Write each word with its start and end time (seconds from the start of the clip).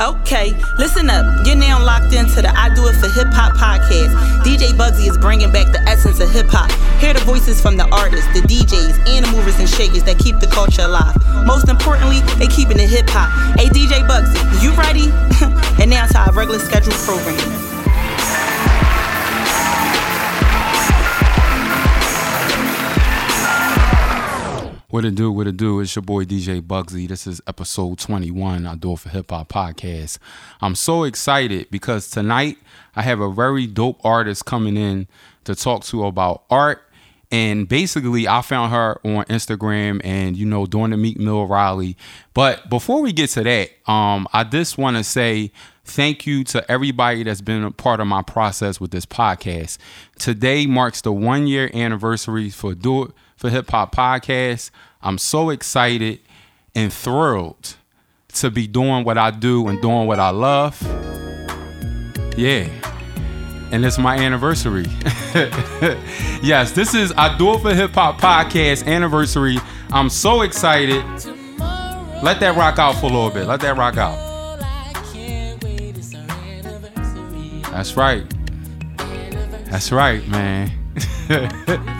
Okay, 0.00 0.54
listen 0.78 1.10
up. 1.10 1.44
You're 1.44 1.56
now 1.56 1.84
locked 1.84 2.14
into 2.14 2.40
the 2.40 2.52
I 2.56 2.72
Do 2.72 2.86
It 2.86 2.94
for 2.94 3.08
Hip 3.08 3.34
Hop 3.34 3.54
podcast. 3.54 4.14
DJ 4.44 4.70
Bugsy 4.70 5.10
is 5.10 5.18
bringing 5.18 5.50
back 5.50 5.72
the 5.72 5.80
essence 5.88 6.20
of 6.20 6.30
hip 6.30 6.46
hop. 6.48 6.70
Hear 7.00 7.14
the 7.14 7.20
voices 7.20 7.60
from 7.60 7.76
the 7.76 7.84
artists, 7.90 8.32
the 8.32 8.46
DJs, 8.46 9.08
and 9.08 9.26
the 9.26 9.32
movers 9.32 9.58
and 9.58 9.68
shakers 9.68 10.04
that 10.04 10.20
keep 10.20 10.38
the 10.38 10.46
culture 10.46 10.82
alive. 10.82 11.16
Most 11.44 11.68
importantly, 11.68 12.20
they 12.38 12.46
keeping 12.46 12.78
it 12.78 12.88
hip 12.88 13.06
hop. 13.08 13.58
Hey, 13.58 13.66
DJ 13.66 14.06
Bugsy, 14.06 14.38
you 14.62 14.70
ready? 14.78 15.10
and 15.82 15.90
now 15.90 16.06
to 16.06 16.18
our 16.18 16.32
regular 16.32 16.60
scheduled 16.60 16.94
program. 17.02 17.67
What 24.90 25.04
it 25.04 25.16
do, 25.16 25.30
what 25.30 25.46
it 25.46 25.58
do, 25.58 25.80
it's 25.80 25.94
your 25.94 26.02
boy 26.02 26.24
DJ 26.24 26.62
Bugsy. 26.62 27.06
This 27.06 27.26
is 27.26 27.42
episode 27.46 27.98
21, 27.98 28.66
I 28.66 28.74
Do 28.74 28.94
It 28.94 29.00
for 29.00 29.10
Hip 29.10 29.30
Hop 29.30 29.50
podcast. 29.50 30.16
I'm 30.62 30.74
so 30.74 31.04
excited 31.04 31.70
because 31.70 32.08
tonight 32.08 32.56
I 32.96 33.02
have 33.02 33.20
a 33.20 33.30
very 33.30 33.66
dope 33.66 34.02
artist 34.02 34.46
coming 34.46 34.78
in 34.78 35.06
to 35.44 35.54
talk 35.54 35.84
to 35.84 36.06
about 36.06 36.44
art. 36.48 36.87
And 37.30 37.68
basically, 37.68 38.26
I 38.26 38.40
found 38.40 38.72
her 38.72 38.98
on 39.04 39.24
Instagram 39.26 40.00
and, 40.02 40.34
you 40.36 40.46
know, 40.46 40.64
during 40.64 40.90
the 40.90 40.96
Meek 40.96 41.18
Mill 41.18 41.46
rally. 41.46 41.96
But 42.32 42.70
before 42.70 43.02
we 43.02 43.12
get 43.12 43.30
to 43.30 43.42
that, 43.42 43.70
um, 43.90 44.26
I 44.32 44.44
just 44.44 44.78
want 44.78 44.96
to 44.96 45.04
say 45.04 45.52
thank 45.84 46.26
you 46.26 46.42
to 46.44 46.70
everybody 46.70 47.22
that's 47.24 47.42
been 47.42 47.64
a 47.64 47.70
part 47.70 48.00
of 48.00 48.06
my 48.06 48.22
process 48.22 48.80
with 48.80 48.92
this 48.92 49.04
podcast. 49.04 49.76
Today 50.18 50.66
marks 50.66 51.02
the 51.02 51.12
one 51.12 51.46
year 51.46 51.70
anniversary 51.74 52.48
for 52.48 52.74
Do 52.74 53.04
It 53.04 53.10
for 53.36 53.50
Hip 53.50 53.70
Hop 53.70 53.94
Podcast. 53.94 54.70
I'm 55.02 55.18
so 55.18 55.50
excited 55.50 56.20
and 56.74 56.92
thrilled 56.92 57.76
to 58.34 58.50
be 58.50 58.66
doing 58.66 59.04
what 59.04 59.18
I 59.18 59.30
do 59.30 59.68
and 59.68 59.80
doing 59.82 60.06
what 60.06 60.18
I 60.18 60.30
love. 60.30 60.80
Yeah. 62.36 62.68
And 63.70 63.84
it's 63.84 63.98
my 63.98 64.16
anniversary. 64.16 64.86
yes, 66.42 66.72
this 66.72 66.94
is 66.94 67.12
I 67.16 67.36
Do 67.36 67.54
It 67.54 67.60
for 67.60 67.74
Hip 67.74 67.92
Hop 67.92 68.20
Podcast 68.20 68.86
anniversary. 68.86 69.58
I'm 69.90 70.08
so 70.08 70.42
excited. 70.42 71.04
Let 72.22 72.40
that 72.40 72.56
rock 72.56 72.78
out 72.78 72.94
for 72.96 73.06
a 73.06 73.10
little 73.10 73.30
bit. 73.30 73.46
Let 73.46 73.60
that 73.60 73.76
rock 73.76 73.96
out. 73.96 74.16
That's 77.70 77.96
right. 77.96 78.24
That's 79.66 79.92
right, 79.92 80.26
man. 80.28 80.72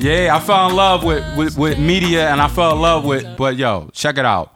Yeah, 0.00 0.34
I 0.34 0.40
fell 0.40 0.70
in 0.70 0.76
love 0.76 1.04
with, 1.04 1.36
with, 1.36 1.58
with 1.58 1.78
media 1.78 2.30
and 2.30 2.40
I 2.40 2.48
fell 2.48 2.72
in 2.72 2.80
love 2.80 3.04
with, 3.04 3.36
but 3.36 3.56
yo, 3.56 3.90
check 3.92 4.16
it 4.16 4.24
out. 4.24 4.54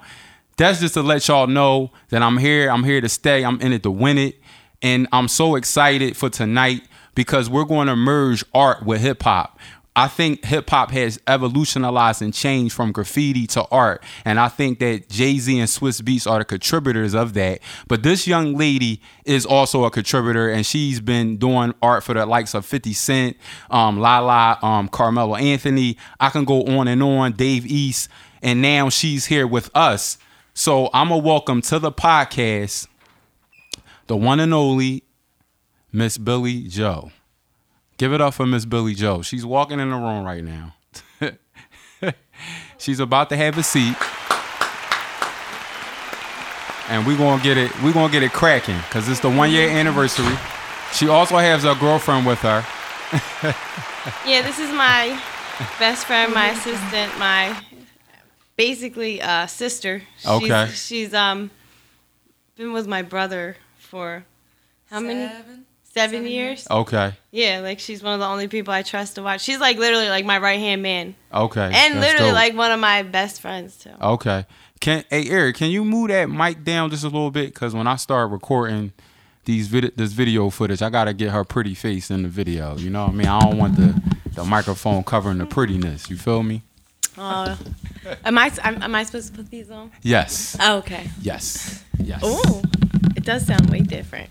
That's 0.56 0.81
just 0.81 0.95
to 0.95 1.03
let 1.03 1.28
y'all 1.28 1.47
know 1.47 1.91
that 2.09 2.22
I'm 2.22 2.39
here. 2.39 2.70
I'm 2.70 2.83
here 2.83 3.03
to 3.03 3.11
stay. 3.11 3.45
I'm 3.45 3.61
in 3.61 3.75
it 3.75 3.83
to 3.83 3.91
win 3.91 4.17
it. 4.17 4.41
And 4.84 5.08
I'm 5.12 5.28
so 5.28 5.54
excited 5.54 6.14
for 6.14 6.28
tonight 6.28 6.82
because 7.14 7.48
we're 7.48 7.64
going 7.64 7.86
to 7.86 7.96
merge 7.96 8.44
art 8.52 8.84
with 8.84 9.00
hip 9.00 9.22
hop. 9.22 9.58
I 9.96 10.08
think 10.08 10.44
hip 10.44 10.68
hop 10.68 10.91
has 10.91 11.18
evolutionized 11.26 12.20
and 12.20 12.34
changed 12.34 12.74
from 12.74 12.92
graffiti 12.92 13.46
to 13.46 13.64
art. 13.70 14.04
And 14.26 14.38
I 14.38 14.48
think 14.48 14.80
that 14.80 15.08
Jay 15.08 15.38
Z 15.38 15.58
and 15.58 15.70
Swizz 15.70 16.02
Beatz 16.02 16.30
are 16.30 16.41
the 16.41 16.44
contributors 16.44 17.14
of 17.14 17.32
that. 17.32 17.60
But 17.88 18.02
this 18.02 18.26
young 18.26 18.58
lady 18.58 19.00
is 19.24 19.46
also 19.46 19.84
a 19.84 19.91
contributor, 19.91 20.50
and 20.50 20.66
she's 20.66 21.00
been 21.00 21.38
doing 21.38 21.72
art 21.80 22.04
for 22.04 22.12
the 22.12 22.26
likes 22.26 22.52
of 22.52 22.66
50 22.66 22.92
Cent, 22.92 23.38
um, 23.70 23.98
Lala, 23.98 24.58
um, 24.60 24.88
Carmelo 24.88 25.36
Anthony. 25.36 25.96
I 26.20 26.28
can 26.28 26.44
go 26.44 26.62
on 26.62 26.88
and 26.88 27.02
on, 27.02 27.32
Dave 27.32 27.64
East. 27.64 28.10
And 28.42 28.60
now 28.60 28.91
she's 28.91 29.24
here 29.24 29.46
with 29.46 29.70
us. 29.74 30.19
So 30.52 30.91
I'm 30.92 31.10
a 31.10 31.16
welcome 31.16 31.62
to 31.62 31.78
the 31.78 31.91
podcast 31.91 32.86
the 34.06 34.16
one 34.16 34.41
and 34.41 34.52
only 34.52 35.05
Miss 35.92 36.19
Billy 36.19 36.69
Joe. 36.69 37.10
Give 37.97 38.12
it 38.12 38.20
up 38.20 38.34
for 38.34 38.47
Miss 38.47 38.64
Billy 38.64 38.94
Joe. 38.94 39.22
She's 39.22 39.47
walking 39.47 39.78
in 39.81 39.91
the 39.91 39.97
room 39.97 40.25
right 40.25 40.42
now. 40.42 40.75
She's 42.78 43.00
about 43.00 43.28
to 43.31 43.37
have 43.37 43.56
a 43.56 43.62
seat. 43.62 43.94
And 46.91 47.06
we're 47.06 47.16
gonna 47.16 47.42
get 47.42 47.56
it, 47.56 47.70
we're 47.82 47.92
gonna 47.92 48.12
get 48.12 48.22
it 48.22 48.32
cracking 48.32 48.76
because 48.76 49.09
it's 49.09 49.20
the 49.20 49.31
one 49.31 49.50
year 49.50 49.70
anniversary. 49.70 50.36
She 50.92 51.09
also 51.09 51.38
has 51.38 51.62
her 51.62 51.75
girlfriend 51.75 52.26
with 52.26 52.41
her. 52.41 52.65
yeah, 54.26 54.42
this 54.42 54.59
is 54.59 54.71
my 54.71 55.19
best 55.78 56.04
friend, 56.06 56.34
my 56.34 56.50
assistant, 56.50 57.16
my 57.19 57.59
basically 58.56 59.22
uh, 59.22 59.47
sister. 59.47 60.03
She's, 60.19 60.26
Okay. 60.31 60.71
She's 60.75 61.15
um 61.15 61.50
been 62.56 62.72
with 62.72 62.86
my 62.86 63.03
brother 63.03 63.56
for 63.94 64.25
how 64.91 64.99
many? 64.99 65.28
Seven. 65.28 65.66
Seven 65.84 66.27
years. 66.27 66.66
Okay. 66.69 67.12
Yeah, 67.31 67.60
like 67.60 67.78
she's 67.78 68.03
one 68.03 68.15
of 68.15 68.19
the 68.19 68.27
only 68.27 68.49
people 68.49 68.75
I 68.75 68.82
trust 68.82 69.15
to 69.15 69.22
watch. 69.22 69.41
She's 69.43 69.60
like 69.60 69.77
literally 69.78 70.09
like 70.09 70.25
my 70.25 70.38
right 70.38 70.59
hand 70.59 70.82
man, 70.82 71.15
Okay. 71.32 71.62
and 71.72 71.72
That's 71.94 72.04
literally 72.04 72.31
dope. 72.31 72.34
like 72.34 72.56
one 72.56 72.72
of 72.72 72.81
my 72.81 73.04
best 73.04 73.41
friends 73.41 73.77
too. 73.77 73.93
Okay. 74.03 74.44
Can 74.81 75.04
hey 75.09 75.28
Eric, 75.31 75.54
can 75.54 75.71
you 75.71 75.84
move 75.84 76.09
that 76.09 76.28
mic 76.28 76.65
down 76.65 76.91
just 76.91 77.04
a 77.04 77.06
little 77.06 77.31
bit? 77.31 77.54
Cause 77.54 77.72
when 77.77 77.87
I 77.87 77.94
start 77.94 78.33
recording 78.33 78.93
these 79.44 79.69
vid- 79.69 79.97
this 79.97 80.12
video 80.12 80.50
footage, 80.50 80.83
I 80.83 80.91
gotta 80.91 81.12
get 81.15 81.31
her 81.31 81.44
pretty 81.44 81.75
face 81.77 82.10
in 82.10 82.25
the 82.25 82.28
video. 82.28 82.77
You 82.77 82.91
know 82.91 83.04
what 83.04 83.12
I 83.12 83.15
mean? 83.15 83.28
I 83.28 83.38
don't 83.38 83.59
want 83.59 83.77
the 83.77 84.03
the 84.34 84.44
microphone 84.44 85.04
covering 85.04 85.38
the 85.38 85.47
prettiness. 85.47 86.10
You 86.10 86.16
feel 86.16 86.43
me? 86.43 86.65
Uh, 87.16 87.54
am 88.25 88.37
I 88.37 88.50
am, 88.65 88.83
am 88.83 88.94
I 88.97 89.04
supposed 89.04 89.31
to 89.31 89.37
put 89.41 89.49
these 89.49 89.71
on? 89.71 89.93
Yes. 90.03 90.56
Oh, 90.60 90.78
okay. 90.78 91.09
Yes. 91.22 91.84
Yes. 92.03 92.19
Oh, 92.25 92.60
it 93.24 93.28
does 93.28 93.46
sound 93.46 93.70
way 93.70 93.80
different. 93.80 94.28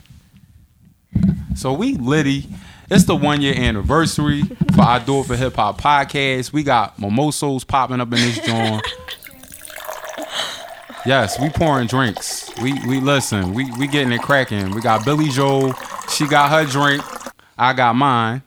So 1.56 1.74
we 1.74 1.96
Liddy. 1.96 2.48
It's 2.92 3.06
the 3.06 3.16
one 3.16 3.42
year 3.42 3.56
anniversary 3.56 4.44
for 4.44 4.82
I 4.82 5.00
Do 5.00 5.22
It 5.22 5.26
for 5.26 5.36
Hip 5.36 5.56
Hop 5.56 5.82
podcast. 5.82 6.54
We 6.54 6.62
got 6.62 6.98
mimosos 6.98 7.66
popping 7.66 8.02
up 8.02 8.10
in 8.10 8.20
this 8.20 8.40
joint. 8.46 8.86
Yes, 11.08 11.40
we 11.42 11.50
pouring 11.50 11.88
drinks. 11.88 12.52
We 12.62 12.74
we 12.88 13.00
listen. 13.00 13.56
We 13.56 13.72
we 13.72 13.88
getting 13.88 14.14
it 14.14 14.22
cracking. 14.22 14.72
We 14.72 14.82
got 14.82 15.04
Billy 15.04 15.30
Joe. 15.30 15.74
She 16.12 16.28
got 16.28 16.52
her 16.52 16.70
drink. 16.70 17.04
I 17.58 17.74
got 17.74 17.96
mine. 17.96 18.44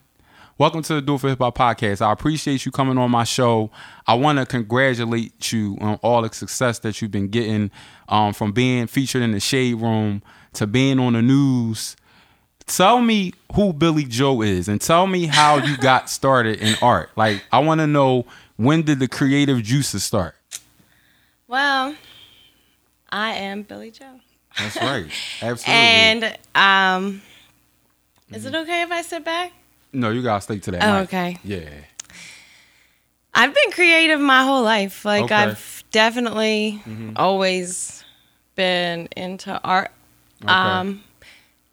Welcome 0.58 0.80
to 0.84 0.94
the 0.94 1.02
Do 1.02 1.16
It 1.16 1.20
for 1.20 1.28
Hip 1.28 1.40
Hop 1.40 1.58
podcast. 1.58 2.00
I 2.00 2.10
appreciate 2.10 2.64
you 2.64 2.72
coming 2.72 2.96
on 2.96 3.10
my 3.10 3.24
show. 3.24 3.70
I 4.06 4.14
want 4.14 4.38
to 4.38 4.46
congratulate 4.46 5.52
you 5.52 5.76
on 5.82 5.96
all 5.96 6.22
the 6.22 6.32
success 6.32 6.78
that 6.78 7.02
you've 7.02 7.10
been 7.10 7.28
getting, 7.28 7.70
um, 8.08 8.32
from 8.32 8.52
being 8.52 8.86
featured 8.86 9.20
in 9.20 9.32
the 9.32 9.40
Shade 9.40 9.74
Room 9.74 10.22
to 10.54 10.66
being 10.66 10.98
on 10.98 11.12
the 11.12 11.20
news. 11.20 11.94
Tell 12.66 13.02
me 13.02 13.34
who 13.54 13.74
Billy 13.74 14.04
Joe 14.04 14.40
is, 14.40 14.66
and 14.66 14.80
tell 14.80 15.06
me 15.06 15.26
how 15.26 15.58
you 15.58 15.76
got 15.80 16.08
started 16.08 16.58
in 16.58 16.74
art. 16.80 17.10
Like, 17.16 17.44
I 17.52 17.58
want 17.58 17.82
to 17.82 17.86
know 17.86 18.24
when 18.56 18.80
did 18.80 18.98
the 18.98 19.08
creative 19.08 19.62
juices 19.62 20.04
start? 20.04 20.36
Well, 21.46 21.94
I 23.10 23.32
am 23.34 23.60
Billy 23.60 23.90
Joe. 23.90 24.20
That's 24.58 24.76
right, 24.78 25.10
absolutely. 25.42 25.82
And 25.82 26.38
um, 26.54 27.20
is 28.32 28.46
it 28.46 28.54
okay 28.54 28.80
if 28.80 28.90
I 28.90 29.02
sit 29.02 29.22
back? 29.22 29.52
No, 29.96 30.10
you 30.10 30.22
gotta 30.22 30.40
stick 30.40 30.62
to 30.62 30.70
that. 30.72 30.82
Oh, 30.84 31.00
mic. 31.00 31.08
okay. 31.08 31.38
Yeah. 31.44 31.68
I've 33.34 33.54
been 33.54 33.70
creative 33.72 34.20
my 34.20 34.42
whole 34.44 34.62
life. 34.62 35.04
Like 35.04 35.24
Okay. 35.24 35.34
I've 35.34 35.84
definitely 35.90 36.82
always 37.16 38.04
been 38.54 39.08
into 39.16 39.60
art. 39.62 39.90
Okay. 40.42 40.52
Um, 40.52 41.02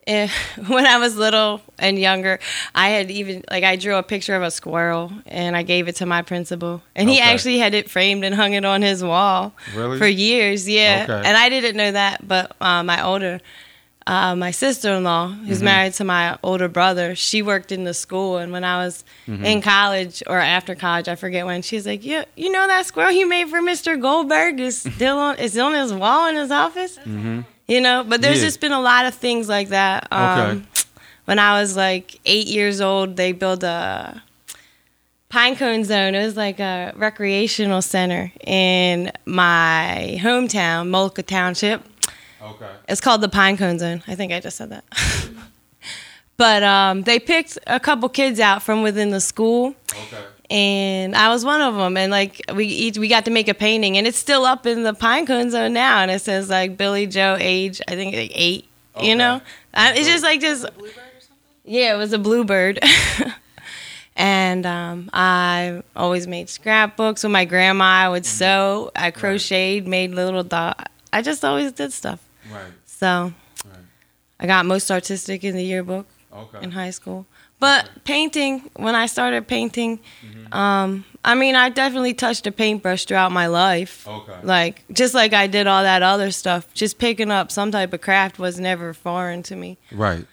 eh, 0.07 0.27
when 0.67 0.85
I 0.85 0.97
was 0.97 1.15
little 1.15 1.61
and 1.79 1.97
younger, 1.97 2.39
I 2.75 2.89
had 2.89 3.09
even 3.11 3.43
like 3.49 3.63
I 3.63 3.77
drew 3.77 3.95
a 3.95 4.03
picture 4.03 4.35
of 4.35 4.43
a 4.43 4.51
squirrel 4.51 5.11
and 5.25 5.55
I 5.55 5.63
gave 5.63 5.87
it 5.87 5.95
to 5.97 6.05
my 6.05 6.21
principal, 6.21 6.81
and 6.95 7.09
he 7.09 7.19
actually 7.21 7.59
had 7.59 7.73
it 7.73 7.89
framed 7.89 8.25
and 8.25 8.35
hung 8.35 8.53
it 8.53 8.65
on 8.65 8.81
his 8.81 9.01
wall 9.03 9.53
Really? 9.73 9.97
for 9.97 10.07
years. 10.07 10.67
Yeah, 10.67 11.05
Okay. 11.09 11.27
and 11.27 11.37
I 11.37 11.47
didn't 11.49 11.77
know 11.77 11.91
that, 11.93 12.27
but 12.27 12.55
uh, 12.59 12.83
my 12.83 13.01
older. 13.03 13.39
Uh, 14.05 14.35
my 14.35 14.51
sister-in-law, 14.51 15.29
who's 15.29 15.57
Mm-hmm. 15.57 15.65
married 15.65 15.93
to 15.93 16.03
my 16.03 16.37
older 16.43 16.67
brother, 16.67 17.15
she 17.15 17.41
worked 17.41 17.71
in 17.71 17.85
the 17.85 17.93
school, 17.93 18.37
and 18.37 18.51
when 18.51 18.63
I 18.65 18.83
was 18.83 19.03
Mm-hmm. 19.27 19.45
in 19.45 19.61
college 19.61 20.21
or 20.27 20.37
after 20.39 20.75
college, 20.75 21.07
I 21.07 21.15
forget 21.15 21.45
when, 21.45 21.61
she's 21.61 21.85
like, 21.87 22.03
"Yeah, 22.03 22.25
you 22.35 22.51
know 22.51 22.67
that 22.67 22.85
squirrel 22.85 23.11
you 23.13 23.27
made 23.29 23.47
for 23.49 23.61
Mr. 23.61 23.99
Goldberg 23.99 24.59
is 24.59 24.81
still 24.95 25.17
on, 25.17 25.35
on 25.39 25.73
his 25.73 25.93
wall 25.93 26.27
in 26.29 26.35
his 26.35 26.51
office." 26.51 26.99
You 27.05 27.79
know, 27.79 28.03
but 28.03 28.21
there's 28.21 28.35
Mm-hmm. 28.37 28.43
Yeah. 28.43 28.47
just 28.47 28.59
been 28.59 28.73
a 28.73 28.81
lot 28.81 29.05
of 29.05 29.13
things 29.15 29.47
like 29.47 29.69
that. 29.69 30.07
Um, 30.11 30.39
Okay. 30.39 30.67
When 31.25 31.39
I 31.39 31.61
was 31.61 31.77
like 31.77 32.19
eight 32.25 32.47
years 32.47 32.81
old, 32.81 33.15
they 33.15 33.31
built 33.31 33.63
a 33.63 34.21
Pinecone 35.31 35.85
Zone. 35.85 36.13
It 36.15 36.25
was 36.25 36.35
like 36.35 36.59
a 36.59 36.91
recreational 36.97 37.81
center 37.81 38.31
in 38.45 39.11
my 39.25 40.17
hometown, 40.21 40.89
Mullica 40.89 41.25
Township. 41.25 41.81
Okay. 42.43 42.69
It's 42.89 42.99
called 43.01 43.21
the 43.21 43.29
Pinecone 43.29 43.79
Zone. 43.79 44.03
I 44.07 44.15
think 44.15 44.33
I 44.33 44.39
just 44.39 44.57
said 44.57 44.69
that. 44.71 44.83
but 46.37 46.63
um, 46.63 47.03
they 47.03 47.19
picked 47.19 47.57
a 47.67 47.79
couple 47.79 48.09
kids 48.09 48.39
out 48.39 48.61
from 48.63 48.83
within 48.83 49.11
the 49.11 49.21
school 49.21 49.75
Okay. 49.91 50.23
and 50.49 51.15
I 51.15 51.29
was 51.29 51.45
one 51.45 51.61
of 51.61 51.75
them. 51.75 51.95
And 51.95 52.11
like 52.11 52.41
we 52.53 52.65
each 52.65 52.97
we 52.97 53.07
got 53.07 53.25
to 53.25 53.31
make 53.31 53.47
a 53.47 53.53
painting, 53.53 53.97
and 53.97 54.05
it's 54.05 54.17
still 54.17 54.45
up 54.45 54.65
in 54.65 54.83
the 54.83 54.93
Pinecone 54.93 55.51
Zone 55.51 55.73
now, 55.73 55.99
and 55.99 56.11
it 56.11 56.21
says 56.21 56.49
like 56.49 56.77
Billy 56.77 57.07
Joe, 57.07 57.37
age 57.39 57.81
I 57.87 57.95
think 57.95 58.13
like 58.15 58.31
eight. 58.33 58.65
Okay. 58.95 59.09
You 59.09 59.15
know, 59.15 59.41
I, 59.73 59.93
it's 59.93 60.07
just 60.07 60.23
like 60.23 60.39
just 60.41 60.65
a 60.65 60.71
bluebird 60.71 60.97
or 60.97 61.19
something? 61.21 61.37
yeah, 61.65 61.93
it 61.93 61.97
was 61.97 62.13
a 62.13 62.19
bluebird. 62.19 62.79
and 64.15 64.65
um, 64.65 65.09
I 65.13 65.81
always 65.95 66.27
made 66.27 66.49
scrapbooks 66.49 67.23
with 67.23 67.31
my 67.31 67.45
grandma. 67.45 67.85
I 67.85 68.09
would 68.09 68.25
sew, 68.25 68.91
I 68.95 69.09
crocheted, 69.11 69.87
made 69.87 70.11
little 70.11 70.43
dot. 70.43 70.89
I 71.11 71.21
just 71.21 71.43
always 71.45 71.71
did 71.71 71.91
stuff. 71.93 72.19
Right. 72.53 72.73
So 72.85 73.33
Right. 73.65 73.77
I 74.39 74.47
got 74.47 74.65
most 74.65 74.89
artistic 74.91 75.43
in 75.43 75.55
the 75.55 75.63
yearbook 75.63 76.07
Okay. 76.33 76.59
in 76.61 76.71
high 76.71 76.89
school. 76.91 77.25
But 77.59 78.03
painting, 78.03 78.69
when 78.75 78.93
I 78.95 79.05
started 79.05 79.47
painting, 79.47 79.99
um, 80.51 81.05
I 81.23 81.35
mean, 81.35 81.55
I 81.55 81.69
definitely 81.69 82.13
touched 82.13 82.45
a 82.45 82.51
paintbrush 82.51 83.05
throughout 83.05 83.31
my 83.31 83.47
life. 83.47 84.05
Okay. 84.05 84.35
Like, 84.43 84.83
just 84.91 85.13
like 85.13 85.33
I 85.33 85.47
did 85.47 85.65
all 85.67 85.83
that 85.83 86.01
other 86.03 86.31
stuff, 86.31 86.67
just 86.73 86.97
picking 86.97 87.31
up 87.31 87.51
some 87.51 87.71
type 87.71 87.93
of 87.93 88.01
craft 88.01 88.37
was 88.37 88.59
never 88.59 88.93
foreign 88.93 89.43
to 89.43 89.55
me. 89.55 89.77
Right. 89.93 90.25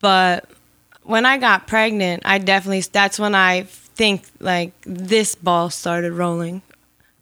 But 0.00 0.48
when 1.02 1.26
I 1.26 1.36
got 1.36 1.66
pregnant, 1.66 2.22
I 2.24 2.38
definitely, 2.38 2.80
that's 2.80 3.18
when 3.18 3.34
I 3.34 3.64
think 3.64 4.22
like 4.38 4.72
this 4.86 5.34
ball 5.34 5.68
started 5.68 6.12
rolling. 6.12 6.62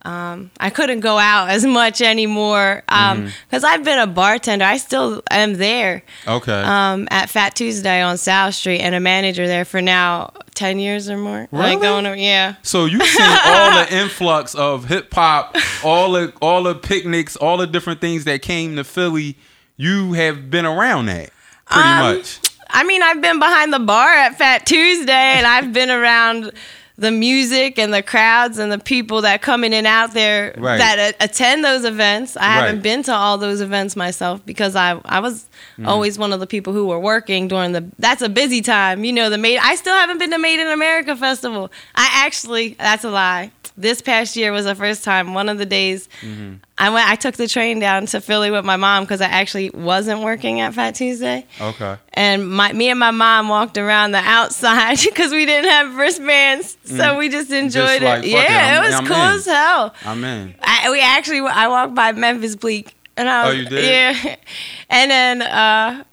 Um, 0.03 0.51
I 0.61 0.71
couldn't 0.71 1.01
go 1.01 1.19
out 1.19 1.51
as 1.51 1.65
much 1.81 2.01
anymore 2.01 2.83
because 2.87 3.65
I've 3.65 3.85
been 3.85 3.99
a 3.99 4.07
bartender. 4.07 4.65
I 4.65 4.77
still 4.79 5.23
am 5.31 5.55
there 5.55 6.03
Okay. 6.27 6.53
um, 6.63 7.09
at 7.11 7.29
Fat 7.29 7.57
Tuesday 7.57 8.01
on 8.01 8.17
South 8.17 8.55
Street 8.55 8.81
and 8.81 8.95
a 8.95 9.01
manager 9.01 9.47
there 9.47 9.65
for 9.65 9.83
now 9.83 10.33
10 10.55 10.79
years 10.79 11.11
or 11.11 11.17
more. 11.19 11.49
Really? 11.51 11.71
Like 11.77 11.81
going, 11.81 12.05
to, 12.05 12.17
yeah. 12.17 12.55
So 12.63 12.85
you 12.85 13.01
seen 13.05 13.27
all 13.47 13.85
the 13.85 13.93
influx 14.01 14.55
of 14.55 14.85
hip 14.87 15.13
hop, 15.13 15.57
all 15.85 16.13
the 16.13 16.33
all 16.41 16.63
the 16.63 16.75
picnics, 16.75 17.37
all 17.37 17.57
the 17.57 17.67
different 17.67 18.01
things 18.01 18.25
that 18.25 18.41
came 18.43 18.77
to 18.77 18.85
Philly. 18.85 19.37
You 19.77 20.13
have 20.15 20.51
been 20.51 20.65
around 20.67 21.07
that 21.07 21.31
pretty 21.67 21.89
Um, 21.89 22.17
much. 22.17 22.39
I 22.71 22.85
mean, 22.85 23.03
I've 23.03 23.21
been 23.23 23.39
behind 23.39 23.73
the 23.73 23.79
bar 23.79 24.09
at 24.09 24.37
Fat 24.39 24.67
Tuesday 24.67 25.13
and 25.13 25.47
I've 25.47 25.73
been 25.73 25.91
around 25.91 26.53
the 27.01 27.11
music 27.13 27.79
and 27.79 27.95
the 27.95 28.03
crowds 28.03 28.59
and 28.59 28.73
the 28.73 28.79
people 28.79 29.23
that 29.23 29.41
come 29.41 29.63
in 29.63 29.73
and 29.73 29.87
out 29.87 30.13
there 30.15 30.53
Right. 30.59 30.79
that 30.79 30.99
a- 31.21 31.25
attend 31.25 31.65
those 31.65 31.85
events. 31.85 32.37
I 32.37 32.51
haven't 32.55 32.83
been 32.83 33.05
to 33.05 33.13
all 33.15 33.39
those 33.39 33.61
events 33.61 33.95
myself 33.95 34.45
because 34.45 34.75
I 34.75 35.01
I 35.05 35.21
was 35.21 35.47
Mm. 35.79 35.87
always 35.87 36.19
one 36.19 36.33
of 36.33 36.41
the 36.41 36.47
people 36.47 36.73
who 36.73 36.87
were 36.87 36.99
working 36.99 37.47
during 37.47 37.71
the 37.73 37.85
that's 38.01 38.21
a 38.21 38.29
busy 38.29 38.61
time. 38.61 39.05
You 39.05 39.13
know, 39.13 39.31
the 39.31 39.39
made 39.39 39.59
I 39.63 39.77
still 39.77 39.95
haven't 39.95 40.19
been 40.19 40.33
to 40.33 40.39
Made 40.39 40.59
in 40.61 40.67
America 40.67 41.15
festival. 41.17 41.71
I 41.95 42.09
actually 42.27 42.75
that's 42.81 43.05
a 43.05 43.11
lie. 43.11 43.53
This 43.77 44.03
past 44.03 44.35
year 44.35 44.51
was 44.51 44.65
the 44.65 44.75
first 44.75 45.05
time. 45.05 45.35
One 45.35 45.49
of 45.49 45.59
the 45.59 45.67
days 45.67 46.09
Mm-hmm. 46.23 46.55
I 46.79 46.91
went 46.91 47.09
I 47.09 47.17
took 47.17 47.35
the 47.37 47.49
train 47.49 47.81
down 47.81 48.07
to 48.07 48.21
Philly 48.21 48.51
with 48.51 48.65
my 48.65 48.77
mom 48.77 49.05
because 49.05 49.21
I 49.21 49.27
actually 49.27 49.71
wasn't 49.71 50.21
working 50.23 50.61
at 50.61 50.75
Fat 50.75 50.95
Tuesday 50.95 51.45
Okay. 51.61 51.97
and 52.15 52.49
my 52.49 52.73
me 52.73 52.89
and 52.89 52.99
my 53.01 53.11
mom 53.11 53.49
walked 53.49 53.77
around 53.79 54.13
the 54.13 54.19
outside 54.19 54.99
because 55.05 55.33
we 55.33 55.45
didn't 55.45 55.71
have 55.71 55.97
wristbands, 55.97 56.77
so 56.85 57.19
we 57.19 57.29
just 57.29 57.51
enjoyed 57.51 58.01
Mm. 58.03 58.05
like, 58.05 58.25
it. 58.25 58.29
it, 58.29 58.31
Yeah, 58.33 58.41
I'm- 58.75 58.85
it 58.85 58.87
was 58.87 58.95
I'm 58.95 59.07
cool 59.07 59.17
in. 59.17 59.35
as 59.35 59.47
hell. 59.47 59.95
I'm 60.05 60.25
in. 60.25 60.55
I, 60.63 60.91
we 60.91 61.01
actually 61.01 61.41
I 61.41 61.67
walked 61.69 61.95
by 61.95 62.13
Memphis 62.13 62.55
Bleek, 62.57 62.95
and 63.17 63.29
I 63.29 63.45
Oh, 63.45 63.49
was 63.49 63.59
you 63.59 63.65
did? 63.69 63.85
yeah, 63.85 64.37
and 64.91 65.11
then 65.11 65.43
uh, 65.43 66.05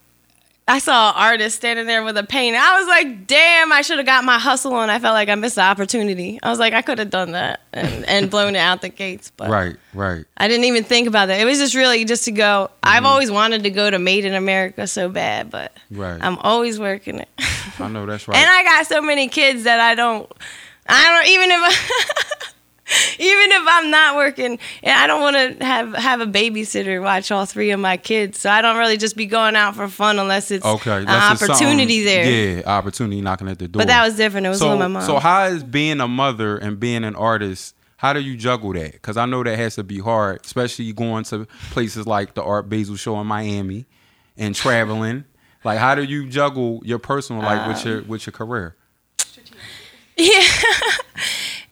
I 0.67 0.79
saw 0.79 1.09
an 1.09 1.15
artist 1.17 1.57
standing 1.57 1.85
there 1.85 2.03
with 2.03 2.17
a 2.17 2.23
painting. 2.23 2.59
I 2.59 2.79
was 2.79 2.87
like, 2.87 3.27
damn, 3.27 3.71
I 3.71 3.81
should 3.81 3.97
have 3.97 4.05
got 4.07 4.23
my 4.23 4.39
hustle 4.39 4.73
on. 4.73 4.89
I 4.89 4.97
felt 4.97 5.13
like 5.13 5.29
I 5.29 5.35
missed 5.35 5.55
the 5.55 5.61
opportunity. 5.61 6.39
I 6.41 6.49
was 6.49 6.57
like, 6.57 6.73
I 6.73 6.81
could 6.81 6.97
have 6.97 7.11
done 7.11 7.33
that 7.33 7.59
and, 7.71 8.03
and 8.05 8.31
blown 8.31 8.55
it 8.55 8.59
out 8.59 8.81
the 8.81 8.89
gates, 8.89 9.31
but 9.37 9.49
Right. 9.51 9.75
Right. 9.93 10.25
I 10.37 10.47
didn't 10.47 10.63
even 10.65 10.83
think 10.83 11.07
about 11.07 11.27
that. 11.27 11.39
It 11.39 11.45
was 11.45 11.59
just 11.59 11.75
really 11.75 12.03
just 12.03 12.25
to 12.25 12.31
go. 12.31 12.71
I've 12.81 12.97
Mm-hmm. 12.97 13.05
always 13.05 13.29
wanted 13.29 13.61
to 13.63 13.69
go 13.69 13.91
to 13.91 13.99
Made 13.99 14.25
in 14.25 14.33
America 14.33 14.87
so 14.87 15.07
bad, 15.07 15.51
but 15.51 15.71
Right. 15.91 16.19
I'm 16.19 16.39
always 16.39 16.79
working 16.79 17.19
it. 17.19 17.29
I 17.79 17.87
know 17.87 18.07
that's 18.07 18.27
right. 18.27 18.35
And 18.37 18.49
I 18.49 18.63
got 18.63 18.87
so 18.87 19.01
many 19.03 19.27
kids 19.27 19.65
that 19.65 19.79
I 19.79 19.93
don't. 19.93 20.31
I 20.89 21.03
don't 21.03 21.27
even 21.31 21.51
if 21.51 21.59
I, 21.61 22.51
even 23.19 23.51
if 23.51 23.63
I'm 23.67 23.89
not 23.89 24.15
working, 24.15 24.59
and 24.83 24.99
I 24.99 25.07
don't 25.07 25.21
want 25.21 25.35
to 25.35 25.65
have 25.65 25.93
have 25.95 26.21
a 26.21 26.27
babysitter 26.27 27.01
watch 27.01 27.31
all 27.31 27.45
three 27.45 27.71
of 27.71 27.79
my 27.79 27.97
kids. 27.97 28.39
So 28.39 28.49
I 28.49 28.61
don't 28.61 28.77
really 28.77 28.97
just 28.97 29.15
be 29.15 29.25
going 29.25 29.55
out 29.55 29.75
for 29.75 29.87
fun 29.87 30.19
unless 30.19 30.51
it's 30.51 30.63
okay. 30.63 30.97
an 30.97 31.09
opportunity 31.09 32.03
there. 32.03 32.25
Yeah, 32.25 32.61
opportunity 32.65 33.21
knocking 33.21 33.49
at 33.49 33.57
the 33.57 33.67
door. 33.67 33.79
But 33.79 33.87
that 33.87 34.05
was 34.05 34.15
different. 34.15 34.45
It 34.45 34.49
was 34.49 34.59
so, 34.59 34.69
with 34.69 34.79
my 34.79 34.87
mom. 34.87 35.01
So 35.01 35.17
how 35.17 35.45
is 35.45 35.63
being 35.63 35.99
a 35.99 36.07
mother 36.07 36.57
and 36.57 36.79
being 36.79 37.03
an 37.03 37.15
artist? 37.15 37.75
How 37.97 38.13
do 38.13 38.19
you 38.19 38.37
juggle 38.37 38.73
that? 38.73 38.91
Because 38.91 39.17
I 39.17 39.25
know 39.25 39.43
that 39.43 39.57
has 39.57 39.75
to 39.75 39.83
be 39.83 39.97
hard, 39.97 40.41
especially 40.45 40.93
going 40.93 41.23
to 41.25 41.47
places 41.71 42.05
like 42.05 42.35
the 42.35 42.43
Art 42.43 42.69
Basel 42.69 42.97
Show 42.97 43.19
in 43.19 43.25
Miami 43.25 43.87
and 44.37 44.53
traveling. 44.53 45.23
like, 45.63 45.79
how 45.79 45.95
do 45.95 46.03
you 46.03 46.27
juggle 46.29 46.81
your 46.85 46.99
personal 46.99 47.41
life 47.41 47.67
with 47.67 47.83
uh, 47.83 47.89
your 47.89 48.03
with 48.03 48.27
your 48.27 48.33
career? 48.33 48.75
Yeah. 50.17 50.47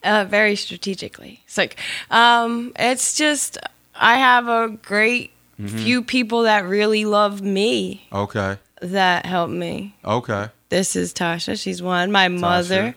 Uh, 0.04 0.26
very 0.30 0.56
strategically. 0.56 1.42
It's 1.46 1.58
like, 1.58 1.78
um, 2.12 2.72
it's 2.78 3.16
just, 3.16 3.58
I 3.96 4.18
have 4.18 4.48
a 4.48 4.70
great 4.70 5.32
Mm-hmm. 5.60 5.78
few 5.78 6.02
people 6.02 6.42
that 6.44 6.66
really 6.66 7.06
love 7.06 7.44
me 7.44 8.08
Okay, 8.12 8.58
that 8.82 9.24
help 9.28 9.52
me. 9.52 9.96
okay. 10.04 10.50
This 10.70 10.96
is 10.96 11.14
Tasha. 11.14 11.62
She's 11.62 11.80
one. 11.80 12.12
My 12.12 12.28
mother 12.28 12.96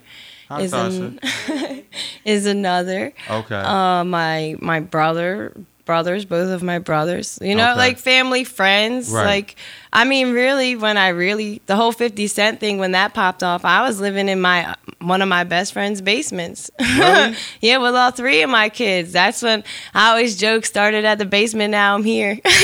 Hi, 0.49 0.63
is, 0.63 0.73
Tasha. 0.73 1.21
an, 1.51 1.83
is 2.25 2.47
another. 2.47 3.13
okay, 3.31 3.55
Uh, 3.61 4.05
my 4.05 4.57
my 4.61 4.81
brother, 4.81 5.53
brothers, 5.87 6.27
both 6.27 6.51
of 6.51 6.63
my 6.63 6.79
brothers. 6.79 7.39
You 7.41 7.55
know, 7.55 7.71
Okay. 7.71 7.79
like 7.79 7.99
family, 7.99 8.45
friends. 8.45 9.11
Right. 9.11 9.25
Like, 9.25 9.57
I 9.93 10.05
mean, 10.05 10.33
really, 10.33 10.77
when 10.77 10.99
I 10.99 11.09
really 11.09 11.63
the 11.65 11.77
whole 11.77 11.93
Fifty 11.93 12.27
Cent 12.27 12.61
thing 12.61 12.77
when 12.79 12.93
that 12.93 13.15
popped 13.15 13.43
off, 13.43 13.65
I 13.65 13.83
was 13.83 13.99
living 14.01 14.29
in 14.29 14.41
my 14.41 14.75
one 15.01 15.23
of 15.23 15.29
my 15.29 15.45
best 15.45 15.73
friend's 15.73 16.03
basements. 16.03 16.71
Really? 16.79 17.37
yeah, 17.63 17.79
with 17.79 17.95
all 17.95 18.11
three 18.11 18.43
of 18.43 18.51
my 18.51 18.69
kids. 18.69 19.13
That's 19.13 19.43
when 19.43 19.65
I 19.95 20.11
always 20.11 20.37
joke. 20.37 20.67
Started 20.67 21.07
at 21.07 21.17
the 21.19 21.25
basement, 21.25 21.71
now 21.71 21.95
I'm 21.95 22.05
here. 22.05 22.39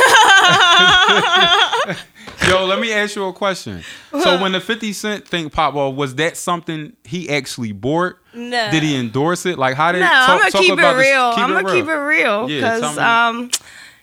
Yo, 2.49 2.65
let 2.67 2.81
me 2.81 2.93
ask 2.93 3.17
you 3.17 3.25
a 3.25 3.33
question. 3.33 3.83
So 4.11 4.41
when 4.43 4.53
the 4.53 4.61
Fifty 4.61 4.93
Cent 4.93 5.27
thing 5.27 5.49
popped 5.51 5.77
off, 5.77 5.95
was 5.95 6.15
that 6.17 6.37
something 6.37 6.95
he 7.05 7.31
actually 7.31 7.73
bought? 7.73 8.17
No. 8.35 8.71
Did 8.71 8.83
he 8.83 8.97
endorse 8.97 9.47
it? 9.47 9.59
Like, 9.59 9.75
how 9.77 9.93
did? 9.93 10.01
No, 10.01 10.07
talk- 10.07 10.29
I'm 10.29 10.39
gonna 10.39 10.51
talk 10.51 10.61
keep 10.63 10.71
it 10.71 10.79
about 10.79 10.97
this- 10.97 11.07
real. 11.07 11.31
keep 11.31 11.39
I'm 11.39 11.51
it 11.57 11.63
gonna 11.63 11.75
keep 11.75 11.87
it 11.89 11.93
real 11.95 12.47
because 12.49 12.97
me. 12.97 13.03
um, 13.03 13.51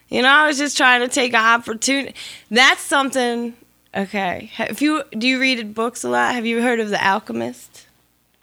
you 0.08 0.22
know, 0.22 0.28
I 0.28 0.46
was 0.46 0.58
just 0.58 0.76
trying 0.76 1.00
to 1.00 1.08
take 1.08 1.32
an 1.34 1.44
opportunity. 1.44 2.14
That's 2.50 2.80
something. 2.80 3.54
Okay, 3.96 4.50
have 4.54 4.80
you 4.80 5.02
do 5.18 5.26
you 5.26 5.40
read 5.40 5.74
books 5.74 6.04
a 6.04 6.08
lot? 6.08 6.34
Have 6.34 6.46
you 6.46 6.62
heard 6.62 6.78
of 6.80 6.90
The 6.90 7.06
Alchemist? 7.06 7.86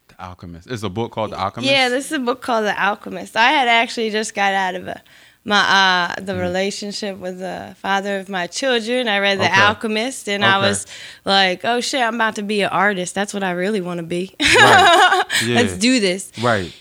The 0.09 0.21
Alchemist. 0.23 0.67
It's 0.69 0.83
a 0.83 0.89
book 0.89 1.11
called 1.13 1.31
The 1.31 1.39
Alchemist. 1.39 1.71
Yeah, 1.71 1.87
this 1.89 2.07
is 2.07 2.11
a 2.11 2.19
book 2.19 2.41
called 2.41 2.65
The 2.65 2.77
Alchemist. 2.81 3.35
I 3.37 3.51
had 3.51 3.67
actually 3.69 4.09
just 4.09 4.35
got 4.35 4.53
out 4.53 4.75
of 4.75 4.87
a, 4.89 5.01
my 5.47 6.11
uh, 6.17 6.21
the 6.21 6.35
relationship 6.35 7.17
with 7.17 7.39
the 7.39 7.73
father 7.81 8.19
of 8.19 8.27
my 8.29 8.47
children. 8.47 9.07
I 9.07 9.19
read 9.19 9.39
The 9.39 9.45
Mm. 9.45 9.51
Okay. 9.53 9.61
Alchemist, 9.61 10.27
and 10.29 10.43
I 10.45 10.57
was 10.59 10.85
like, 11.25 11.63
"Oh 11.63 11.79
shit, 11.81 12.01
I'm 12.01 12.15
about 12.15 12.35
to 12.35 12.43
be 12.43 12.61
an 12.61 12.69
artist. 12.69 13.15
That's 13.15 13.33
what 13.33 13.43
I 13.43 13.51
really 13.51 13.81
want 13.81 13.99
to 13.99 14.05
be. 14.05 14.35
Right. 14.39 15.23
Yeah. 15.45 15.55
Let's 15.55 15.77
do 15.77 15.99
this." 15.99 16.31
Right. 16.41 16.71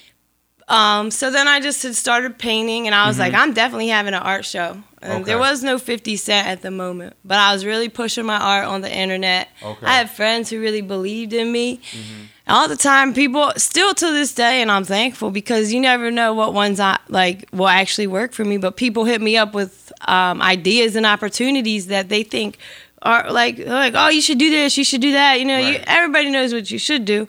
Um, 0.68 1.10
so 1.12 1.30
then 1.30 1.46
I 1.46 1.60
just 1.60 1.82
had 1.84 1.94
started 1.94 2.38
painting, 2.38 2.86
and 2.86 2.94
I 2.94 3.06
was 3.06 3.18
like, 3.20 3.34
I'm 3.34 3.52
definitely 3.52 3.88
having 3.88 4.14
an 4.14 4.22
art 4.22 4.44
show. 4.44 4.72
And 4.72 4.82
Mm-hmm. 5.06 5.12
Okay. 5.12 5.24
there 5.24 5.38
was 5.38 5.62
no 5.62 5.78
50 5.78 6.16
Cent 6.16 6.48
at 6.48 6.62
the 6.62 6.70
moment, 6.72 7.14
but 7.24 7.38
I 7.38 7.52
was 7.52 7.64
really 7.64 7.88
pushing 7.88 8.26
my 8.26 8.38
art 8.38 8.64
on 8.66 8.80
the 8.80 8.92
internet. 8.92 9.48
Okay. 9.62 9.86
I 9.86 9.92
had 9.98 10.10
friends 10.10 10.50
who 10.50 10.58
really 10.60 10.80
believed 10.80 11.32
in 11.32 11.52
me. 11.52 11.76
Mm-hmm. 11.76 12.22
All 12.48 12.66
the 12.66 12.76
time, 12.76 13.14
people 13.14 13.52
still 13.56 13.94
to 13.94 14.12
this 14.12 14.34
day, 14.34 14.60
and 14.62 14.70
I'm 14.70 14.84
thankful 14.84 15.30
because 15.30 15.72
you 15.72 15.80
never 15.80 16.10
know 16.10 16.34
what 16.34 16.54
ones 16.54 16.80
I 16.80 16.98
like 17.08 17.48
will 17.52 17.68
actually 17.68 18.06
work 18.08 18.32
for 18.32 18.44
me. 18.44 18.56
But 18.56 18.76
people 18.76 19.04
hit 19.04 19.20
me 19.20 19.36
up 19.36 19.54
with 19.54 19.92
um, 20.08 20.42
ideas 20.42 20.96
and 20.96 21.06
opportunities 21.06 21.86
that 21.88 22.08
they 22.08 22.22
think 22.24 22.58
are 23.02 23.30
like 23.30 23.58
like 23.58 23.92
oh 23.96 24.08
you 24.08 24.20
should 24.22 24.38
do 24.38 24.50
this, 24.50 24.76
you 24.78 24.84
should 24.84 25.00
do 25.02 25.12
that. 25.12 25.38
You 25.38 25.44
know, 25.44 25.58
you, 25.58 25.78
everybody 25.86 26.30
knows 26.30 26.52
what 26.52 26.70
you 26.70 26.78
should 26.78 27.04
do. 27.04 27.28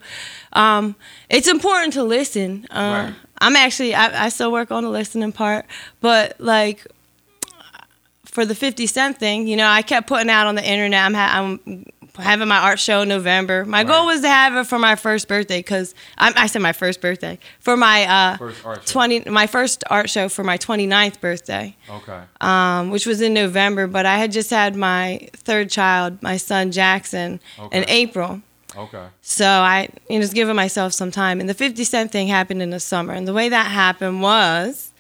Um, 0.54 0.96
it's 1.30 1.48
important 1.48 1.94
to 1.94 2.04
listen. 2.04 2.66
Uh, 2.72 3.12
Right. 3.12 3.16
I'm 3.40 3.56
actually 3.56 3.94
I, 3.96 4.26
I 4.26 4.30
still 4.30 4.52
work 4.52 4.72
on 4.72 4.84
the 4.84 4.90
listening 4.90 5.32
part, 5.32 5.66
but 6.02 6.40
like 6.40 6.86
for 8.26 8.46
the 8.46 8.56
50 8.56 8.86
Cent 8.88 9.18
thing, 9.20 9.48
you 9.48 9.56
know, 9.56 9.68
I 9.68 9.82
kept 9.82 10.08
putting 10.08 10.30
out 10.30 10.48
on 10.48 10.56
the 10.56 10.64
internet. 10.64 11.04
I'm, 11.04 11.14
ha- 11.16 11.32
I'm 11.34 11.86
having 12.18 12.48
my 12.48 12.58
art 12.60 12.80
show 12.80 13.02
in 13.02 13.10
November. 13.10 13.66
My 13.66 13.84
goal 13.84 14.06
was 14.06 14.22
to 14.22 14.28
have 14.30 14.56
it 14.56 14.66
for 14.68 14.78
my 14.78 14.96
first 14.96 15.28
birthday 15.28 15.60
because 15.60 15.96
I 16.18 16.46
said 16.48 16.62
my 16.62 16.74
first 16.74 17.00
birthday 17.02 17.40
for 17.60 17.76
my 17.78 18.04
uh, 18.06 18.38
First 18.38 18.66
art 18.66 18.88
show. 18.88 18.92
20 18.94 19.30
my 19.30 19.48
first 19.48 19.84
art 19.90 20.10
show 20.10 20.30
for 20.30 20.44
my 20.44 20.58
29th 20.58 21.20
birthday 21.20 21.76
Okay. 21.90 22.20
um, 22.42 22.90
which 22.92 23.06
was 23.06 23.22
in 23.22 23.34
November, 23.34 23.88
but 23.88 24.06
I 24.06 24.18
had 24.18 24.32
just 24.32 24.50
had 24.52 24.76
my 24.76 25.30
third 25.34 25.70
child, 25.70 26.22
my 26.22 26.38
son 26.38 26.72
Jackson, 26.72 27.40
Okay. 27.60 27.78
in 27.78 27.86
April. 27.90 28.42
Okay. 28.78 29.08
So 29.22 29.46
I 29.46 29.90
you 30.10 30.18
know, 30.18 30.22
just 30.22 30.34
giving 30.34 30.56
myself 30.56 30.94
some 30.94 31.12
time. 31.12 31.40
And 31.40 31.50
the 31.50 31.54
50 31.54 31.84
Cent 31.84 32.12
thing 32.12 32.28
happened 32.28 32.62
in 32.62 32.70
the 32.70 32.80
summer. 32.80 33.14
And 33.14 33.28
the 33.28 33.34
way 33.34 33.50
that 33.50 33.68
happened 33.68 34.22
was 34.22 34.92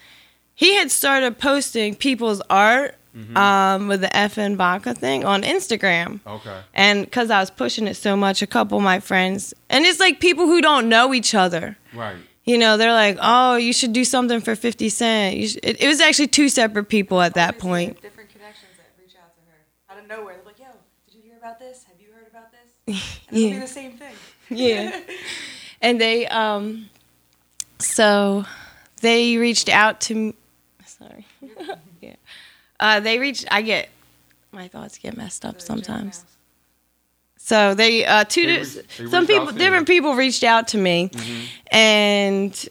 he 0.55 0.75
had 0.75 0.89
started 0.91 1.37
posting 1.37 1.95
people's 1.95 2.41
art 2.49 2.95
um, 3.35 3.87
with 3.87 4.01
the 4.01 4.15
Effen 4.15 4.57
Vodka 4.57 4.93
thing 4.93 5.25
on 5.25 5.41
Instagram. 5.41 6.19
Okay. 6.25 6.59
And 6.73 7.05
because 7.05 7.31
I 7.31 7.39
was 7.39 7.49
pushing 7.49 7.87
it 7.87 7.95
so 7.95 8.15
much, 8.15 8.41
a 8.41 8.47
couple 8.47 8.77
of 8.77 8.83
my 8.83 8.99
friends, 8.99 9.53
and 9.69 9.85
it's 9.85 9.99
like 9.99 10.19
people 10.19 10.45
who 10.45 10.61
don't 10.61 10.87
know 10.87 11.13
each 11.13 11.33
other. 11.33 11.77
Right. 11.95 12.17
You 12.45 12.57
know, 12.59 12.77
they're 12.77 12.93
like, 12.93 13.17
"Oh, 13.19 13.55
you 13.55 13.73
should 13.73 13.91
do 13.91 14.05
something 14.05 14.39
for 14.39 14.55
Fifty 14.55 14.89
Cent." 14.89 15.35
You 15.35 15.49
it, 15.63 15.81
it 15.81 15.87
was 15.87 15.99
actually 15.99 16.27
two 16.27 16.47
separate 16.47 16.89
people 16.89 17.19
at 17.21 17.33
that 17.33 17.57
point. 17.57 17.99
Different 18.01 18.29
connections 18.29 18.77
that 18.77 18.93
reach 19.01 19.15
out 19.21 19.33
to 19.35 19.41
her 19.49 19.57
out 19.89 19.97
of 19.97 20.07
nowhere. 20.07 20.35
They're 20.35 20.45
like, 20.45 20.59
"Yo, 20.59 20.67
did 21.05 21.15
you 21.15 21.21
hear 21.23 21.37
about 21.37 21.59
this? 21.59 21.85
Have 21.85 21.99
you 21.99 22.13
heard 22.13 22.27
about 22.87 23.01
this?" 23.01 23.19
It'll 23.29 23.33
be 23.35 23.49
Yeah. 23.49 23.59
the 23.59 23.67
same 23.67 23.91
thing. 23.97 24.13
yeah. 24.49 24.99
And 25.81 26.01
they, 26.01 26.25
um, 26.27 26.89
so 27.77 28.45
they 29.01 29.37
reached 29.37 29.69
out 29.69 30.01
to 30.01 30.15
me. 30.15 30.33
Sorry. 30.87 31.27
yeah. 32.01 32.15
Uh, 32.79 32.99
they 32.99 33.19
reached, 33.19 33.45
I 33.51 33.61
get, 33.61 33.89
my 34.51 34.67
thoughts 34.69 34.97
get 34.97 35.15
messed 35.15 35.45
up 35.45 35.61
sometimes. 35.61 36.25
So 37.37 37.75
they, 37.75 38.05
uh, 38.05 38.23
two, 38.23 38.47
They 38.47 38.57
reached- 38.57 38.97
they 38.97 39.07
some 39.07 39.27
people, 39.27 39.51
different 39.51 39.87
you. 39.87 39.95
people 39.95 40.15
reached 40.15 40.43
out 40.43 40.69
to 40.69 40.79
me 40.79 41.11
and, 41.71 42.69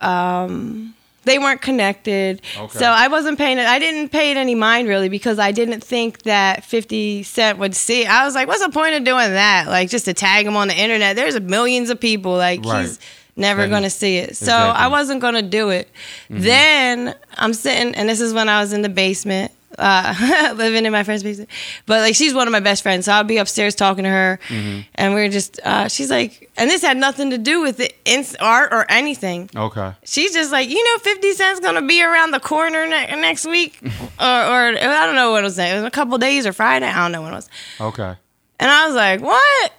um, 0.00 0.94
they 1.28 1.38
weren't 1.38 1.62
connected. 1.62 2.42
Okay. 2.56 2.78
So 2.78 2.86
I 2.86 3.08
wasn't 3.08 3.38
paying 3.38 3.58
it. 3.58 3.66
I 3.66 3.78
didn't 3.78 4.08
pay 4.10 4.30
it 4.30 4.36
any 4.36 4.54
mind 4.54 4.88
really 4.88 5.08
because 5.08 5.38
I 5.38 5.52
didn't 5.52 5.82
think 5.82 6.22
that 6.22 6.64
50 6.64 7.22
Cent 7.22 7.58
would 7.58 7.74
see. 7.74 8.06
I 8.06 8.24
was 8.24 8.34
like, 8.34 8.48
what's 8.48 8.64
the 8.64 8.70
point 8.72 8.94
of 8.94 9.04
doing 9.04 9.30
that? 9.32 9.68
Like 9.68 9.90
just 9.90 10.06
to 10.06 10.14
tag 10.14 10.46
him 10.46 10.56
on 10.56 10.68
the 10.68 10.74
internet. 10.76 11.16
There's 11.16 11.38
millions 11.40 11.90
of 11.90 12.00
people. 12.00 12.32
Like 12.32 12.64
Right. 12.64 12.82
he's 12.82 12.98
never 13.36 13.68
to 13.68 13.90
see 13.90 14.18
it. 14.18 14.36
So 14.36 14.44
Exactly. 14.46 14.68
Mm-hmm. 14.72 14.82
I 14.82 14.88
wasn't 14.88 15.20
going 15.20 15.34
to 15.34 15.42
do 15.42 15.70
it. 15.70 15.88
Then 16.28 17.14
I'm 17.36 17.54
sitting, 17.54 17.94
and 17.94 18.08
this 18.08 18.20
is 18.20 18.34
when 18.34 18.48
I 18.48 18.60
was 18.60 18.72
in 18.72 18.82
the 18.82 18.88
basement. 18.88 19.52
Uh, 19.78 20.52
living 20.56 20.84
in 20.86 20.90
my 20.92 21.04
friend's 21.04 21.22
basement, 21.22 21.48
but 21.86 22.00
like 22.00 22.14
she's 22.16 22.34
one 22.34 22.48
of 22.48 22.52
my 22.52 22.58
best 22.60 22.82
friends, 22.82 23.04
so 23.06 23.12
I'll 23.12 23.22
be 23.24 23.36
upstairs 23.38 23.74
talking 23.76 24.02
to 24.04 24.10
her, 24.10 24.40
Mm-hmm. 24.48 24.80
and 24.96 25.14
we 25.14 25.20
are 25.22 25.28
just. 25.28 25.60
Uh, 25.64 25.86
she's 25.86 26.10
like, 26.10 26.50
and 26.56 26.68
this 26.68 26.82
had 26.82 26.96
nothing 26.96 27.30
to 27.30 27.38
do 27.38 27.60
with 27.62 27.76
the 27.76 27.88
ins- 28.04 28.34
art 28.40 28.72
or 28.72 28.84
anything 28.90 29.48
Okay. 29.54 29.92
she's 30.04 30.32
just 30.32 30.50
like, 30.50 30.68
you 30.68 30.82
know, 30.82 30.98
50 30.98 31.32
Cent's 31.32 31.60
gonna 31.60 31.82
be 31.86 32.02
around 32.02 32.32
the 32.32 32.40
corner 32.40 32.86
ne- 32.88 33.14
next 33.20 33.46
week, 33.46 33.78
or, 33.84 33.88
or 34.26 34.68
I 34.76 35.06
don't 35.06 35.14
know 35.14 35.30
what 35.30 35.40
it 35.40 35.44
was. 35.44 35.58
It 35.58 35.74
was 35.74 35.84
a 35.84 35.90
couple 35.92 36.18
days 36.18 36.44
or 36.44 36.52
Friday. 36.52 36.86
I 36.86 36.96
don't 37.02 37.12
know 37.12 37.22
when 37.22 37.32
it 37.32 37.36
was. 37.36 37.48
Okay. 37.80 38.14
And 38.60 38.70
I 38.70 38.86
was 38.86 38.96
like, 38.96 39.20
what? 39.20 39.72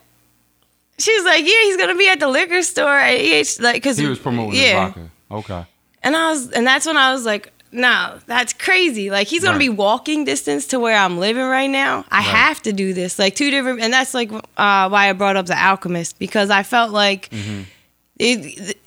She's 0.97 1.23
like, 1.25 1.45
yeah, 1.45 1.61
he's 1.63 1.77
gonna 1.77 1.95
be 1.95 2.07
at 2.09 2.19
the 2.19 2.27
liquor 2.29 2.61
store 2.61 2.97
at 2.97 3.15
EH, 3.19 3.61
like, 3.61 3.83
cause 3.83 3.97
He 3.97 4.05
was 4.07 4.19
promoting 4.19 4.59
yeah. 4.59 4.85
his 4.87 4.95
vodka. 4.95 5.09
Okay. 5.31 5.65
And 6.03 6.15
I 6.15 6.29
was, 6.29 6.51
and 6.51 6.65
that's 6.65 6.85
when 6.85 6.95
I 6.97 7.11
was 7.11 7.25
like, 7.25 7.51
no, 7.71 8.17
that's 8.25 8.53
crazy. 8.53 9.09
Like 9.11 9.27
he's 9.27 9.43
gonna 9.43 9.53
Right. 9.57 9.59
be 9.59 9.69
walking 9.69 10.23
distance 10.25 10.67
to 10.67 10.79
where 10.79 10.97
I'm 10.97 11.17
living 11.19 11.43
right 11.43 11.69
now. 11.69 12.05
I 12.11 12.21
have 12.21 12.61
to 12.63 12.73
do 12.73 12.93
this. 12.93 13.19
Like 13.19 13.35
two 13.35 13.51
different, 13.51 13.81
and 13.81 13.93
that's 13.93 14.13
like 14.13 14.31
uh, 14.31 14.41
why 14.89 15.09
I 15.09 15.13
brought 15.13 15.35
up 15.37 15.45
the 15.45 15.57
Alchemist 15.57 16.17
because 16.19 16.49
I 16.49 16.63
felt 16.63 16.91
like 16.91 17.29
Mm-hmm. 17.29 17.61
it. 18.19 18.77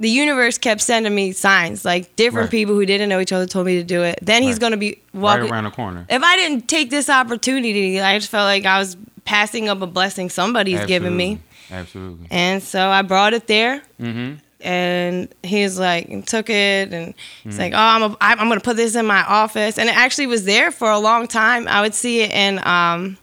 The 0.00 0.10
universe 0.10 0.58
kept 0.58 0.80
sending 0.80 1.14
me 1.14 1.30
signs, 1.30 1.84
like 1.84 2.16
different 2.16 2.46
Right. 2.46 2.50
people 2.50 2.74
who 2.74 2.84
didn't 2.84 3.08
know 3.08 3.20
each 3.20 3.30
other 3.32 3.46
told 3.46 3.66
me 3.66 3.76
to 3.76 3.84
do 3.84 4.02
it. 4.02 4.18
Then 4.20 4.42
he's 4.42 4.58
gonna 4.58 4.76
be 4.76 4.98
walking. 5.14 5.42
Right 5.44 5.52
around 5.52 5.64
the 5.64 5.70
corner. 5.70 6.06
if 6.08 6.22
I 6.24 6.34
didn't 6.36 6.66
take 6.66 6.90
this 6.90 7.08
opportunity, 7.08 8.00
I 8.00 8.18
just 8.18 8.28
felt 8.28 8.46
like 8.46 8.66
I 8.66 8.80
was 8.80 8.96
passing 9.24 9.68
up 9.68 9.80
a 9.80 9.86
blessing 9.86 10.28
somebody's 10.28 10.84
giving 10.86 11.16
me. 11.16 11.38
Absolutely. 11.70 12.26
And 12.32 12.60
so 12.60 12.88
I 12.88 13.02
brought 13.02 13.32
it 13.32 13.46
there 13.46 13.82
Mm-hmm. 14.00 14.34
And 14.62 15.28
he's 15.42 15.78
like 15.78 16.08
and 16.08 16.26
took 16.26 16.48
it 16.50 16.92
and 16.92 17.14
he's 17.44 17.58
like 17.58 17.72
oh 17.72 17.76
I'm, 17.76 18.02
a, 18.02 18.16
I'm 18.20 18.48
gonna 18.48 18.60
put 18.60 18.76
this 18.76 18.94
in 18.94 19.06
my 19.06 19.22
office. 19.24 19.78
And 19.78 19.88
it 19.88 19.96
actually 19.96 20.26
was 20.28 20.44
there 20.44 20.70
for 20.70 20.90
a 20.90 20.98
long 20.98 21.26
time. 21.28 21.68
I 21.68 21.80
would 21.82 21.94
see 21.94 22.20
it 22.22 22.30
and 22.32 22.58
um 22.64 23.18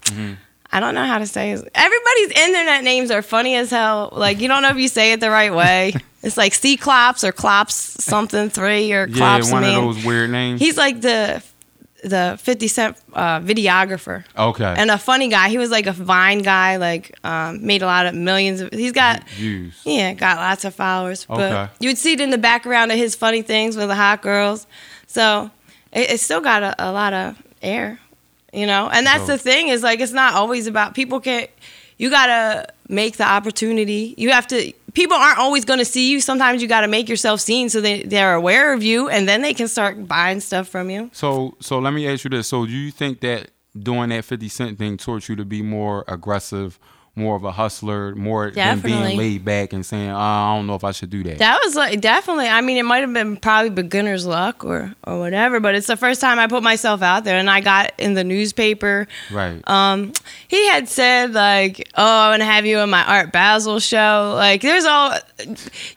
i 0.72 0.80
don't 0.80 0.94
know 0.94 1.06
how 1.06 1.18
to 1.18 1.26
say 1.26 1.52
it. 1.52 1.68
Everybody's 1.74 2.32
internet 2.48 2.84
names 2.84 3.10
are 3.12 3.22
funny 3.24 3.56
as 3.56 3.70
hell. 3.72 4.10
Like 4.12 4.40
you 4.40 4.48
don't 4.48 4.62
know 4.62 4.70
if 4.70 4.78
you 4.78 4.88
say 4.88 5.14
it 5.14 5.20
the 5.20 5.30
right 5.32 5.54
way. 5.54 5.94
It's 6.22 6.36
like 6.36 6.54
c-clops 6.54 7.24
or 7.24 7.32
clops 7.32 7.76
something 8.04 8.50
three 8.50 8.92
or 8.92 9.08
Yeah, 9.08 9.40
one 9.50 9.62
man. 9.62 9.84
of 9.88 9.96
those 9.96 10.04
weird 10.06 10.30
names. 10.30 10.60
he's 10.60 10.76
like 10.76 11.00
the 11.00 11.42
the 12.04 12.38
50 12.42 12.68
cent 12.70 12.98
uh, 13.14 13.40
videographer 13.42 14.24
okay. 14.38 14.74
and 14.78 14.90
a 14.90 14.98
funny 14.98 15.28
guy 15.28 15.50
he 15.50 15.58
was 15.58 15.70
like 15.70 15.86
a 15.86 15.92
vine 15.92 16.42
guy 16.42 16.78
like 16.78 17.14
um, 17.26 17.66
made 17.66 17.82
a 17.82 17.86
lot 17.86 18.06
of 18.06 18.16
millions 18.16 18.62
of 18.62 18.72
he's 18.72 18.92
got 18.94 19.28
Views. 19.32 19.82
yeah, 19.86 20.14
got 20.14 20.38
lots 20.38 20.64
of 20.66 20.74
followers. 20.74 21.26
But 21.26 21.52
Okay. 21.52 21.72
you 21.80 21.90
would 21.90 21.98
see 21.98 22.14
it 22.14 22.22
in 22.22 22.30
the 22.30 22.38
background 22.38 22.92
of 22.92 22.98
his 22.98 23.16
funny 23.16 23.42
things 23.42 23.76
with 23.76 23.88
the 23.90 23.96
hot 23.96 24.22
girls. 24.22 24.66
So 25.08 25.52
it, 25.92 26.12
it's 26.12 26.24
still 26.24 26.42
got 26.42 26.64
a, 26.64 26.76
a 26.80 26.92
lot 26.92 27.14
of 27.14 27.42
air, 27.62 28.00
you 28.54 28.66
know? 28.66 28.90
And 28.90 29.06
that's 29.06 29.28
the 29.28 29.38
thing 29.38 29.68
is 29.68 29.84
like, 29.84 30.00
it's 30.00 30.14
not 30.14 30.36
always 30.36 30.68
about 30.68 30.94
people 30.96 31.20
can't, 31.20 31.50
you 31.98 32.10
gotta 32.10 32.68
make 32.88 33.18
the 33.18 33.28
opportunity. 33.28 34.14
You 34.18 34.32
have 34.32 34.48
to, 34.48 34.72
people 34.94 35.18
aren't 35.18 35.40
always 35.40 35.66
gonna 35.66 35.86
see 35.86 36.12
you. 36.12 36.22
Sometimes 36.22 36.62
you 36.62 36.68
gotta 36.68 36.88
make 36.88 37.10
yourself 37.10 37.42
seen 37.42 37.70
so 37.70 37.82
they, 37.82 38.04
they're 38.04 38.34
aware 38.34 38.74
of 38.74 38.84
you 38.84 39.10
and 39.10 39.28
then 39.28 39.42
they 39.42 39.54
can 39.54 39.68
start 39.68 40.08
buying 40.08 40.40
stuff 40.40 40.68
from 40.68 40.90
you. 40.90 41.10
So 41.14 41.56
so 41.60 41.80
let 41.80 41.94
me 41.94 42.08
ask 42.08 42.24
you 42.24 42.30
this. 42.30 42.48
So 42.48 42.66
do 42.66 42.72
you 42.72 42.92
think 42.92 43.22
that 43.22 43.52
doing 43.78 44.10
that 44.10 44.26
50 44.26 44.50
cent 44.50 44.78
thing 44.78 44.98
taught 44.98 45.30
you 45.30 45.36
to 45.36 45.46
be 45.46 45.62
more 45.62 46.04
aggressive, 46.08 46.80
more 47.20 47.36
of 47.36 47.44
a 47.44 47.52
hustler, 47.52 48.16
more 48.16 48.50
than 48.52 48.80
being 48.80 49.18
laid 49.18 49.46
back 49.46 49.74
and 49.74 49.86
saying, 49.86 50.10
uh, 50.10 50.18
I 50.18 50.56
don't 50.56 50.66
know 50.68 50.76
if 50.76 50.84
I 50.84 50.92
should 50.92 51.10
do 51.10 51.22
that. 51.24 51.38
That 51.40 51.60
was 51.64 51.76
like 51.76 52.02
definitely. 52.02 52.48
I 52.48 52.62
mean, 52.62 52.78
it 52.78 52.84
might 52.84 53.00
have 53.02 53.14
been 53.14 53.38
probably 53.38 53.70
beginner's 53.70 54.26
luck 54.26 54.64
or 54.66 54.96
or 55.06 55.20
whatever, 55.20 55.60
but 55.60 55.76
it's 55.76 55.88
the 55.88 55.98
first 55.98 56.22
time 56.22 56.40
I 56.40 56.48
put 56.48 56.64
myself 56.64 57.02
out 57.02 57.24
there, 57.26 57.38
and 57.38 57.50
I 57.50 57.62
got 57.62 57.92
in 58.00 58.14
the 58.16 58.24
newspaper. 58.24 59.08
right. 59.32 59.62
Um, 59.70 60.14
he 60.48 60.68
had 60.70 60.90
said 60.90 61.34
like, 61.34 61.90
"Oh, 61.96 62.22
I'm 62.22 62.34
gonna 62.34 62.46
have 62.46 62.66
you 62.66 62.80
in 62.80 62.90
my 62.90 63.04
Art 63.04 63.32
Basel 63.32 63.80
show." 63.80 64.34
Like, 64.36 64.62
there's 64.62 64.86
all 64.86 65.14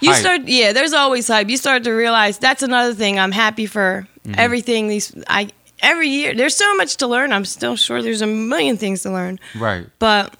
you 0.00 0.10
Hype. 0.10 0.20
start. 0.20 0.40
Yeah, 0.48 0.72
there's 0.72 0.92
always 0.92 1.28
hype. 1.28 1.48
You 1.48 1.56
start 1.56 1.84
to 1.84 1.92
realize 1.92 2.38
that's 2.38 2.62
another 2.62 2.94
thing. 2.94 3.18
I'm 3.18 3.32
happy 3.32 3.66
for 3.66 4.06
Mm-hmm. 4.22 4.38
everything. 4.38 4.86
These 4.86 5.16
I 5.26 5.48
every 5.82 6.08
year. 6.08 6.32
There's 6.32 6.54
so 6.54 6.76
much 6.76 6.98
to 6.98 7.08
learn. 7.08 7.32
I'm 7.32 7.44
still 7.44 7.74
sure 7.74 8.00
there's 8.02 8.22
a 8.22 8.26
million 8.28 8.76
things 8.76 9.02
to 9.02 9.10
learn 9.10 9.40
right. 9.56 9.86
but 9.98 10.32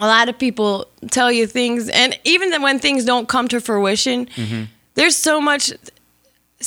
a 0.00 0.06
lot 0.06 0.28
of 0.28 0.38
people 0.38 0.86
tell 1.10 1.30
you 1.32 1.46
things 1.46 1.88
and 1.88 2.18
even 2.24 2.50
then 2.50 2.62
when 2.62 2.78
things 2.78 3.04
don't 3.04 3.28
come 3.28 3.48
to 3.48 3.60
fruition 3.60 4.28
there's 4.94 5.16
so 5.16 5.40
much 5.40 5.72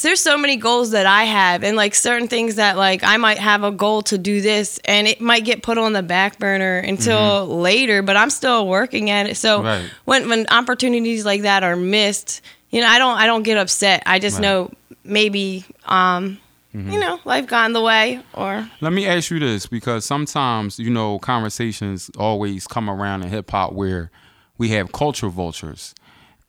there's 0.02 0.20
so 0.20 0.38
many 0.38 0.56
goals 0.56 0.92
that 0.92 1.06
i 1.06 1.26
have 1.26 1.64
and 1.64 1.76
like 1.78 1.94
certain 1.94 2.28
things 2.28 2.56
that 2.56 2.78
like 2.78 3.04
i 3.04 3.18
might 3.18 3.38
have 3.38 3.64
a 3.64 3.72
goal 3.72 4.02
to 4.02 4.18
do 4.18 4.40
this 4.42 4.80
and 4.86 5.08
it 5.08 5.20
might 5.22 5.44
get 5.46 5.62
put 5.62 5.78
on 5.78 5.94
the 5.94 6.02
back 6.04 6.40
burner 6.40 6.78
until 6.78 7.46
later 7.48 8.02
but 8.02 8.16
i'm 8.18 8.30
still 8.30 8.68
working 8.68 9.10
at 9.10 9.28
it 9.28 9.36
so 9.38 9.62
Right. 9.64 9.90
when 10.06 10.30
when 10.30 10.48
opportunities 10.50 11.26
like 11.26 11.42
that 11.44 11.64
are 11.64 11.76
missed 11.76 12.42
you 12.72 12.82
know 12.82 12.88
i 12.88 12.98
don't 12.98 13.18
i 13.18 13.26
don't 13.28 13.44
get 13.44 13.58
upset 13.58 14.02
i 14.06 14.18
just 14.20 14.38
Right. 14.38 14.44
know 14.44 14.72
maybe 15.04 15.66
um 15.86 16.40
you 16.72 17.00
know 17.00 17.20
life 17.26 17.48
got 17.48 17.66
in 17.66 17.74
the 17.74 17.82
way 17.82 18.22
or 18.34 18.70
Let 18.80 18.94
me 18.94 19.08
ask 19.08 19.32
you 19.32 19.40
this 19.40 19.66
because 19.66 20.06
sometimes, 20.06 20.78
you 20.78 20.90
know, 20.92 21.18
conversations 21.20 22.12
always 22.18 22.68
come 22.68 22.90
around 22.90 23.24
in 23.24 23.30
hip 23.30 23.50
hop 23.50 23.74
where 23.74 24.12
we 24.60 24.70
have 24.70 24.92
culture 24.92 25.30
vultures. 25.30 25.96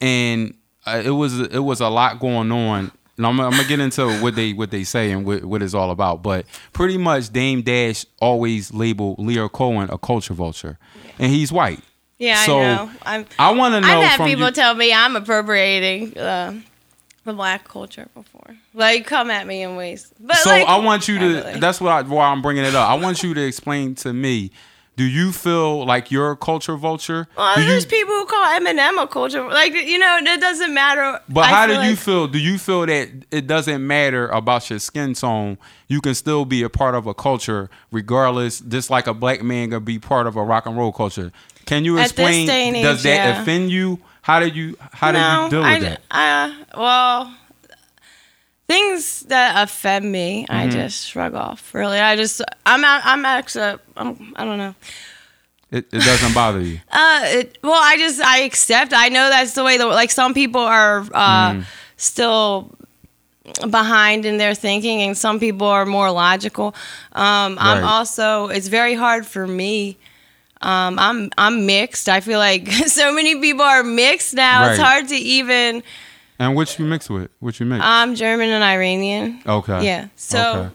And 0.00 0.54
uh, 0.86 1.02
it 1.04 1.10
was 1.10 1.40
it 1.40 1.60
was 1.64 1.80
a 1.80 1.88
lot 1.88 2.20
going 2.20 2.52
on. 2.52 2.92
And 3.16 3.26
I'm, 3.26 3.38
I'm 3.40 3.50
gonna 3.52 3.64
get 3.68 3.80
into 3.80 4.08
what 4.20 4.34
they 4.34 4.52
what 4.52 4.70
they 4.70 4.84
say 4.84 5.10
and 5.10 5.24
what, 5.26 5.44
what 5.44 5.62
it's 5.62 5.74
all 5.74 5.90
about. 5.90 6.22
But 6.22 6.46
pretty 6.72 6.96
much, 6.98 7.30
Dame 7.32 7.62
Dash 7.62 8.04
always 8.20 8.72
labeled 8.72 9.18
Lyor 9.18 9.50
Cohen 9.50 9.88
a 9.90 9.98
culture 9.98 10.34
vulture, 10.34 10.78
and 11.18 11.30
he's 11.32 11.50
white. 11.52 11.80
yeah 12.18 12.44
So, 12.44 12.58
i 12.58 12.62
know 12.76 12.90
i'm 13.02 13.26
I 13.38 13.50
want 13.52 13.74
to 13.74 13.80
know 13.82 13.88
I've 14.00 14.04
had 14.08 14.16
from 14.18 14.26
people 14.26 14.46
you. 14.46 14.52
tell 14.52 14.74
me 14.74 14.92
I'm 14.92 15.16
appropriating 15.16 16.16
uh, 16.18 16.60
the 17.24 17.32
black 17.32 17.66
culture 17.68 18.08
before. 18.14 18.56
Like, 18.74 19.06
come 19.06 19.30
at 19.30 19.46
me 19.46 19.62
in 19.62 19.76
ways. 19.76 20.12
But 20.20 20.36
so 20.36 20.50
like, 20.50 20.66
I 20.66 20.78
want 20.78 21.08
you 21.08 21.18
to. 21.18 21.26
really. 21.26 21.60
That's 21.60 21.80
what 21.80 21.92
I, 21.92 22.02
why 22.02 22.28
I'm 22.28 22.42
bringing 22.42 22.64
it 22.64 22.74
up. 22.74 22.88
I 22.88 22.94
want 22.94 23.22
you 23.22 23.34
to 23.34 23.46
explain 23.46 23.94
to 23.96 24.12
me. 24.12 24.50
Do 24.96 25.04
you 25.06 25.32
feel 25.32 25.86
like 25.86 26.10
you're 26.10 26.32
a 26.32 26.36
culture 26.36 26.76
vulture? 26.76 27.26
Well, 27.34 27.54
do 27.54 27.62
you, 27.62 27.68
there's 27.68 27.86
people 27.86 28.12
who 28.12 28.26
call 28.26 28.44
Eminem 28.60 29.02
a 29.02 29.06
culture. 29.06 29.42
Like, 29.48 29.72
you 29.72 29.98
know, 29.98 30.18
it 30.20 30.40
doesn't 30.40 30.74
matter. 30.74 31.18
But 31.26 31.44
I 31.44 31.48
how 31.48 31.66
do 31.66 31.88
you 31.88 31.96
feel? 31.96 32.28
Do 32.28 32.38
you 32.38 32.58
feel 32.58 32.84
that 32.84 33.08
it 33.30 33.46
doesn't 33.46 33.86
matter 33.86 34.28
about 34.28 34.68
your 34.68 34.78
skin 34.78 35.14
tone? 35.14 35.56
You 35.88 36.02
can 36.02 36.14
still 36.14 36.44
be 36.44 36.62
a 36.62 36.68
part 36.68 36.94
of 36.94 37.06
a 37.06 37.14
culture, 37.14 37.70
regardless. 37.90 38.60
Just 38.60 38.90
like 38.90 39.06
a 39.06 39.14
black 39.14 39.42
man 39.42 39.70
can 39.70 39.82
be 39.84 39.98
part 39.98 40.26
of 40.26 40.36
a 40.36 40.42
rock 40.42 40.66
and 40.66 40.76
roll 40.76 40.92
culture. 40.92 41.32
Can 41.64 41.86
you 41.86 41.96
explain? 41.96 42.50
and 42.50 42.82
does 42.82 43.02
that 43.04 43.14
yeah. 43.14 43.40
offend 43.40 43.70
you? 43.70 44.00
How 44.30 44.38
did 44.40 44.54
you 44.54 44.76
how 44.92 45.10
do 45.12 45.18
no, 45.18 45.44
you 45.44 45.50
deal 45.50 45.62
I, 45.64 45.72
with 45.72 45.82
that? 45.88 46.00
I, 46.10 46.64
well, 46.76 47.34
things 48.68 49.22
that 49.22 49.62
offend 49.62 50.10
me, 50.10 50.46
I 50.48 50.66
Mm-hmm. 50.66 50.70
just 50.70 51.06
shrug 51.08 51.34
off. 51.34 51.74
Really, 51.74 51.98
I 51.98 52.16
just, 52.16 52.40
I'm, 52.64 52.84
I'm 52.84 53.24
actually, 53.24 53.78
I'm, 53.96 54.32
I 54.36 54.44
don't 54.44 54.58
know. 54.58 54.74
It, 55.72 55.86
it 55.92 56.04
doesn't 56.04 56.34
bother 56.34 56.60
you. 56.60 56.80
Uh, 56.92 57.20
it, 57.24 57.58
well, 57.62 57.80
I 57.82 57.96
just 57.96 58.20
I 58.20 58.38
accept. 58.40 58.92
I 58.94 59.08
know 59.08 59.28
that's 59.28 59.54
the 59.54 59.64
way. 59.64 59.78
The 59.78 59.86
like 59.86 60.10
some 60.10 60.34
people 60.34 60.60
are 60.60 61.00
uh, 61.12 61.54
Mm. 61.54 61.64
still 61.96 62.70
behind 63.70 64.24
in 64.26 64.38
their 64.38 64.54
thinking, 64.54 65.02
and 65.02 65.16
some 65.16 65.38
people 65.40 65.66
are 65.66 65.86
more 65.86 66.10
logical. 66.10 66.74
Um, 67.12 67.56
I'm 67.60 67.84
also. 67.84 68.48
It's 68.48 68.68
very 68.68 68.94
hard 68.94 69.26
for 69.26 69.46
me. 69.46 69.96
Um, 70.62 70.98
I'm 70.98 71.30
I'm 71.38 71.66
mixed. 71.66 72.08
I 72.08 72.20
feel 72.20 72.38
like 72.38 72.68
so 72.86 73.12
many 73.14 73.40
people 73.40 73.62
are 73.64 73.82
mixed 73.82 74.34
now. 74.34 74.70
It's 74.70 74.78
hard 74.80 75.08
to 75.08 75.16
even. 75.16 75.82
And 76.38 76.56
which 76.56 76.78
you 76.78 76.86
mix 76.86 77.08
with? 77.10 77.30
Which 77.40 77.60
you 77.60 77.66
mix? 77.66 77.82
I'm 77.84 78.14
German 78.14 78.48
and 78.50 78.64
Iranian. 78.64 79.42
okay. 79.46 79.84
Yeah. 79.84 80.08
So 80.16 80.38
Okay. 80.40 80.74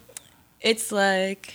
it's 0.61 0.91
like, 0.91 1.53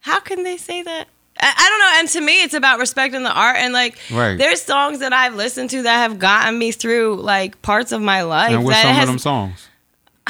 how 0.00 0.20
can 0.20 0.42
they 0.42 0.56
say 0.58 0.82
that? 0.82 1.08
I, 1.42 1.54
I 1.56 1.68
don't 1.70 1.78
know. 1.78 2.00
And 2.00 2.08
to 2.10 2.20
me, 2.20 2.42
it's 2.42 2.52
about 2.52 2.78
respecting 2.78 3.22
the 3.22 3.32
art. 3.32 3.56
And 3.56 3.72
like, 3.72 3.96
Right. 4.10 4.36
there's 4.36 4.60
songs 4.60 4.98
that 4.98 5.14
I've 5.14 5.34
listened 5.34 5.70
to 5.70 5.82
that 5.82 5.96
have 6.10 6.18
gotten 6.18 6.58
me 6.58 6.72
through 6.72 7.22
like 7.22 7.62
parts 7.62 7.92
of 7.92 8.02
my 8.02 8.20
life. 8.22 8.50
And 8.52 8.64
what's 8.64 8.76
that 8.76 8.82
some 8.82 8.94
has, 8.94 9.04
of 9.04 9.08
them 9.08 9.18
songs? 9.18 9.68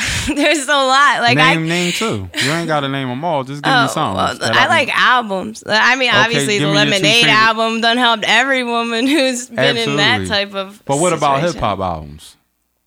there's 0.26 0.64
a 0.64 0.72
lot. 0.72 1.20
Like 1.20 1.36
name 1.36 1.64
I. 1.64 1.68
name 1.68 1.92
two. 1.92 2.28
You 2.42 2.50
ain't 2.52 2.68
got 2.68 2.80
to 2.80 2.88
name 2.88 3.08
them 3.08 3.24
all. 3.24 3.44
Just 3.44 3.62
give 3.62 3.72
me 3.72 3.78
Oh, 3.78 3.86
songs. 3.88 4.16
well, 4.16 4.38
that 4.38 4.54
I 4.56 4.66
like 4.68 4.88
albums. 4.96 5.62
I 5.66 5.96
mean, 5.96 6.08
Okay, 6.10 6.18
obviously, 6.18 6.58
the 6.58 6.66
me 6.66 6.72
Lemonade 6.74 7.24
album 7.26 7.80
done 7.80 7.96
helped 7.96 8.24
every 8.26 8.64
woman 8.64 9.06
who's 9.08 9.48
been 9.48 9.76
in 9.76 9.96
that 9.96 10.26
type 10.26 10.54
of. 10.54 10.82
But 10.84 10.98
what 10.98 11.12
about 11.12 11.42
hip 11.42 11.56
hop 11.56 11.78
albums? 11.80 12.36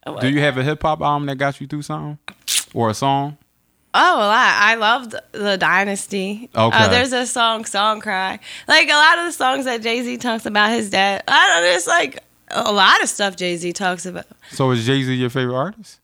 What? 0.06 0.22
Do 0.22 0.30
you 0.30 0.40
have 0.42 0.58
a 0.58 0.64
hip 0.64 0.82
hop 0.82 1.02
album 1.02 1.28
that 1.28 1.36
got 1.38 1.62
you 1.62 1.68
through 1.68 1.84
something, 1.84 2.18
or 2.74 2.90
a 2.90 2.94
song? 2.94 3.38
Oh, 3.96 4.16
a 4.18 4.26
lot. 4.26 4.54
I 4.60 4.74
loved 4.76 5.14
the 5.34 5.56
Dynasty. 5.56 6.50
Okay. 6.56 6.78
Uh, 6.78 6.88
there's 6.90 7.14
a 7.14 7.28
song, 7.28 7.64
Song 7.66 8.02
Cry. 8.02 8.40
Like 8.68 8.88
a 8.90 8.94
lot 8.94 9.20
of 9.20 9.26
the 9.26 9.32
songs 9.32 9.66
that 9.66 9.82
Jay 9.84 10.02
Z 10.02 10.18
talks 10.18 10.46
about 10.48 10.72
his 10.72 10.90
dad. 10.90 11.24
I 11.28 11.48
don't 11.48 11.64
know. 11.64 11.76
It's 11.76 11.86
like 11.88 12.24
a 12.50 12.72
lot 12.74 13.04
of 13.04 13.10
stuff 13.10 13.36
Jay 13.36 13.56
Z 13.56 13.72
talks 13.74 14.08
about. 14.08 14.26
So 14.52 14.72
is 14.72 14.84
Jay 14.86 15.04
Z 15.04 15.14
your 15.14 15.30
favorite 15.30 15.56
artist? 15.56 16.00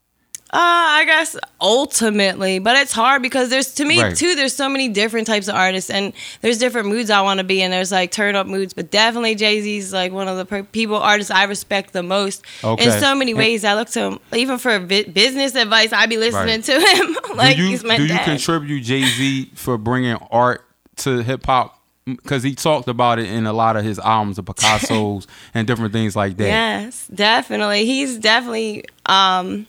Uh, 0.52 0.56
I 0.58 1.04
guess 1.06 1.36
ultimately, 1.60 2.58
but 2.58 2.76
it's 2.76 2.90
hard 2.92 3.22
because 3.22 3.50
there's 3.50 3.72
to 3.74 3.84
me 3.84 4.02
Right. 4.02 4.16
too. 4.16 4.34
There's 4.34 4.52
so 4.54 4.68
many 4.68 4.88
different 4.88 5.26
types 5.28 5.46
of 5.46 5.54
artists, 5.54 5.90
and 5.90 6.12
there's 6.40 6.58
different 6.58 6.88
moods 6.88 7.08
I 7.08 7.20
want 7.22 7.38
to 7.38 7.44
be 7.44 7.62
in. 7.62 7.70
There's 7.70 7.92
like 7.92 8.10
turn 8.10 8.34
up 8.34 8.48
moods, 8.48 8.72
but 8.72 8.90
definitely 8.90 9.36
Jay 9.36 9.60
Z's 9.60 9.92
like 9.92 10.10
one 10.12 10.26
of 10.26 10.36
the 10.36 10.44
per- 10.44 10.64
people 10.64 10.96
artists 10.96 11.30
I 11.30 11.44
respect 11.44 11.92
the 11.92 12.02
most 12.02 12.42
Okay. 12.64 12.84
in 12.84 13.00
so 13.00 13.14
many 13.14 13.30
And- 13.30 13.38
ways. 13.38 13.64
I 13.64 13.74
look 13.74 13.90
to 13.90 14.00
him 14.00 14.18
even 14.34 14.58
for 14.58 14.76
vi- 14.80 15.04
business 15.04 15.54
advice. 15.54 15.92
I'd 15.92 16.10
be 16.10 16.16
listening 16.16 16.62
to 16.62 16.80
him 16.80 17.16
like 17.36 17.56
do 17.56 17.62
you, 17.62 17.68
he's 17.68 17.84
my 17.84 17.96
do 17.96 18.02
you 18.02 18.08
dad. 18.08 18.24
contribute 18.24 18.80
Jay 18.82 19.04
Z 19.04 19.52
for 19.54 19.78
bringing 19.78 20.16
art 20.32 20.64
to 20.96 21.22
hip 21.22 21.46
hop? 21.46 21.76
Because 22.06 22.42
he 22.42 22.56
talked 22.56 22.88
about 22.88 23.20
it 23.20 23.26
in 23.30 23.46
a 23.46 23.52
lot 23.52 23.76
of 23.76 23.84
his 23.84 24.00
albums, 24.00 24.34
the 24.34 24.42
Picasso's 24.42 25.28
and 25.54 25.64
different 25.66 25.92
things 25.92 26.16
like 26.16 26.36
that. 26.38 26.46
Yes, 26.46 27.06
definitely. 27.14 27.84
He's 27.86 28.18
definitely 28.18 28.84
um 29.06 29.66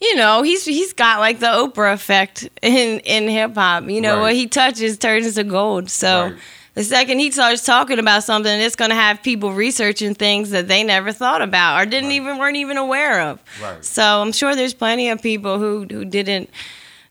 you 0.00 0.14
know, 0.16 0.42
he's 0.42 0.64
he's 0.64 0.92
got 0.92 1.20
like 1.20 1.38
the 1.38 1.46
Oprah 1.46 1.92
effect 1.94 2.48
in 2.62 3.00
in 3.00 3.28
hip 3.28 3.54
hop. 3.54 3.88
You 3.88 4.00
know, 4.00 4.16
Right. 4.16 4.20
what 4.22 4.34
he 4.34 4.46
touches 4.46 4.98
turns 4.98 5.34
to 5.34 5.44
gold. 5.44 5.90
So 5.90 6.24
Right. 6.24 6.34
the 6.74 6.84
second 6.84 7.18
he 7.18 7.30
starts 7.30 7.64
talking 7.64 7.98
about 7.98 8.22
something, 8.24 8.60
it's 8.60 8.76
going 8.76 8.90
to 8.90 8.94
have 8.96 9.22
people 9.22 9.52
researching 9.52 10.14
things 10.14 10.50
that 10.50 10.68
they 10.68 10.84
never 10.84 11.12
thought 11.12 11.42
about 11.42 11.80
or 11.80 11.86
didn't 11.86 12.10
even 12.12 12.38
weren't 12.38 12.56
even 12.58 12.76
aware 12.76 13.20
of. 13.22 13.40
Right. 13.62 13.84
So 13.84 14.02
I'm 14.02 14.32
sure 14.32 14.54
there's 14.54 14.74
plenty 14.74 15.08
of 15.10 15.22
people 15.22 15.58
who 15.58 15.86
who 15.90 16.04
didn't 16.04 16.50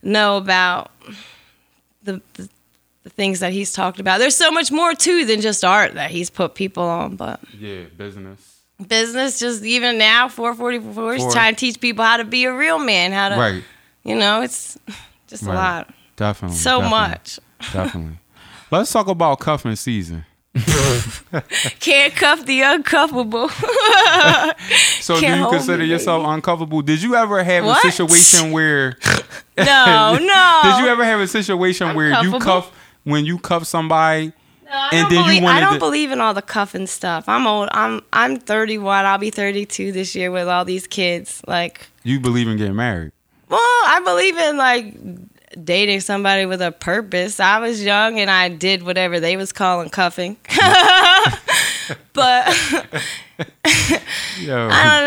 know 0.03 0.37
about 0.37 0.91
the, 2.03 2.21
the 2.33 2.49
the 3.03 3.09
things 3.11 3.39
that 3.41 3.53
he's 3.53 3.71
talked 3.71 3.99
about. 3.99 4.17
There's 4.19 4.35
so 4.35 4.49
much 4.49 4.71
more 4.71 4.95
too 4.95 5.25
than 5.25 5.39
just 5.41 5.63
art 5.63 5.93
that 5.93 6.09
he's 6.09 6.31
put 6.31 6.55
people 6.55 6.83
on, 6.83 7.15
but 7.15 7.39
Yeah, 7.59 7.83
business. 7.95 8.54
Business 8.87 9.39
just 9.39 9.63
even 9.63 9.97
now 9.97 10.27
444 10.27 11.15
is 11.15 11.33
trying 11.33 11.55
to 11.55 11.59
teach 11.59 11.79
people 11.79 12.03
how 12.03 12.17
to 12.17 12.23
be 12.25 12.43
a 12.45 12.53
real 12.53 12.77
man 12.79 13.11
how 13.13 13.29
to 13.29 13.35
Right. 13.37 13.63
you 14.03 14.15
know 14.15 14.41
it's 14.41 14.77
just 15.27 15.43
a 15.43 15.47
lot 15.53 15.93
Definitely. 16.17 16.57
so 16.57 16.81
definitely, 16.81 16.89
much 17.09 17.39
Definitely. 17.73 18.17
Let's 18.71 18.91
talk 18.91 19.07
about 19.07 19.39
cuffing 19.39 19.75
season. 19.75 20.25
can't 21.79 22.13
cuff 22.15 22.45
the 22.45 22.61
uncuffable 22.61 23.49
So, 25.01 25.15
do 25.15 25.21
Can't 25.21 25.41
you 25.41 25.49
consider 25.49 25.83
me, 25.83 25.85
yourself 25.85 26.25
uncuffable? 26.25 26.83
Did 26.83 27.01
you 27.01 27.15
ever 27.15 27.43
have 27.43 27.65
What? 27.65 27.85
a 27.85 27.91
situation 27.91 28.51
where? 28.51 28.97
no 29.57 30.17
no 30.19 30.59
Did 30.63 30.83
you 30.83 30.87
ever 30.89 31.03
have 31.03 31.19
a 31.19 31.27
situation 31.27 31.95
where 31.95 32.21
you 32.23 32.39
cuff 32.39 32.71
when 33.03 33.25
you 33.25 33.37
cuff 33.39 33.65
somebody? 33.65 34.33
No, 34.65 34.71
I 34.71 34.89
and 34.93 35.09
don't, 35.09 35.09
then 35.13 35.19
you 35.35 35.41
believe, 35.41 35.43
I 35.55 35.59
don't 35.59 35.73
to- 35.73 35.79
believe 35.79 36.11
in 36.11 36.19
all 36.21 36.33
the 36.33 36.41
cuffing 36.41 36.87
stuff 36.87 37.25
i'm 37.29 37.45
old 37.45 37.69
i'm 37.71 38.01
i'm 38.11 38.37
31 38.37 39.05
i'll 39.05 39.17
be 39.19 39.29
32 39.29 39.91
this 39.91 40.15
year 40.15 40.31
with 40.31 40.47
all 40.47 40.65
these 40.65 40.87
kids 40.87 41.41
like 41.47 41.87
You 42.03 42.19
believe 42.19 42.47
in 42.47 42.57
getting 42.57 42.75
married? 42.75 43.11
well 43.47 43.59
i 43.59 44.01
believe 44.03 44.35
in 44.37 44.57
like 44.57 45.63
dating 45.63 45.99
somebody 46.01 46.45
with 46.47 46.61
a 46.63 46.71
purpose 46.71 47.39
i 47.39 47.59
was 47.59 47.83
young 47.83 48.19
and 48.19 48.29
i 48.31 48.49
did 48.49 48.81
whatever 48.83 49.19
they 49.19 49.37
was 49.37 49.51
calling 49.53 49.89
cuffing 49.89 50.35
but 52.13 52.47
Yo. 54.39 54.69
I 54.71 54.83
don't 54.89 55.05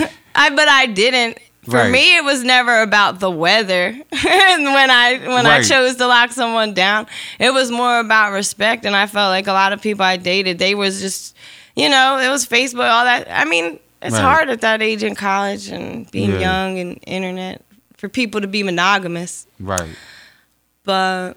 know. 0.00 0.08
I 0.34 0.50
but 0.50 0.68
I 0.68 0.86
didn't. 0.86 1.38
For 1.64 1.76
Right. 1.78 1.90
me, 1.90 2.16
it 2.16 2.24
was 2.24 2.42
never 2.44 2.82
about 2.82 3.20
the 3.20 3.30
weather. 3.30 3.86
and 4.12 4.64
when 4.64 4.90
I 4.90 5.18
when 5.26 5.46
I 5.46 5.62
chose 5.62 5.96
to 5.96 6.06
lock 6.06 6.32
someone 6.32 6.74
down, 6.74 7.06
it 7.38 7.52
was 7.54 7.70
more 7.70 7.98
about 8.00 8.32
respect. 8.32 8.84
And 8.84 8.94
I 8.94 9.06
felt 9.06 9.30
like 9.30 9.46
a 9.46 9.52
lot 9.52 9.72
of 9.72 9.80
people 9.80 10.04
I 10.04 10.16
dated, 10.16 10.58
they 10.58 10.74
was 10.74 11.00
just, 11.00 11.34
you 11.76 11.88
know, 11.88 12.18
it 12.18 12.28
was 12.28 12.46
Facebook, 12.46 12.88
all 12.90 13.04
that. 13.04 13.26
I 13.30 13.44
mean, 13.44 13.78
it's 14.02 14.14
Right. 14.14 14.20
hard 14.22 14.48
at 14.50 14.60
that 14.60 14.82
age 14.82 15.02
in 15.02 15.14
college 15.14 15.68
and 15.68 16.10
being 16.10 16.32
Yeah. 16.32 16.40
young 16.40 16.78
and 16.78 17.00
internet 17.06 17.62
for 17.96 18.08
people 18.08 18.40
to 18.42 18.46
be 18.46 18.62
monogamous. 18.62 19.46
Right. 19.58 19.88
But 20.84 21.34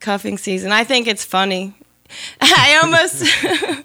cuffing 0.00 0.36
season, 0.36 0.72
I 0.72 0.84
think 0.84 1.06
it's 1.06 1.24
funny. 1.24 1.72
I 2.40 2.78
almost. 2.82 3.24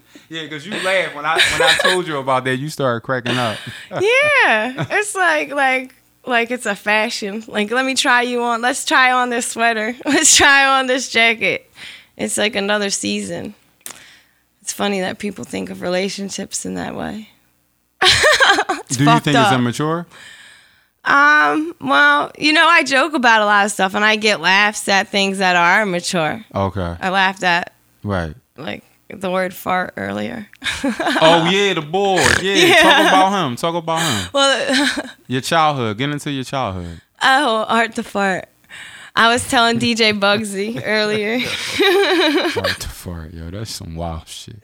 Yeah, 0.30 0.44
because 0.44 0.66
you 0.66 0.72
laughed 0.74 1.16
when 1.16 1.26
I 1.26 1.36
when 1.36 1.62
I 1.62 1.74
told 1.82 2.08
you 2.08 2.18
about 2.18 2.44
that. 2.46 2.58
You 2.58 2.70
started 2.70 3.02
cracking 3.02 3.38
up. 3.38 3.58
yeah 3.92 4.86
it's 4.92 5.16
like 5.16 5.52
like 5.52 5.96
like 6.26 6.52
it's 6.52 6.66
a 6.68 6.76
fashion 6.76 7.44
like 7.48 7.72
let 7.72 7.84
me 7.86 7.96
try 7.96 8.22
you 8.22 8.42
on 8.44 8.62
let's 8.62 8.86
try 8.86 9.12
on 9.12 9.30
this 9.30 9.48
sweater 9.48 9.96
let's 10.06 10.36
try 10.36 10.80
on 10.80 10.86
this 10.88 11.10
jacket 11.10 11.72
it's 12.18 12.38
like 12.38 12.56
another 12.56 12.90
season 12.92 13.56
it's 14.62 14.72
funny 14.74 15.00
that 15.00 15.18
people 15.18 15.44
think 15.46 15.70
of 15.72 15.82
relationships 15.82 16.66
in 16.66 16.76
that 16.76 16.94
way 16.96 17.30
Do 18.90 19.04
you 19.06 19.20
think 19.20 19.38
it's 19.38 19.52
immature? 19.54 20.06
um 21.06 21.74
well 21.82 22.32
you 22.38 22.52
know 22.54 22.68
i 22.68 22.84
joke 22.84 23.14
about 23.14 23.42
a 23.42 23.46
lot 23.46 23.66
of 23.66 23.72
stuff 23.72 23.96
and 23.96 24.04
i 24.04 24.18
get 24.18 24.42
laughs 24.42 24.88
at 24.90 25.08
things 25.08 25.38
that 25.40 25.56
are 25.56 25.82
immature 25.84 26.44
Okay. 26.54 26.96
i 27.00 27.10
laughed 27.10 27.44
at 27.44 27.74
Right. 28.04 28.36
like 28.58 28.84
the 29.10 29.32
word 29.32 29.54
fart 29.54 29.94
earlier 29.98 30.48
Oh 30.84 31.50
yeah, 31.52 31.74
the 31.74 31.82
boy. 31.82 32.18
Yeah. 32.42 32.54
Yeah. 32.68 32.82
Talk 32.84 33.00
about 33.08 33.48
him. 33.48 33.56
Talk 33.56 33.76
about 33.76 34.02
him. 34.02 34.30
well 34.34 35.10
Your 35.28 35.42
childhood. 35.42 35.98
Get 35.98 36.10
into 36.10 36.32
your 36.32 36.44
childhood. 36.44 37.02
oh 37.22 37.66
art 37.68 37.96
the 37.96 38.04
fart 38.04 38.48
i 39.16 39.28
was 39.28 39.48
telling 39.50 39.80
dj 39.80 40.18
bugsy 40.20 40.82
earlier 40.86 41.40
Art 42.56 42.78
the 42.80 42.88
fart, 42.88 43.34
yo. 43.34 43.50
That's 43.50 43.72
some 43.72 43.96
wild 43.96 44.28
shit. 44.28 44.58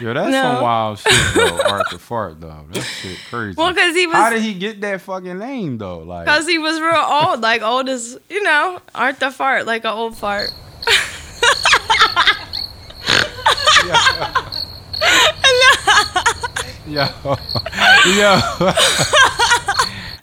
Yo, 0.00 0.14
that's 0.14 0.30
No. 0.30 0.42
some 0.42 0.62
wild 0.62 0.98
shit, 0.98 1.34
though. 1.34 1.60
Art 1.68 1.86
the 1.90 1.98
fart, 1.98 2.40
though. 2.40 2.64
That 2.72 2.82
shit 2.82 3.18
crazy. 3.28 3.54
well 3.56 3.72
because 3.72 3.94
he 3.94 4.06
was 4.06 4.16
How 4.16 4.30
did 4.30 4.42
he 4.42 4.54
get 4.54 4.80
that 4.80 5.00
fucking 5.02 5.38
name, 5.38 5.78
though? 5.78 5.98
Like, 5.98 6.24
Because 6.24 6.46
he 6.46 6.58
was 6.58 6.80
real 6.80 6.94
old, 6.96 7.40
like 7.40 7.62
old 7.62 7.88
as, 7.88 8.18
you 8.30 8.42
know, 8.42 8.80
Art 8.94 9.18
the 9.20 9.30
fart, 9.30 9.66
like 9.66 9.84
an 9.84 9.92
old 9.92 10.16
fart. 10.16 10.50
Yo, 16.86 17.06
yo, 18.06 18.40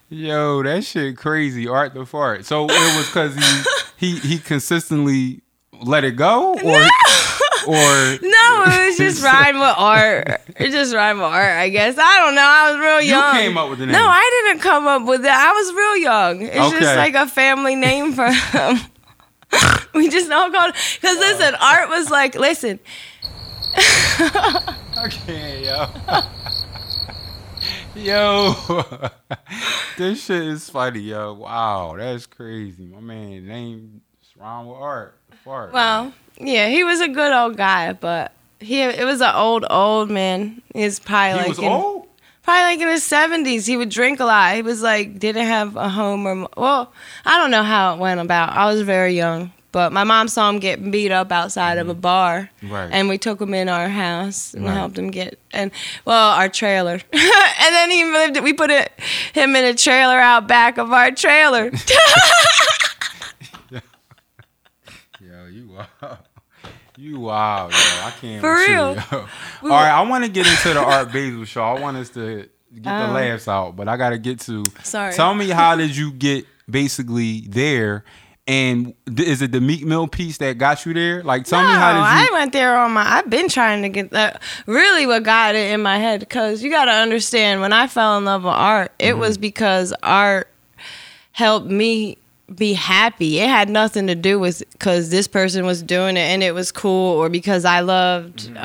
yo, 0.09 0.63
that 0.63 0.83
shit 0.83 1.17
crazy. 1.17 1.67
Art 1.67 1.93
the 1.93 2.05
fart. 2.05 2.45
So 2.45 2.65
it 2.65 2.97
was 2.97 3.05
because 3.07 3.35
he 3.35 3.63
he 3.97 4.19
he 4.19 4.39
consistently 4.39 5.41
let 5.81 6.03
it 6.03 6.13
go, 6.15 6.53
or 6.53 6.81
or 7.67 8.17
No, 8.21 8.63
it 8.65 8.87
was 8.87 8.97
just 8.97 9.23
rhyme 9.23 9.59
with 9.59 9.73
art. 9.77 10.41
It 10.57 10.71
just 10.71 10.93
rhymed 10.93 11.19
with 11.19 11.27
art, 11.29 11.57
I 11.57 11.69
guess. 11.69 11.97
I 11.97 12.17
don't 12.19 12.35
know. 12.35 12.41
I 12.43 12.71
was 12.71 12.79
real 12.79 13.01
young. 13.01 13.35
You 13.35 13.41
came 13.41 13.57
up 13.57 13.69
with 13.69 13.79
the 13.79 13.85
name. 13.85 13.93
No, 13.93 14.05
I 14.07 14.43
didn't 14.45 14.61
come 14.61 14.87
up 14.87 15.03
with 15.07 15.21
that. 15.23 15.37
I 15.49 15.51
was 15.53 15.73
real 15.73 15.97
young. 15.97 16.41
It's 16.43 16.55
Okay. 16.55 16.79
just 16.79 16.95
like 16.95 17.13
a 17.15 17.27
family 17.27 17.75
name 17.75 18.13
for 18.13 18.27
him. 18.31 18.79
we 19.93 20.09
just 20.09 20.29
don't 20.29 20.51
call 20.53 20.69
it. 20.69 20.75
Because 20.99 21.17
listen, 21.17 21.55
art 21.61 21.89
was 21.89 22.09
like, 22.09 22.35
listen, 22.35 22.79
Can't, 25.25 25.63
yo. 25.63 25.87
Yo, 27.95 28.53
this 29.97 30.25
shit 30.25 30.43
is 30.43 30.69
funny, 30.69 30.99
yo. 30.99 31.33
Wow, 31.33 31.95
that's 31.97 32.27
crazy. 32.27 32.85
My 32.85 32.99
man 32.99 33.47
name 33.47 34.01
Wrong 34.39 34.67
with 34.67 34.77
art. 34.77 35.17
Fart. 35.43 35.73
Well, 35.73 36.13
yeah, 36.39 36.69
he 36.69 36.83
was 36.83 37.01
a 37.01 37.07
good 37.07 37.31
old 37.31 37.57
guy, 37.57 37.93
but 37.93 38.31
he 38.59 38.81
it 38.81 39.03
was 39.03 39.19
an 39.19 39.33
old 39.33 39.65
old 39.67 40.11
man. 40.11 40.61
He's 40.75 40.99
probably 40.99 41.31
he 41.31 41.37
like 41.39 41.47
was 41.49 41.59
in, 41.59 41.65
old. 41.65 42.07
probably 42.43 42.61
like 42.61 42.79
in 42.79 42.87
his 42.87 43.03
seventies. 43.03 43.65
He 43.65 43.77
would 43.77 43.89
drink 43.89 44.19
a 44.19 44.25
lot. 44.25 44.53
He 44.53 44.61
was 44.61 44.83
like 44.83 45.17
didn't 45.17 45.47
have 45.47 45.75
a 45.75 45.89
home 45.89 46.27
or 46.27 46.47
well, 46.55 46.93
I 47.25 47.37
don't 47.37 47.49
know 47.49 47.63
how 47.63 47.95
it 47.95 47.99
went 47.99 48.19
about. 48.19 48.53
I 48.53 48.71
was 48.71 48.83
very 48.83 49.15
young, 49.15 49.51
but 49.71 49.91
my 49.91 50.03
mom 50.03 50.27
saw 50.27 50.49
him 50.49 50.59
get 50.59 50.91
beat 50.91 51.11
up 51.11 51.31
outside 51.31 51.77
of 51.77 51.87
a 51.89 51.93
mm-hmm. 51.93 52.01
bar, 52.01 52.49
Right. 52.63 52.89
and 52.91 53.09
we 53.09 53.17
took 53.17 53.39
him 53.41 53.53
in 53.53 53.69
our 53.69 53.89
house 53.89 54.53
and 54.53 54.65
Right. 54.65 54.73
helped 54.73 54.97
him 54.97 55.11
get 55.11 55.39
and 55.51 55.71
well 56.05 56.31
our 56.31 56.49
trailer, 56.49 56.93
and 57.13 57.73
then 57.75 57.91
he 57.91 58.03
lived. 58.05 58.39
We 58.41 58.53
put 58.53 58.69
it 58.69 58.91
him 59.33 59.55
in 59.55 59.65
a 59.65 59.73
trailer 59.73 60.19
out 60.19 60.47
back 60.47 60.77
of 60.77 60.91
our 60.91 61.11
trailer. 61.11 61.71
Yo, 65.19 65.45
you 65.51 65.69
wow. 65.69 66.17
You 66.99 67.19
wow, 67.19 67.69
yo. 67.69 67.75
I 67.75 68.13
can't 68.19 68.41
For 68.41 68.53
with 68.55 68.67
you, 68.69 68.73
real. 68.75 69.21
All 69.63 69.69
right, 69.69 69.91
I 69.91 70.01
want 70.01 70.23
to 70.25 70.31
get 70.31 70.47
into 70.47 70.73
the 70.73 70.79
Art 70.79 71.11
Basel 71.11 71.45
show. 71.45 71.61
I 71.61 71.79
want 71.79 71.95
us 71.97 72.09
to 72.11 72.49
get 72.73 72.83
the 72.83 73.09
Oh. 73.09 73.13
laughs 73.13 73.47
out, 73.47 73.75
but 73.75 73.87
I 73.87 73.97
got 73.97 74.09
to 74.11 74.17
get 74.17 74.39
to. 74.41 74.63
Sorry. 74.83 75.13
Tell 75.13 75.35
me 75.35 75.49
how 75.49 75.75
did 75.75 75.95
you 75.95 76.11
get 76.11 76.45
basically 76.69 77.41
there? 77.49 78.03
And 78.47 78.93
is 79.17 79.41
it 79.41 79.51
the 79.51 79.59
Meek 79.59 79.83
Mill 79.85 80.07
piece 80.07 80.37
that 80.37 80.57
got 80.57 80.85
you 80.85 80.93
there? 80.93 81.21
Like, 81.21 81.43
tell 81.43 81.59
me 81.61 81.67
how 81.67 81.91
did 81.93 81.99
you? 81.99 82.05
I 82.05 82.29
went 82.39 82.53
there 82.53 82.77
on 82.77 82.91
my. 82.93 83.01
I've 83.05 83.29
been 83.29 83.49
trying 83.49 83.81
to 83.81 83.89
get 83.89 84.11
that. 84.11 84.41
Really, 84.65 85.05
what 85.05 85.23
got 85.23 85.53
it 85.55 85.71
in 85.73 85.81
my 85.81 85.97
head? 85.97 86.21
Because 86.21 86.63
you 86.63 86.69
got 86.71 86.85
to 86.85 86.91
understand, 86.91 87.59
when 87.59 87.73
I 87.73 87.87
fell 87.87 88.17
in 88.17 88.23
love 88.25 88.43
with 88.45 88.53
art, 88.53 88.93
it 88.99 89.11
Mm-hmm. 89.11 89.19
was 89.19 89.37
because 89.37 89.93
art 90.01 90.47
helped 91.33 91.67
me 91.67 92.17
be 92.55 92.71
happy. 92.71 93.39
It 93.39 93.49
had 93.49 93.69
nothing 93.69 94.07
to 94.07 94.15
do 94.15 94.39
with 94.39 94.63
because 94.71 95.09
this 95.09 95.27
person 95.27 95.65
was 95.65 95.83
doing 95.83 96.15
it 96.15 96.21
and 96.21 96.41
it 96.41 96.53
was 96.53 96.71
cool, 96.71 97.17
or 97.17 97.27
because 97.27 97.65
I 97.65 97.81
loved 97.81 98.49
Mm-hmm. 98.49 98.57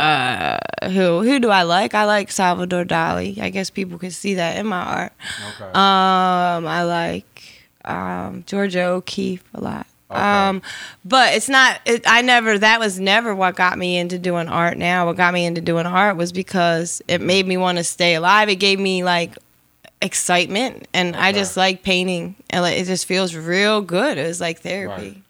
uh, 0.87 0.88
who. 0.90 1.23
Who 1.23 1.40
do 1.40 1.51
I 1.51 1.62
like? 1.64 1.92
I 1.95 2.05
like 2.05 2.31
Salvador 2.31 2.85
Dali. 2.85 3.38
I 3.38 3.51
guess 3.51 3.68
people 3.71 3.99
could 3.99 4.12
see 4.12 4.35
that 4.35 4.59
in 4.59 4.66
my 4.66 4.81
art. 4.81 5.12
okay. 5.57 5.64
Um, 5.73 6.66
I 6.68 6.85
like 6.85 7.25
um, 7.85 8.45
Georgia 8.47 8.85
O'Keeffe 8.85 9.45
a 9.55 9.61
lot. 9.61 9.87
Okay. 10.11 10.21
Um, 10.21 10.61
but 11.05 11.35
it's 11.35 11.49
not. 11.49 11.81
It, 11.87 12.03
I 12.07 12.21
never. 12.23 12.59
That 12.59 12.81
was 12.81 13.01
never 13.01 13.35
what 13.35 13.57
got 13.57 13.79
me 13.79 13.97
into 13.97 14.18
doing 14.18 14.47
art. 14.49 14.77
Now, 14.77 15.07
what 15.07 15.16
got 15.16 15.33
me 15.33 15.47
into 15.47 15.61
doing 15.62 15.87
art 15.87 16.16
was 16.16 16.33
because 16.33 17.01
it 17.09 17.21
made 17.23 17.47
me 17.47 17.57
want 17.57 17.79
to 17.79 17.85
stay 17.85 18.14
alive. 18.14 18.49
It 18.51 18.57
gave 18.57 18.79
me 18.79 19.05
like 19.05 19.38
excitement, 20.03 20.87
and 20.92 21.16
I 21.16 21.33
just 21.33 21.57
like 21.57 21.83
painting, 21.83 22.35
and 22.51 22.62
like, 22.62 22.77
it 22.79 22.85
just 22.85 23.07
feels 23.07 23.35
real 23.35 23.81
good. 23.81 24.18
It 24.18 24.27
was 24.27 24.40
like 24.40 24.61
therapy. 24.61 25.03
Right. 25.03 25.23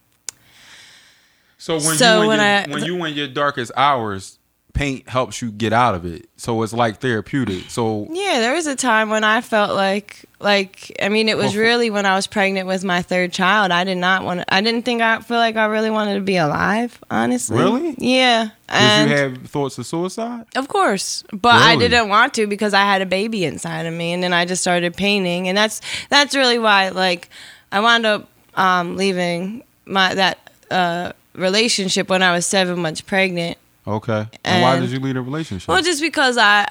so 1.58 1.74
when 1.74 1.96
so 1.96 2.22
you 2.22 2.28
when 2.28 2.38
your, 2.38 2.46
I- 2.48 2.66
when 2.68 2.84
you 2.84 3.04
in 3.04 3.14
your 3.14 3.28
darkest 3.28 3.70
hours, 3.76 4.38
paint 4.72 5.08
helps 5.08 5.42
you 5.42 5.50
get 5.50 5.72
out 5.72 5.94
of 5.94 6.04
it. 6.06 6.28
So 6.36 6.62
it's 6.62 6.72
like 6.72 7.00
therapeutic. 7.00 7.64
So 7.68 8.06
Yeah, 8.10 8.40
there 8.40 8.54
was 8.54 8.66
a 8.66 8.74
time 8.76 9.10
when 9.10 9.22
I 9.24 9.40
felt 9.40 9.74
like 9.76 10.24
like 10.40 10.90
I 11.00 11.08
mean 11.08 11.28
it 11.28 11.36
was 11.36 11.54
really 11.56 11.90
when 11.90 12.04
I 12.06 12.14
was 12.16 12.26
pregnant 12.26 12.66
with 12.66 12.82
my 12.82 13.02
third 13.02 13.32
child. 13.32 13.70
I 13.70 13.84
did 13.84 13.98
not 13.98 14.24
want 14.24 14.40
to 14.40 14.54
I 14.54 14.60
didn't 14.60 14.82
think 14.84 15.02
I 15.02 15.20
feel 15.20 15.36
like 15.36 15.56
I 15.56 15.66
really 15.66 15.90
wanted 15.90 16.14
to 16.14 16.20
be 16.20 16.36
alive, 16.36 16.98
honestly. 17.10 17.58
Really? 17.58 17.94
Yeah. 17.98 18.48
did 18.68 19.10
you 19.10 19.16
have 19.16 19.42
thoughts 19.48 19.78
of 19.78 19.86
suicide? 19.86 20.46
of 20.56 20.68
course, 20.68 21.22
but 21.32 21.54
I 21.54 21.76
didn't 21.76 22.08
want 22.08 22.34
to 22.34 22.46
because 22.46 22.74
I 22.74 22.82
had 22.82 23.02
a 23.02 23.06
baby 23.06 23.44
inside 23.44 23.86
of 23.86 23.94
me 23.94 24.12
and 24.12 24.22
then 24.22 24.32
I 24.32 24.44
just 24.46 24.62
started 24.62 24.96
painting 24.96 25.48
and 25.48 25.56
that's 25.56 25.80
that's 26.08 26.34
really 26.34 26.58
why 26.58 26.88
like 26.88 27.28
I 27.70 27.80
wound 27.80 28.06
up 28.06 28.28
um 28.54 28.96
leaving 28.96 29.64
my 29.84 30.14
that 30.14 30.50
uh 30.70 31.12
relationship 31.34 32.08
when 32.08 32.22
I 32.22 32.32
was 32.32 32.46
7 32.46 32.78
months 32.78 33.00
pregnant 33.00 33.58
Okay. 33.86 34.26
And, 34.44 34.62
why 34.62 34.78
did 34.78 34.90
you 34.90 35.00
leave 35.00 35.14
the 35.14 35.22
relationship? 35.22 35.68
Well, 35.68 35.82
just 35.82 36.00
because 36.00 36.38
I 36.38 36.68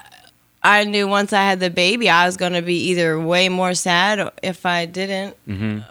I 0.64 0.84
knew 0.84 1.08
once 1.08 1.34
I 1.34 1.42
had 1.44 1.60
the 1.60 1.70
baby, 1.70 2.10
I 2.10 2.26
was 2.26 2.38
gonna 2.38 2.62
be 2.62 2.76
either 2.92 3.20
way 3.20 3.50
more 3.50 3.74
sad 3.74 4.32
if 4.44 4.66
I 4.66 4.86
didn't, 4.86 5.36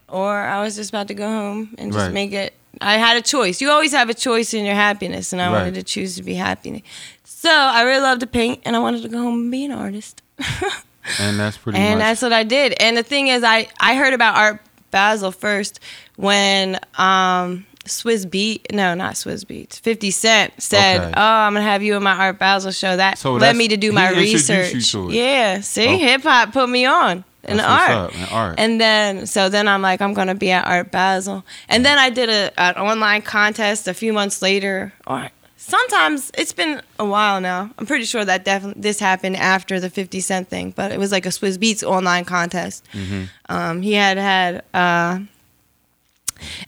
or 0.09 0.37
I 0.39 0.63
was 0.63 0.77
just 0.77 0.91
about 0.91 1.09
to 1.09 1.15
go 1.15 1.27
home 1.29 1.75
and 1.79 1.93
just 1.93 2.05
Mm-hmm. 2.05 2.07
Right. 2.07 2.13
make 2.15 2.33
it. 2.33 2.55
I 2.81 2.95
had 2.99 3.17
a 3.17 3.21
choice. 3.21 3.61
You 3.61 3.71
always 3.71 3.93
have 3.93 4.09
a 4.09 4.15
choice 4.15 4.55
in 4.55 4.65
your 4.65 4.77
happiness, 4.77 5.33
and 5.33 5.43
I 5.43 5.47
Right. 5.47 5.59
wanted 5.59 5.75
to 5.75 5.83
choose 5.83 6.15
to 6.17 6.23
be 6.23 6.35
happy. 6.35 6.85
So 7.25 7.51
I 7.51 7.83
really 7.83 8.01
loved 8.03 8.21
to 8.21 8.27
paint, 8.27 8.61
and 8.65 8.77
I 8.77 8.79
wanted 8.79 9.03
to 9.03 9.09
go 9.09 9.19
home 9.19 9.35
and 9.43 9.51
be 9.51 9.65
an 9.65 9.73
artist. 9.73 10.23
and 11.19 11.39
that's 11.39 11.57
pretty 11.57 11.79
and 11.79 11.99
much. 11.99 12.05
that's 12.07 12.23
what 12.23 12.33
I 12.33 12.45
did. 12.45 12.75
And 12.81 12.97
the 12.97 13.03
thing 13.03 13.29
is, 13.29 13.43
I 13.43 13.69
I 13.81 13.97
heard 13.97 14.15
about 14.15 14.37
Art 14.37 14.61
Basel 14.91 15.33
first 15.33 15.81
when 16.17 16.79
um 16.97 17.67
Swizz 17.87 18.29
Beat, 18.31 18.73
no, 18.73 18.95
not 18.95 19.15
Swizz 19.15 19.45
Beatz, 19.45 19.81
Fifty 19.81 20.11
Cent 20.11 20.53
said, 20.59 21.01
Okay. 21.01 21.13
"Oh, 21.17 21.21
I'm 21.23 21.55
gonna 21.55 21.65
have 21.65 21.83
you 21.83 21.97
in 21.97 22.03
my 22.03 22.13
Art 22.13 22.39
Basel 22.39 22.73
show." 22.73 22.97
That 22.97 23.19
So 23.19 23.35
led 23.35 23.57
me 23.57 23.69
to 23.69 23.77
do 23.77 23.91
my 23.93 24.11
research. 24.11 24.95
Yeah, 25.11 25.61
see, 25.61 25.87
Oh. 25.89 25.97
hip 25.99 26.23
hop 26.23 26.53
put 26.53 26.69
me 26.69 26.85
on 26.85 27.25
in 27.49 27.57
That's 27.57 27.67
the 27.91 27.95
what's 27.95 28.15
art. 28.15 28.15
in 28.31 28.35
art. 28.37 28.55
And 28.59 28.81
then, 28.81 29.27
so 29.27 29.49
then 29.49 29.67
I'm 29.67 29.81
like, 29.83 30.01
I'm 30.03 30.13
gonna 30.15 30.35
be 30.35 30.51
at 30.51 30.67
Art 30.67 30.91
Basel. 30.93 31.45
And 31.69 31.85
then 31.85 31.99
I 31.99 32.11
did 32.11 32.29
a 32.29 32.53
an 32.61 32.75
online 32.77 33.23
contest 33.23 33.89
a 33.89 33.95
few 33.95 34.13
months 34.13 34.43
later, 34.43 34.93
or 35.07 35.31
sometimes 35.57 36.31
it's 36.37 36.53
been 36.53 36.83
a 36.99 37.05
while 37.07 37.41
now. 37.41 37.71
I'm 37.79 37.87
pretty 37.87 38.05
sure 38.05 38.25
that 38.25 38.45
definitely 38.45 38.83
this 38.83 39.01
happened 39.01 39.37
after 39.37 39.81
the 39.81 39.89
50 39.89 40.21
Cent 40.21 40.51
thing, 40.51 40.73
but 40.77 40.93
it 40.93 40.99
was 40.99 41.13
like 41.13 41.25
a 41.25 41.31
Swizz 41.31 41.57
Beatz 41.59 41.83
online 41.83 42.25
contest. 42.27 42.87
Mm-hmm. 42.93 43.23
Um, 43.49 43.81
he 43.83 43.95
had 43.95 44.19
had, 44.19 44.63
uh, 44.75 45.21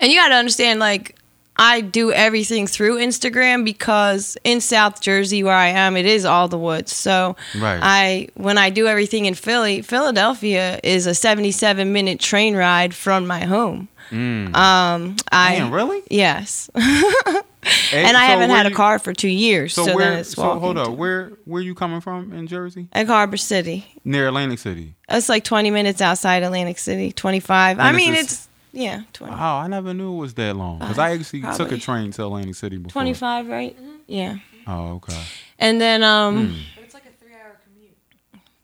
and 0.00 0.10
you 0.12 0.18
got 0.18 0.28
to 0.28 0.34
understand, 0.34 0.80
like. 0.80 1.16
I 1.54 1.82
do 1.82 2.10
everything 2.12 2.66
through 2.66 2.96
Instagram 2.96 3.62
because 3.62 4.38
in 4.42 4.62
South 4.62 5.02
Jersey 5.02 5.42
where 5.42 5.54
I 5.54 5.66
am, 5.68 5.98
it 5.98 6.06
is 6.06 6.24
all 6.24 6.48
the 6.48 6.56
woods. 6.58 6.94
So 6.96 7.36
Right. 7.54 7.78
I 7.80 8.28
when 8.34 8.56
I 8.56 8.70
do 8.70 8.86
everything 8.86 9.26
in 9.26 9.34
Philly, 9.34 9.82
Philadelphia 9.82 10.80
is 10.82 11.06
a 11.06 11.14
77 11.14 11.92
minute 11.92 12.20
train 12.20 12.56
ride 12.56 12.94
from 12.94 13.26
my 13.26 13.40
home. 13.44 13.88
Mm. 14.10 14.56
Um, 14.56 15.16
I 15.30 15.68
really? 15.68 16.00
yes, 16.08 16.70
Hey, 16.74 18.02
and 18.04 18.16
I 18.16 18.26
so 18.26 18.32
haven't 18.32 18.50
had 18.50 18.66
a 18.66 18.70
car 18.70 18.98
for 18.98 19.12
two 19.12 19.28
years. 19.28 19.74
So, 19.74 19.84
So, 19.84 19.94
where? 19.94 20.10
then 20.10 20.18
it's 20.20 20.30
So 20.30 20.58
hold 20.58 20.78
up. 20.78 20.90
Where 20.96 21.32
where 21.44 21.62
you 21.62 21.74
coming 21.74 22.00
from 22.00 22.32
in 22.32 22.46
Jersey? 22.48 22.88
Egg 22.94 23.06
Harbor 23.06 23.36
City. 23.36 23.86
Near 24.04 24.28
Atlantic 24.28 24.58
City. 24.58 24.94
It's 25.08 25.28
like 25.28 25.44
20 25.44 25.70
minutes 25.70 26.00
outside 26.00 26.42
Atlantic 26.42 26.78
City. 26.78 27.12
25. 27.12 27.78
I 27.78 27.88
And 27.88 27.96
it's 27.96 28.04
mean, 28.06 28.14
it's 28.14 28.48
yeah, 28.72 29.02
20, 29.12 29.32
Oh, 29.34 29.36
I 29.36 29.66
never 29.68 29.92
knew 29.94 30.14
it 30.14 30.18
was 30.18 30.34
that 30.34 30.56
long. 30.56 30.78
Because 30.78 30.98
I 30.98 31.12
actually 31.12 31.42
took 31.56 31.72
a 31.72 31.78
train 31.78 32.10
to 32.12 32.24
Atlantic 32.24 32.54
City 32.54 32.78
before. 32.78 32.92
25, 33.02 33.48
right? 33.48 33.76
Yeah. 34.06 34.36
Oh, 34.66 34.94
okay. 34.94 35.22
And 35.58 35.80
then 35.80 36.02
um. 36.02 36.48
Hmm. 36.48 36.58
But 36.76 36.84
it's 36.84 36.94
like 36.94 37.04
a 37.06 37.10
three-hour 37.24 37.58
commute. 37.64 37.96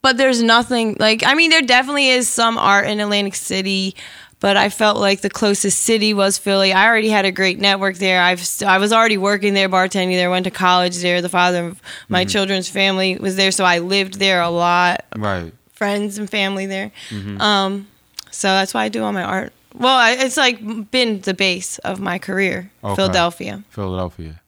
but 0.02 0.16
there's 0.16 0.42
nothing 0.42 0.96
like 0.98 1.22
I 1.26 1.34
mean 1.34 1.50
there 1.50 1.62
definitely 1.62 2.08
is 2.10 2.28
some 2.28 2.56
art 2.58 2.86
in 2.88 3.00
Atlantic 3.00 3.34
City 3.34 3.94
but 4.40 4.56
I 4.56 4.68
felt 4.68 4.98
like 4.98 5.20
the 5.22 5.30
closest 5.30 5.80
city 5.80 6.14
was 6.14 6.38
Philly. 6.38 6.72
I 6.72 6.86
already 6.86 7.08
had 7.08 7.24
a 7.24 7.32
great 7.32 7.58
network 7.58 7.96
there. 7.96 8.22
I've 8.22 8.38
st- 8.38 8.70
I 8.70 8.78
was 8.78 8.92
already 8.92 9.18
working 9.18 9.52
there, 9.54 9.68
bartending 9.68 10.12
there, 10.14 10.30
went 10.30 10.44
to 10.44 10.52
college 10.52 10.98
there. 10.98 11.20
The 11.20 11.28
father 11.28 11.66
of 11.66 11.82
my 12.08 12.22
Mm-hmm. 12.22 12.28
children's 12.28 12.68
family 12.68 13.16
was 13.16 13.34
there, 13.34 13.50
so 13.50 13.64
I 13.64 13.80
lived 13.80 14.20
there 14.20 14.40
a 14.40 14.48
lot. 14.48 15.04
Right. 15.16 15.52
Friends 15.72 16.18
and 16.18 16.30
family 16.30 16.66
there. 16.66 16.92
Mm-hmm. 17.10 17.40
Um, 17.40 17.88
so 18.30 18.46
that's 18.46 18.72
why 18.72 18.84
I 18.84 18.88
do 18.90 19.02
all 19.02 19.12
my 19.12 19.24
art. 19.24 19.52
Well, 19.74 20.16
it's 20.18 20.36
like 20.36 20.90
been 20.90 21.20
the 21.20 21.34
base 21.34 21.78
of 21.78 22.00
my 22.00 22.18
career, 22.18 22.70
Okay. 22.82 22.94
Philadelphia. 22.96 23.62
Philadelphia. 23.70 24.40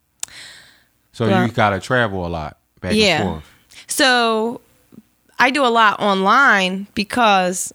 So 1.12 1.28
Well- 1.28 1.46
you 1.46 1.52
gotta 1.52 1.80
travel 1.80 2.26
a 2.26 2.28
lot 2.28 2.56
back 2.80 2.94
Yeah. 2.94 3.20
and 3.20 3.28
forth. 3.30 3.44
So 3.86 4.60
I 5.38 5.50
do 5.50 5.64
a 5.64 5.68
lot 5.68 6.00
online 6.00 6.86
because 6.94 7.72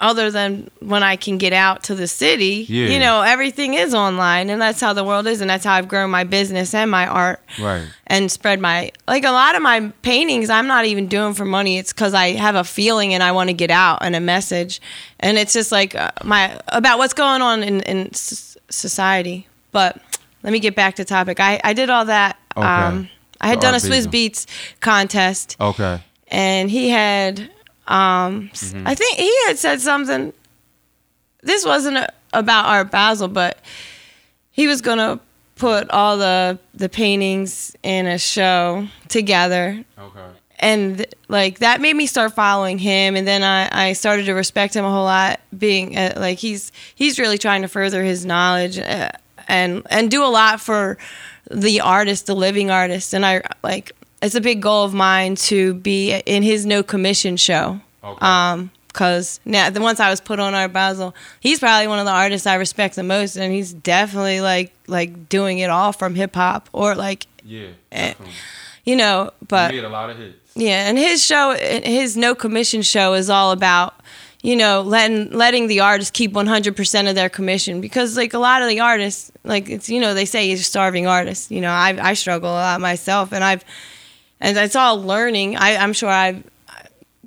other 0.00 0.30
than 0.30 0.70
when 0.78 1.02
I 1.02 1.16
can 1.16 1.38
get 1.38 1.52
out 1.52 1.82
to 1.84 1.94
the 1.94 2.06
city, 2.06 2.64
Yeah. 2.68 2.86
you 2.86 3.00
know, 3.00 3.22
everything 3.22 3.74
is 3.74 3.94
online 3.94 4.48
and 4.48 4.62
that's 4.62 4.80
how 4.80 4.92
the 4.92 5.02
world 5.02 5.26
is 5.26 5.40
and 5.40 5.50
that's 5.50 5.64
how 5.64 5.74
I've 5.74 5.88
grown 5.88 6.08
my 6.10 6.22
business 6.22 6.72
and 6.72 6.88
my 6.90 7.06
art 7.08 7.40
Right. 7.58 7.84
and 8.06 8.30
spread 8.30 8.60
my 8.60 8.92
like 9.08 9.24
a 9.24 9.32
lot 9.32 9.56
of 9.56 9.62
my 9.62 9.90
paintings 10.02 10.50
I'm 10.50 10.68
not 10.68 10.84
even 10.84 11.08
doing 11.08 11.34
for 11.34 11.44
money. 11.44 11.78
It's 11.78 11.92
cuz 11.92 12.14
I 12.14 12.34
have 12.34 12.54
a 12.54 12.62
feeling 12.62 13.12
and 13.12 13.22
I 13.24 13.32
want 13.32 13.48
to 13.50 13.54
get 13.54 13.70
out 13.72 13.98
and 14.02 14.14
a 14.14 14.20
message 14.20 14.80
and 15.18 15.36
it's 15.36 15.52
just 15.52 15.72
like 15.72 15.96
uh, 15.96 16.12
my 16.22 16.60
about 16.68 16.98
what's 16.98 17.14
going 17.14 17.42
on 17.42 17.64
in 17.64 17.80
in 17.80 18.10
s- 18.12 18.56
society. 18.70 19.48
But 19.72 19.96
let 20.44 20.52
me 20.52 20.60
get 20.60 20.76
back 20.76 20.94
to 20.96 21.04
topic. 21.04 21.40
I 21.40 21.60
I 21.64 21.72
did 21.72 21.90
all 21.90 22.04
that 22.04 22.36
Okay. 22.56 22.66
um 22.66 23.08
I 23.40 23.48
had 23.48 23.58
The 23.58 23.62
done 23.62 23.74
a 23.74 23.78
Swizz. 23.78 24.06
Beatz 24.06 24.46
contest 24.80 25.56
Okay. 25.60 26.00
and 26.28 26.70
he 26.70 26.90
had 26.90 27.50
um 27.88 28.50
Mm-hmm. 28.52 28.86
I 28.86 28.94
think 28.94 29.16
he 29.18 29.32
had 29.46 29.58
said 29.58 29.80
something 29.80 30.32
this 31.42 31.64
wasn't 31.64 31.96
a, 31.96 32.08
about 32.32 32.66
art 32.66 32.90
basel 32.90 33.28
but 33.28 33.58
he 34.50 34.66
was 34.66 34.80
gonna 34.80 35.18
put 35.56 35.88
all 35.90 36.16
the 36.18 36.58
the 36.74 36.88
paintings 36.88 37.74
in 37.82 38.06
a 38.06 38.18
show 38.18 38.86
together 39.08 39.84
Okay. 39.98 40.26
and 40.60 41.06
like 41.28 41.58
that 41.60 41.80
made 41.80 41.94
me 41.96 42.06
start 42.06 42.34
following 42.34 42.78
him 42.78 43.16
and 43.16 43.26
then 43.26 43.42
i, 43.42 43.88
I 43.88 43.92
started 43.94 44.26
to 44.26 44.34
respect 44.34 44.74
him 44.76 44.84
a 44.84 44.90
whole 44.90 45.04
lot 45.04 45.40
being 45.56 45.96
uh, 45.96 46.14
like 46.16 46.38
he's 46.38 46.70
he's 46.94 47.18
really 47.18 47.38
trying 47.38 47.62
to 47.62 47.68
further 47.68 48.04
his 48.04 48.24
knowledge 48.26 48.78
uh, 48.78 49.10
and 49.48 49.82
and 49.90 50.10
do 50.10 50.22
a 50.24 50.28
lot 50.28 50.60
for 50.60 50.98
the 51.50 51.80
artist, 51.80 52.26
the 52.26 52.36
living 52.36 52.70
artist. 52.70 53.14
And 53.14 53.24
I 53.24 53.40
like 53.62 53.92
it's 54.22 54.34
a 54.34 54.40
big 54.40 54.60
goal 54.60 54.84
of 54.84 54.94
mine 54.94 55.34
to 55.36 55.74
be 55.74 56.12
in 56.12 56.42
his 56.42 56.66
no 56.66 56.82
commission 56.82 57.36
show. 57.36 57.80
Okay. 58.02 58.24
Um, 58.26 58.70
cause 58.92 59.38
now 59.44 59.70
the 59.70 59.80
once 59.80 60.00
I 60.00 60.10
was 60.10 60.20
put 60.20 60.40
on 60.40 60.54
Art 60.54 60.72
Basel, 60.72 61.14
he's 61.40 61.58
probably 61.60 61.86
one 61.86 61.98
of 61.98 62.06
the 62.06 62.12
artists 62.12 62.46
I 62.46 62.54
respect 62.54 62.96
the 62.96 63.02
most, 63.02 63.36
and 63.36 63.52
he's 63.52 63.72
definitely 63.72 64.40
like 64.40 64.72
like 64.86 65.28
doing 65.28 65.58
it 65.58 65.70
all 65.70 65.92
from 65.92 66.14
hip 66.14 66.34
hop 66.34 66.68
or 66.72 66.94
like 66.94 67.26
yeah. 67.44 67.68
eh, 67.92 68.14
you 68.84 68.96
know. 68.96 69.30
But 69.46 69.72
You 69.72 69.82
made 69.82 69.86
a 69.86 69.90
lot 69.90 70.10
of 70.10 70.16
hits. 70.18 70.36
yeah, 70.56 70.88
and 70.88 70.98
his 70.98 71.24
show, 71.24 71.54
his 71.54 72.16
no 72.16 72.34
commission 72.34 72.82
show, 72.82 73.14
is 73.14 73.28
all 73.30 73.52
about 73.52 73.94
you 74.42 74.56
know 74.56 74.82
letting 74.82 75.30
letting 75.32 75.66
the 75.66 75.80
artist 75.80 76.12
keep 76.12 76.32
100% 76.32 77.08
of 77.08 77.14
their 77.14 77.28
commission 77.28 77.80
because 77.80 78.16
like 78.16 78.34
a 78.34 78.38
lot 78.38 78.62
of 78.62 78.68
the 78.68 78.80
artists 78.80 79.32
like 79.44 79.68
it's 79.68 79.88
you 79.88 80.00
know 80.00 80.14
they 80.14 80.24
say 80.24 80.46
he's 80.48 80.60
a 80.60 80.64
starving 80.64 81.06
artist 81.08 81.50
you 81.50 81.60
know 81.60 81.70
I 81.70 81.98
I 82.00 82.14
struggle 82.14 82.50
a 82.50 82.54
lot 82.54 82.80
myself 82.80 83.32
and 83.32 83.42
I've 83.42 83.64
and 84.40 84.56
it's 84.56 84.76
all 84.76 85.02
learning 85.02 85.56
I 85.56 85.76
I'm 85.76 85.92
sure 85.92 86.08
I've 86.08 86.42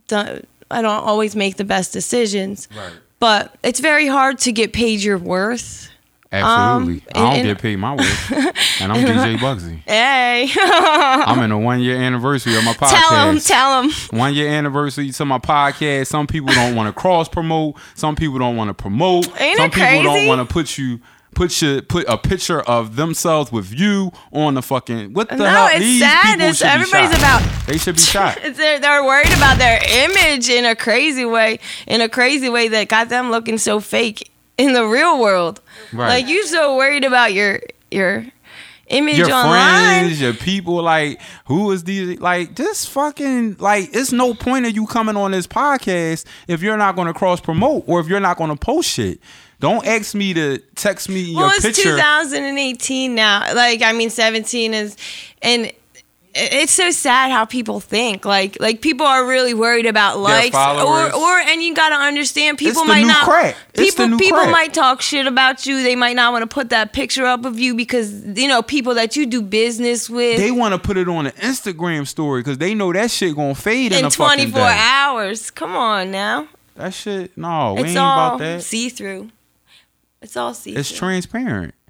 done 0.08 0.46
I 0.70 0.82
don't 0.82 1.04
always 1.04 1.36
make 1.36 1.58
the 1.58 1.66
best 1.66 1.94
decisions 1.94 2.68
Right. 2.76 2.94
but 3.20 3.54
it's 3.64 3.80
very 3.80 4.08
hard 4.08 4.40
to 4.40 4.52
get 4.52 4.74
paid 4.74 5.02
your 5.02 5.18
worth 5.18 5.90
Absolutely. 6.34 7.04
I 7.14 7.20
don't 7.20 7.28
Um, 7.28 7.34
and- 7.34 7.44
get 7.46 7.60
paid 7.62 7.76
my 7.76 7.94
worth. 7.94 8.32
and 8.82 8.90
I'm 8.94 9.04
DJ 9.06 9.36
Bugsy. 9.38 9.82
hey 9.86 10.50
I'm 10.58 11.40
in 11.44 11.52
a 11.52 11.60
one 11.60 11.82
year 11.82 11.98
anniversary 12.02 12.56
of 12.56 12.64
my 12.64 12.72
podcast. 12.72 12.90
tell 13.10 13.30
him 13.30 13.40
tell 13.40 13.84
him 13.84 13.92
One 14.18 14.34
year 14.34 14.48
anniversary 14.50 15.10
to 15.12 15.26
my 15.26 15.40
podcast. 15.40 16.08
Some 16.08 16.28
people 16.28 16.54
don't 16.54 16.74
want 16.74 16.88
to 16.88 16.98
cross 16.98 17.28
promote. 17.28 17.76
Some 17.96 18.16
people 18.16 18.40
don't 18.40 18.56
want 18.56 18.70
to 18.70 18.74
promote. 18.74 19.28
Ain't 19.42 19.58
Some 19.58 19.72
people 19.72 20.04
don't 20.04 20.26
want 20.28 20.48
to 20.48 20.52
put 20.54 20.78
you 20.78 21.02
put 21.36 21.62
your 21.62 21.82
put 21.82 22.06
a 22.08 22.18
picture 22.18 22.62
of 22.62 22.96
themselves 22.96 23.52
with 23.52 23.74
you 23.78 24.12
on 24.32 24.54
the 24.56 24.62
fucking 24.62 25.14
what 25.14 25.30
the 25.30 25.38
No, 25.38 25.46
hell? 25.46 25.68
it's 25.68 25.80
These 25.80 26.02
sad. 26.02 26.24
people 26.24 26.42
It's- 26.42 26.58
should 26.58 26.64
be 26.66 26.70
everybody's 26.70 27.12
shot. 27.22 27.42
about- 27.42 27.68
They 27.68 27.78
should 27.78 27.96
be 27.96 28.02
shot. 28.16 28.40
They're, 28.56 28.80
they're 28.80 29.04
worried 29.04 29.32
about 29.34 29.58
their 29.58 29.80
image 30.06 30.50
in 30.50 30.66
a 30.66 30.76
crazy 30.76 31.26
way, 31.26 31.60
in 31.88 32.02
a 32.02 32.10
crazy 32.10 32.50
way 32.50 32.68
that 32.70 32.88
got 32.90 33.10
them 33.10 33.32
looking 33.32 33.58
so 33.58 33.80
fake 33.80 34.30
in 34.58 34.74
the 34.74 34.86
real 34.86 35.20
world. 35.20 35.62
Right. 35.94 36.08
Like 36.10 36.28
you 36.28 36.46
so 36.46 36.76
worried 36.76 37.04
about 37.06 37.34
your 37.34 37.62
your 37.90 38.26
image 38.88 39.18
your 39.18 39.32
online. 39.32 40.02
friends, 40.06 40.22
your 40.22 40.34
people, 40.34 40.82
like 40.84 41.20
who 41.46 41.72
is 41.72 41.86
these? 41.86 42.20
Like 42.20 42.56
this 42.58 42.86
fucking 42.86 43.56
like. 43.60 43.90
It's 43.94 44.12
no 44.12 44.34
point 44.34 44.66
of 44.66 44.74
you 44.76 44.86
coming 44.86 45.16
on 45.16 45.32
this 45.32 45.48
podcast 45.48 46.26
if 46.50 46.62
you're 46.62 46.78
not 46.78 46.96
going 46.96 47.08
to 47.08 47.14
cross 47.14 47.40
promote 47.40 47.86
or 47.88 48.00
if 48.02 48.08
you're 48.08 48.20
not 48.20 48.38
going 48.38 48.50
to 48.50 48.56
post 48.58 48.90
shit. 48.90 49.20
Don't 49.62 49.86
ask 49.86 50.16
me 50.16 50.34
to 50.34 50.58
text 50.74 51.08
me 51.08 51.22
your 51.22 51.38
well, 51.42 51.52
it's 51.52 51.64
picture. 51.64 51.84
2018 51.84 53.14
now. 53.14 53.54
Like 53.54 53.84
I 53.84 53.94
mean, 53.94 54.10
17 54.10 54.74
is, 54.74 54.98
and 55.44 55.72
it's 56.34 56.72
so 56.72 56.90
sad 56.90 57.32
how 57.32 57.46
people 57.46 57.80
think. 57.80 58.26
Like 58.26 58.60
like 58.60 58.82
people 58.82 59.06
are 59.06 59.24
really 59.28 59.54
worried 59.54 59.86
about 59.86 60.18
likes, 60.18 60.56
or 60.56 61.14
or 61.14 61.40
and 61.40 61.62
you 61.62 61.76
got 61.76 61.90
to 61.90 61.96
understand 61.96 62.58
people 62.58 62.86
might 62.86 63.06
not. 63.06 63.24
crack. 63.24 63.56
People 63.76 64.18
people 64.18 64.40
crack. 64.40 64.50
might 64.50 64.74
talk 64.74 65.00
shit 65.02 65.28
about 65.28 65.68
you. 65.68 65.84
They 65.84 65.96
might 65.96 66.16
not 66.16 66.32
want 66.32 66.42
to 66.42 66.52
put 66.52 66.70
that 66.70 66.92
picture 66.92 67.26
up 67.26 67.46
of 67.46 67.60
you 67.60 67.76
because 67.76 68.26
you 68.36 68.48
know 68.48 68.64
people 68.64 68.96
that 68.96 69.16
you 69.16 69.28
do 69.28 69.44
business 69.44 70.10
with. 70.10 70.40
they 70.40 70.50
want 70.52 70.74
to 70.74 70.80
put 70.80 70.98
it 70.98 71.08
on 71.08 71.28
an 71.28 71.34
Instagram 71.34 72.08
story 72.08 72.42
because 72.42 72.58
they 72.58 72.74
know 72.74 72.92
that 72.94 73.12
shit 73.12 73.36
gonna 73.36 73.54
fade 73.54 73.92
in, 73.92 74.00
in 74.00 74.06
a 74.06 74.10
fucking 74.10 74.50
24 74.50 74.60
day. 74.60 74.78
hours. 74.80 75.52
Come 75.52 75.76
on 75.76 76.10
now. 76.10 76.48
That 76.78 76.96
shit, 76.96 77.38
no, 77.38 77.76
we 77.76 77.82
It's 77.82 77.90
ain't 77.90 78.00
all 78.00 78.28
about 78.28 78.40
that. 78.40 78.64
see 78.64 78.90
through. 78.90 79.30
It's 80.22 80.38
all 80.38 80.54
see 80.54 80.72
through. 80.74 80.80
It's 80.82 80.92
transparent. 80.92 81.74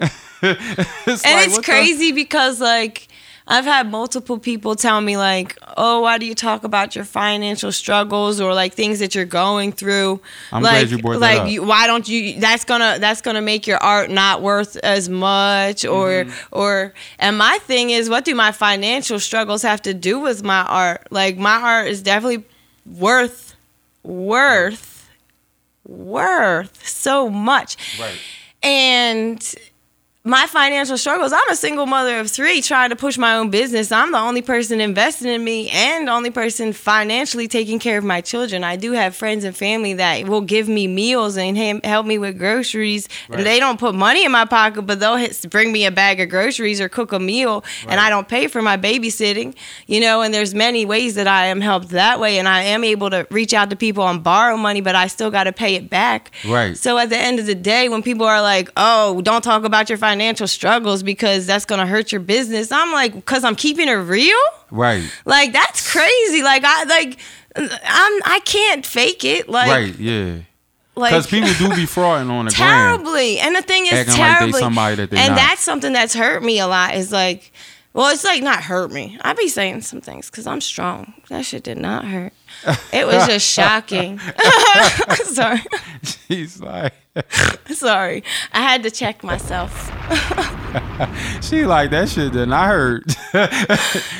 it's 0.00 0.10
and 0.42 1.36
like, 1.36 1.46
it's 1.46 1.52
what 1.56 1.56
the- 1.56 1.62
crazy 1.72 2.12
because 2.12 2.60
like 2.60 3.08
I've 3.46 3.66
had 3.66 3.90
multiple 3.90 4.38
people 4.38 4.74
tell 4.74 4.98
me 5.02 5.18
like, 5.18 5.58
"Oh, 5.76 6.00
why 6.00 6.16
do 6.16 6.24
you 6.24 6.34
talk 6.34 6.64
about 6.64 6.96
your 6.96 7.04
financial 7.04 7.72
struggles 7.72 8.40
or 8.40 8.54
like 8.54 8.72
things 8.72 9.00
that 9.00 9.14
you're 9.14 9.26
going 9.26 9.70
through?" 9.72 10.20
I'm 10.50 10.62
like, 10.62 10.88
glad 10.88 10.90
you 10.90 10.98
brought 11.02 11.20
that 11.20 11.38
up. 11.42 11.48
You, 11.50 11.62
why 11.62 11.86
don't 11.86 12.08
you? 12.08 12.40
That's 12.40 12.64
gonna 12.64 12.96
that's 12.98 13.20
gonna 13.20 13.42
make 13.42 13.66
your 13.66 13.76
art 13.82 14.08
not 14.10 14.40
worth 14.40 14.76
as 14.78 15.10
much, 15.10 15.84
or 15.84 16.24
Mm-hmm. 16.24 16.46
or. 16.52 16.94
And 17.18 17.36
my 17.36 17.58
thing 17.64 17.90
is, 17.90 18.08
what 18.08 18.24
do 18.24 18.34
my 18.34 18.50
financial 18.50 19.20
struggles 19.20 19.60
have 19.60 19.82
to 19.82 19.92
do 19.92 20.18
with 20.20 20.42
my 20.42 20.62
art? 20.62 21.06
Like 21.10 21.36
my 21.36 21.56
art 21.60 21.88
is 21.88 22.00
definitely 22.02 22.44
worth 22.86 23.54
worth 24.02 24.93
worth 25.86 26.86
so 26.86 27.28
much. 27.28 27.76
Right. 28.00 28.18
And 28.62 29.54
my 30.26 30.46
financial 30.46 30.96
struggles, 30.96 31.34
I'm 31.34 31.50
a 31.50 31.54
single 31.54 31.84
mother 31.84 32.18
of 32.18 32.30
three 32.30 32.62
trying 32.62 32.88
to 32.88 32.96
push 32.96 33.18
my 33.18 33.36
own 33.36 33.50
business. 33.50 33.92
I'm 33.92 34.10
the 34.10 34.18
only 34.18 34.40
person 34.40 34.80
investing 34.80 35.28
in 35.28 35.44
me 35.44 35.68
and 35.68 36.08
the 36.08 36.12
only 36.12 36.30
person 36.30 36.72
financially 36.72 37.46
taking 37.46 37.78
care 37.78 37.98
of 37.98 38.04
my 38.04 38.22
children. 38.22 38.64
I 38.64 38.76
do 38.76 38.92
have 38.92 39.14
friends 39.14 39.44
and 39.44 39.54
family 39.54 39.92
that 39.94 40.26
will 40.26 40.40
give 40.40 40.66
me 40.66 40.86
meals 40.86 41.36
and 41.36 41.84
help 41.84 42.06
me 42.06 42.16
with 42.16 42.38
groceries. 42.38 43.06
Right. 43.28 43.44
They 43.44 43.60
don't 43.60 43.78
put 43.78 43.94
money 43.94 44.24
in 44.24 44.32
my 44.32 44.46
pocket, 44.46 44.82
but 44.82 44.98
they'll 44.98 45.16
hit, 45.16 45.44
bring 45.50 45.72
me 45.72 45.84
a 45.84 45.90
bag 45.90 46.20
of 46.20 46.30
groceries 46.30 46.80
or 46.80 46.88
cook 46.88 47.12
a 47.12 47.18
meal, 47.18 47.62
and 47.86 48.00
I 48.00 48.08
don't 48.08 48.26
pay 48.26 48.46
for 48.46 48.62
my 48.62 48.78
babysitting. 48.78 49.54
You 49.86 50.00
know, 50.00 50.22
and 50.22 50.32
there's 50.32 50.54
many 50.54 50.86
ways 50.86 51.16
that 51.16 51.28
I 51.28 51.46
am 51.46 51.60
helped 51.60 51.90
that 51.90 52.18
way, 52.18 52.38
and 52.38 52.48
I 52.48 52.62
am 52.62 52.82
able 52.82 53.10
to 53.10 53.26
reach 53.30 53.52
out 53.52 53.68
to 53.68 53.76
people 53.76 54.08
and 54.08 54.24
borrow 54.24 54.56
money, 54.56 54.80
but 54.80 54.94
I 54.94 55.06
still 55.06 55.30
got 55.30 55.44
to 55.44 55.52
pay 55.52 55.74
it 55.74 55.90
back. 55.90 56.30
Right. 56.48 56.78
So 56.78 56.96
at 56.96 57.10
the 57.10 57.18
end 57.18 57.40
of 57.40 57.44
the 57.44 57.54
day, 57.54 57.90
when 57.90 58.02
people 58.02 58.24
are 58.24 58.40
like, 58.40 58.70
"Oh, 58.78 59.20
don't 59.20 59.44
talk 59.44 59.64
about 59.64 59.90
your 59.90 59.98
financial 60.14 60.46
struggles 60.46 61.02
because 61.02 61.46
that's 61.46 61.64
gonna 61.64 61.86
hurt 61.86 62.12
your 62.12 62.20
business," 62.20 62.70
I'm 62.70 62.92
like, 62.92 63.24
"Cause 63.26 63.42
I'm 63.44 63.56
keeping 63.56 63.88
it 63.88 63.92
real." 63.92 64.38
Right. 64.70 65.02
Like 65.24 65.52
that's 65.52 65.90
crazy. 65.90 66.42
Like 66.42 66.62
I 66.64 66.84
like 66.84 67.18
I'm 67.56 68.20
I 68.24 68.40
can't 68.44 68.84
fake 68.86 69.24
it. 69.24 69.48
Like 69.48 69.68
right. 69.70 69.98
Yeah. 69.98 70.38
like 70.96 71.10
Because 71.12 71.26
people 71.26 71.50
do 71.58 71.68
be 71.74 71.84
frauding 71.94 72.30
on 72.30 72.46
the 72.46 72.52
gram. 72.52 72.98
terribly. 72.98 73.38
And 73.40 73.54
the 73.56 73.62
thing 73.62 73.86
is 73.86 73.92
Acting 73.92 74.18
like 74.18 74.38
terribly. 74.38 74.60
somebody 74.60 74.96
that 74.96 75.10
they 75.10 75.16
and 75.18 75.30
not. 75.30 75.36
that's 75.36 75.60
something 75.62 75.92
that's 75.92 76.14
hurt 76.14 76.42
me 76.42 76.58
a 76.60 76.66
lot. 76.66 76.94
Is 76.94 77.12
like, 77.12 77.52
well, 77.92 78.12
it's 78.12 78.24
like 78.24 78.42
not 78.42 78.62
hurt 78.64 78.90
me. 78.92 79.18
I 79.22 79.34
be 79.34 79.48
saying 79.48 79.82
some 79.82 80.00
things 80.00 80.30
because 80.30 80.46
I'm 80.46 80.60
strong. 80.60 81.14
That 81.28 81.44
shit 81.44 81.62
did 81.64 81.78
not 81.78 82.04
hurt. 82.04 82.32
It 82.92 83.06
was 83.06 83.26
just 83.26 83.50
shocking. 83.52 84.18
Sorry. 85.24 85.60
She's 86.02 86.60
like, 86.60 86.94
Sorry. 87.68 88.24
I 88.52 88.60
had 88.60 88.82
to 88.84 88.90
check 88.90 89.22
myself. 89.22 89.90
she 91.42 91.64
like 91.64 91.90
that 91.90 92.08
shit 92.08 92.32
that 92.32 92.52
I 92.52 92.66
heard. 92.68 93.04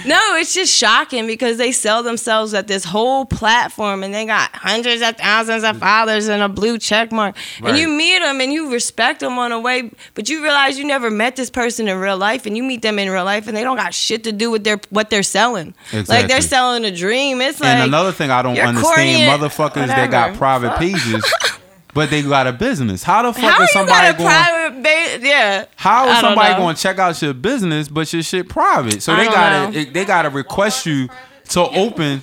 No, 0.07 0.37
it's 0.37 0.55
just 0.55 0.73
shocking 0.75 1.27
because 1.27 1.57
they 1.59 1.73
sell 1.73 2.03
themselves 2.03 2.55
at 2.55 2.69
this 2.69 2.85
whole 2.85 3.25
platform 3.27 4.05
and 4.05 4.15
they 4.15 4.27
got 4.27 4.55
hundreds 4.55 5.03
of 5.03 5.17
thousands 5.17 5.65
of 5.65 5.79
followers 5.79 6.29
and 6.29 6.43
a 6.43 6.49
blue 6.49 6.79
check 6.79 7.11
mark. 7.11 7.37
Right. 7.61 7.71
And 7.71 7.79
you 7.79 7.89
meet 7.89 8.21
them 8.21 8.41
and 8.41 8.53
you 8.53 8.73
respect 8.73 9.21
them 9.21 9.39
on 9.39 9.51
a 9.53 9.59
way, 9.61 9.91
but 10.15 10.29
you 10.29 10.43
realize 10.43 10.79
you 10.79 10.85
never 10.85 11.11
met 11.11 11.37
this 11.37 11.51
person 11.51 11.89
in 11.89 11.99
real 11.99 12.17
life 12.19 12.47
and 12.47 12.57
you 12.57 12.63
meet 12.63 12.83
them 12.83 12.99
in 12.99 13.11
real 13.11 13.25
life 13.25 13.49
and 13.49 13.57
they 13.57 13.65
don't 13.65 13.77
got 13.77 13.95
shit 13.95 14.25
to 14.25 14.33
do 14.33 14.51
with 14.51 14.63
their 14.65 14.81
what 14.91 15.11
they're 15.11 15.23
selling. 15.23 15.75
Exactly. 15.93 16.15
Like 16.15 16.29
they're 16.29 16.41
selling 16.41 16.85
a 16.85 16.95
dream. 16.95 17.41
It's 17.41 17.61
like 17.61 17.71
and 17.71 17.89
another 17.89 18.13
thing 18.13 18.31
I 18.39 18.43
don't 18.43 18.55
you're 18.57 18.67
understand, 18.67 19.41
motherfuckers 19.43 19.87
that 19.87 20.11
got 20.11 20.21
whatever. 20.33 20.39
private 20.39 20.77
pages, 20.79 21.35
but 21.95 22.11
they 22.11 22.23
got 22.23 22.47
a 22.47 22.53
business. 22.53 23.03
How 23.03 23.23
the 23.23 23.33
fuck 23.33 23.53
how 23.55 23.63
is 23.63 23.73
somebody 23.73 24.17
going? 24.19 24.29
private 24.29 24.83
ba- 24.83 25.27
yeah. 25.27 25.65
How 25.77 26.09
is 26.11 26.21
somebody 26.21 26.55
going 26.55 26.77
to 26.77 26.83
check 26.83 26.99
out 26.99 27.21
your 27.23 27.35
business, 27.35 27.89
but 27.89 28.13
your 28.13 28.23
shit 28.23 28.49
private? 28.49 29.03
So 29.03 29.13
I 29.13 29.17
they 29.17 29.25
gotta 29.27 29.73
know. 29.73 29.91
they 29.93 30.05
gotta 30.05 30.31
request 30.31 30.87
you 30.87 31.09
to 31.51 31.61
open 31.63 32.23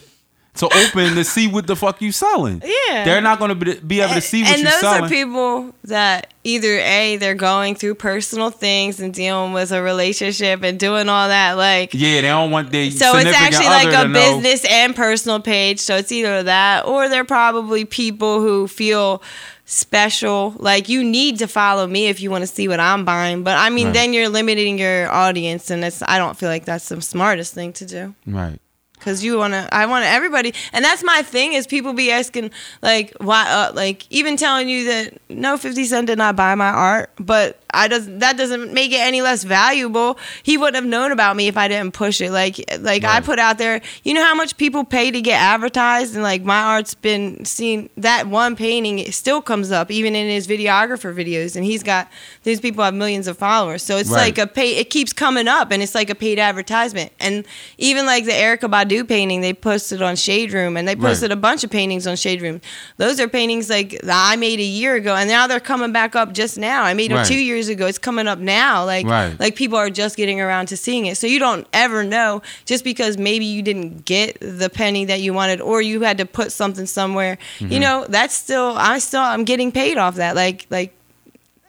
to 0.62 0.66
open 0.68 1.16
to 1.16 1.24
see 1.24 1.48
what 1.48 1.68
the 1.68 1.76
fuck 1.76 2.02
you 2.02 2.12
selling. 2.12 2.62
Yeah. 2.66 3.04
they're 3.06 3.22
not 3.22 3.38
going 3.38 3.50
to 3.50 3.56
be, 3.56 3.76
be 3.80 4.00
able 4.02 4.14
to 4.16 4.22
see 4.22 4.42
what 4.44 4.52
and 4.54 4.60
you 4.60 4.66
those 4.66 4.80
selling. 4.80 5.04
are 5.04 5.10
people 5.10 5.76
that 5.84 6.34
either 6.44 6.80
a 6.80 7.18
they're 7.18 7.36
going 7.36 7.76
through 7.76 7.94
personal 7.96 8.50
things 8.50 9.00
and 9.00 9.14
dealing 9.14 9.54
with 9.54 9.72
a 9.72 9.82
relationship 9.82 10.64
and 10.64 10.80
doing 10.80 11.08
all 11.10 11.28
that 11.28 11.54
like 11.54 11.94
yeah, 11.94 12.16
they 12.22 12.28
don't 12.28 12.50
want 12.50 12.72
they. 12.72 12.90
so 12.90 13.16
it's 13.18 13.30
actually 13.36 13.66
like 13.68 13.88
a 13.94 14.08
know. 14.08 14.14
business 14.14 14.66
and 14.72 14.96
personal 14.96 15.40
page 15.40 15.80
so 15.80 15.96
it's 15.98 16.12
either 16.12 16.42
that 16.44 16.86
or 16.86 17.10
they're 17.10 17.24
probably 17.26 17.86
people 17.86 18.40
who 18.42 18.68
feel 18.68 19.22
special 19.66 20.54
like 20.58 20.90
you 20.90 21.04
need 21.04 21.38
to 21.40 21.48
follow 21.48 21.88
me 21.88 22.08
if 22.08 22.20
you 22.22 22.30
want 22.30 22.42
to 22.42 22.48
see 22.48 22.68
what 22.68 22.80
i'm 22.80 23.06
buying 23.06 23.44
but 23.44 23.58
i 23.58 23.70
mean 23.70 23.88
Right. 23.88 23.94
then 23.94 24.14
you're 24.14 24.28
limiting 24.30 24.78
your 24.78 25.10
audience 25.12 25.70
and 25.70 25.84
it's 25.84 26.02
i 26.08 26.18
don't 26.18 26.38
feel 26.38 26.50
like 26.50 26.66
that's 26.66 26.90
the 26.90 27.02
smartest 27.02 27.54
thing 27.54 27.72
to 27.74 27.86
do 27.86 28.14
Right. 28.28 28.60
Cause 29.02 29.24
you 29.24 29.38
wanna, 29.38 29.68
I 29.72 29.88
want 29.88 30.06
everybody, 30.06 30.54
and 30.72 30.86
that's 30.86 31.04
my 31.04 31.24
thing 31.24 31.54
is 31.54 31.66
people 31.66 31.94
be 31.94 32.12
asking 32.12 32.52
like 32.82 33.14
why, 33.20 33.50
uh, 33.50 33.74
like 33.74 34.06
even 34.12 34.38
telling 34.38 34.70
you 34.70 34.86
that 34.86 35.18
no, 35.28 35.58
Fifty 35.58 35.86
Cent 35.86 36.08
did 36.08 36.20
not 36.20 36.36
buy 36.36 36.54
my 36.54 36.70
art, 36.70 37.12
but 37.20 37.61
I 37.74 37.88
does 37.88 38.08
that 38.20 38.38
doesn't 38.38 38.74
make 38.74 38.92
it 38.92 39.00
any 39.00 39.22
less 39.22 39.44
valuable. 39.44 40.18
He 40.44 40.58
wouldn't 40.58 40.76
have 40.76 40.86
known 40.86 41.12
about 41.12 41.36
me 41.36 41.48
if 41.48 41.58
I 41.58 41.68
didn't 41.68 41.94
push 41.94 42.22
it. 42.22 42.32
Like 42.32 42.64
like 42.80 43.04
I 43.04 43.20
put 43.22 43.40
out 43.40 43.58
there, 43.58 43.82
you 44.04 44.14
know 44.14 44.24
how 44.24 44.36
much 44.36 44.58
people 44.58 44.84
pay 44.84 45.12
to 45.12 45.22
get 45.22 45.40
advertised 45.40 46.14
and 46.16 46.24
like 46.24 46.44
my 46.44 46.62
art's 46.62 46.94
been 46.96 47.46
seen 47.46 47.90
that 47.98 48.28
one 48.28 48.56
painting 48.56 49.00
it 49.00 49.14
still 49.14 49.42
comes 49.42 49.72
up 49.72 49.92
even 49.92 50.16
in 50.16 50.28
his 50.30 50.48
videographer 50.48 51.14
videos 51.16 51.56
and 51.56 51.66
he's 51.66 51.84
got 51.84 52.10
these 52.44 52.60
people 52.60 52.84
have 52.84 52.94
millions 52.94 53.28
of 53.28 53.38
followers. 53.38 53.84
So 53.84 53.98
it's 53.98 54.10
Right. 54.10 54.36
like 54.36 54.38
a 54.38 54.48
pay 54.48 54.78
it 54.78 54.90
keeps 54.90 55.14
coming 55.14 55.48
up 55.48 55.72
and 55.72 55.82
it's 55.82 55.96
like 55.96 56.10
a 56.10 56.16
paid 56.16 56.40
advertisement. 56.40 57.12
And 57.20 57.46
even 57.78 58.06
like 58.06 58.26
the 58.26 58.32
Erykah 58.32 58.70
Badu 58.70 59.08
painting 59.08 59.42
they 59.42 59.54
posted 59.54 60.02
on 60.02 60.16
Shade 60.16 60.54
Room 60.54 60.78
and 60.78 60.88
they 60.88 60.96
Right. 60.96 61.10
posted 61.10 61.32
a 61.32 61.36
bunch 61.36 61.64
of 61.64 61.70
paintings 61.72 62.06
on 62.08 62.16
Shade 62.16 62.42
Room. 62.42 62.62
Those 62.98 63.20
are 63.20 63.28
paintings 63.28 63.70
like 63.70 64.00
that 64.04 64.32
I 64.32 64.36
made 64.36 64.60
a 64.60 64.64
year 64.64 64.96
ago 64.96 65.16
and 65.16 65.30
now 65.30 65.48
they're 65.48 65.60
coming 65.60 65.92
back 65.92 66.16
up 66.16 66.34
just 66.34 66.58
now. 66.58 66.84
I 66.84 66.94
made 66.94 67.12
them 67.12 67.26
2 67.26 67.36
years 67.36 67.61
ago. 67.70 67.88
It's 67.88 67.98
coming 67.98 68.28
up 68.28 68.40
now. 68.40 68.86
Like 68.86 69.06
Right. 69.06 69.40
like 69.40 69.56
people 69.56 69.78
are 69.78 69.90
just 69.90 70.18
getting 70.18 70.40
around 70.42 70.68
to 70.68 70.78
seeing 70.78 71.06
it. 71.06 71.18
So 71.18 71.28
you 71.28 71.40
don't 71.40 71.68
ever 71.74 72.04
know 72.04 72.42
just 72.66 72.84
because 72.84 73.18
maybe 73.18 73.46
you 73.46 73.62
didn't 73.62 74.06
get 74.06 74.38
the 74.40 74.70
penny 74.70 75.06
that 75.06 75.22
you 75.22 75.34
wanted 75.34 75.62
or 75.62 75.82
you 75.82 76.02
had 76.02 76.18
to 76.20 76.26
put 76.26 76.52
something 76.52 76.86
somewhere. 76.86 77.38
Mm-hmm. 77.60 77.72
You 77.74 77.80
know, 77.80 78.06
that's 78.10 78.34
still 78.34 78.76
I 78.78 79.00
still 79.00 79.22
I'm 79.22 79.44
getting 79.44 79.72
paid 79.72 79.98
off 79.98 80.16
that. 80.16 80.36
Like 80.36 80.68
like 80.70 80.94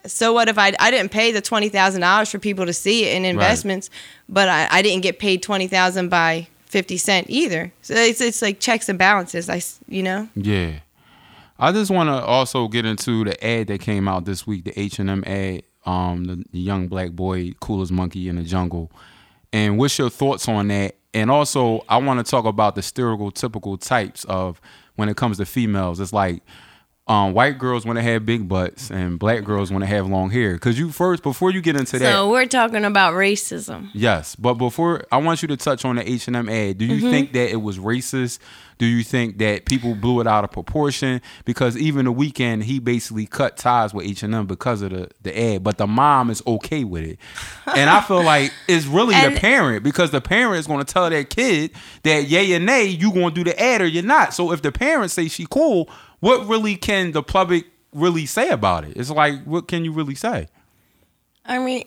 so 0.05 0.33
what 0.33 0.49
if 0.49 0.57
I 0.57 0.73
I 0.79 0.91
didn't 0.91 1.11
pay 1.11 1.31
the 1.31 1.41
twenty 1.41 1.69
thousand 1.69 2.01
dollars 2.01 2.29
for 2.29 2.39
people 2.39 2.65
to 2.65 2.73
see 2.73 3.05
it 3.05 3.15
in 3.15 3.25
investments, 3.25 3.89
but 4.27 4.49
I, 4.49 4.67
I 4.69 4.81
didn't 4.81 5.01
get 5.03 5.19
paid 5.19 5.41
twenty 5.41 5.67
thousand 5.67 6.09
by 6.09 6.47
fifty 6.65 6.97
cent 6.97 7.27
either. 7.29 7.71
So 7.81 7.93
it's 7.93 8.19
it's 8.19 8.41
like 8.41 8.59
checks 8.59 8.89
and 8.89 8.99
balances. 8.99 9.49
I 9.49 9.61
you 9.87 10.03
know. 10.03 10.27
Yeah. 10.35 10.79
I 11.59 11.71
just 11.71 11.91
want 11.91 12.09
to 12.09 12.13
also 12.25 12.67
get 12.67 12.83
into 12.83 13.23
the 13.23 13.41
ad 13.45 13.67
that 13.67 13.79
came 13.79 14.07
out 14.07 14.25
this 14.25 14.45
week, 14.45 14.65
the 14.65 14.77
H 14.77 14.99
and 14.99 15.09
M 15.09 15.23
ad, 15.25 15.61
um, 15.85 16.25
the, 16.25 16.43
the 16.51 16.59
young 16.59 16.87
black 16.87 17.11
boy, 17.11 17.53
coolest 17.59 17.91
monkey 17.91 18.29
in 18.29 18.35
the 18.37 18.43
jungle, 18.43 18.91
and 19.51 19.77
what's 19.77 19.97
your 19.97 20.09
thoughts 20.09 20.47
on 20.47 20.67
that? 20.69 20.95
And 21.13 21.29
also, 21.29 21.85
I 21.87 21.97
want 21.97 22.25
to 22.25 22.29
talk 22.29 22.45
about 22.45 22.75
the 22.75 22.81
stereotypical 22.81 23.79
types 23.79 24.23
of 24.25 24.59
when 24.95 25.09
it 25.09 25.17
comes 25.17 25.37
to 25.37 25.45
females. 25.45 25.99
It's 25.99 26.13
like 26.13 26.41
um, 27.05 27.33
white 27.33 27.57
girls 27.59 27.85
want 27.85 27.97
to 27.97 28.01
have 28.03 28.25
big 28.25 28.47
butts, 28.47 28.89
and 28.89 29.19
black 29.19 29.43
girls 29.43 29.71
want 29.71 29.81
to 29.81 29.87
have 29.87 30.07
long 30.07 30.29
hair. 30.29 30.57
Cause 30.57 30.79
you 30.79 30.89
first, 30.89 31.21
before 31.21 31.51
you 31.51 31.61
get 31.61 31.75
into 31.75 31.99
that, 31.99 32.11
So 32.13 32.29
we're 32.31 32.45
talking 32.45 32.85
about 32.85 33.13
racism. 33.13 33.89
Yes, 33.93 34.35
but 34.37 34.53
before 34.53 35.03
I 35.11 35.17
want 35.17 35.41
you 35.41 35.49
to 35.49 35.57
touch 35.57 35.83
on 35.83 35.97
the 35.97 36.09
H 36.09 36.27
and 36.27 36.35
M 36.37 36.47
ad. 36.47 36.77
Do 36.77 36.85
you 36.85 36.93
Mm-hmm. 37.01 37.09
think 37.11 37.33
that 37.33 37.49
it 37.51 37.57
was 37.61 37.77
racist? 37.77 38.39
Do 38.79 38.85
you 38.85 39.03
think 39.03 39.37
that 39.37 39.65
people 39.65 39.95
blew 39.95 40.19
it 40.21 40.27
out 40.27 40.43
of 40.45 40.51
proportion? 40.51 41.21
Because 41.45 41.77
even 41.77 42.05
the 42.05 42.13
Weeknd, 42.13 42.63
he 42.63 42.79
basically 42.79 43.25
cut 43.25 43.55
ties 43.57 43.93
with 43.93 44.05
H 44.05 44.23
and 44.23 44.33
M 44.33 44.45
because 44.45 44.81
of 44.81 44.91
the 44.91 45.09
the 45.23 45.37
ad. 45.55 45.63
But 45.63 45.77
the 45.77 45.87
mom 45.87 46.29
is 46.29 46.41
okay 46.47 46.85
with 46.85 47.03
it, 47.03 47.19
and 47.75 47.89
I 47.89 47.99
feel 48.01 48.23
like 48.23 48.53
it's 48.69 48.85
really 48.85 49.15
the 49.15 49.37
parent 49.39 49.83
because 49.83 50.11
the 50.11 50.21
parent 50.21 50.57
is 50.59 50.67
going 50.67 50.79
to 50.83 50.91
tell 50.91 51.09
that 51.09 51.29
kid 51.29 51.71
that 52.03 52.29
yay 52.29 52.55
or 52.55 52.59
nay, 52.59 52.85
you 52.85 53.11
going 53.11 53.33
to 53.33 53.43
do 53.43 53.43
the 53.43 53.61
ad 53.61 53.81
or 53.81 53.87
you're 53.87 54.03
not. 54.03 54.33
So 54.33 54.53
if 54.53 54.61
the 54.61 54.71
parents 54.71 55.13
say 55.13 55.27
she 55.27 55.45
cool, 55.49 55.89
what 56.23 56.47
really 56.47 56.75
can 56.77 57.11
the 57.11 57.21
public 57.21 57.65
really 57.93 58.25
say 58.25 58.47
about 58.49 58.85
it? 58.85 58.93
It's 58.95 59.09
like 59.09 59.43
what 59.43 59.67
can 59.67 59.83
you 59.83 59.91
really 59.91 60.15
say? 60.15 60.47
I 61.45 61.59
mean, 61.59 61.83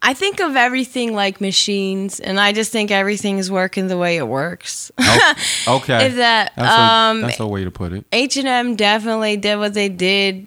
I 0.00 0.14
think 0.14 0.40
of 0.40 0.56
everything 0.56 1.14
like 1.14 1.38
machines, 1.42 2.18
and 2.20 2.40
I 2.40 2.52
just 2.52 2.72
think 2.72 2.90
everything 2.90 3.36
is 3.36 3.50
working 3.50 3.88
the 3.88 3.98
way 3.98 4.16
it 4.16 4.26
works. 4.26 4.90
Okay, 5.68 6.06
If 6.06 6.14
that, 6.16 6.52
that's, 6.56 6.76
a, 6.78 6.80
um, 6.82 7.20
that's 7.20 7.38
a 7.40 7.46
way 7.46 7.64
to 7.64 7.70
put 7.70 7.92
it. 7.92 8.06
H 8.10 8.38
and 8.38 8.48
M 8.48 8.76
definitely 8.76 9.36
did 9.36 9.56
what 9.58 9.74
they 9.74 9.90
did, 9.90 10.46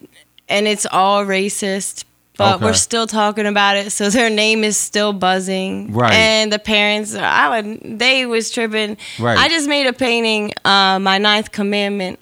and 0.50 0.68
it's 0.68 0.88
all 0.92 1.24
racist. 1.26 2.06
But 2.36 2.56
Okay. 2.56 2.66
we're 2.66 2.74
still 2.74 3.06
talking 3.06 3.46
about 3.46 3.78
it, 3.78 3.92
so 3.92 4.10
their 4.18 4.32
name 4.32 4.64
is 4.64 4.76
still 4.76 5.14
buzzing. 5.14 5.94
Right. 5.94 6.12
And 6.12 6.52
the 6.52 6.58
parents, 6.58 7.14
I 7.14 7.62
would, 7.62 8.00
they 8.00 8.26
was 8.26 8.50
tripping. 8.50 8.98
Right. 9.20 9.38
I 9.38 9.48
just 9.50 9.70
made 9.70 9.86
a 9.86 9.94
painting, 9.94 10.52
uh, 10.66 10.98
my 10.98 11.20
ninth 11.20 11.52
commandment. 11.52 12.20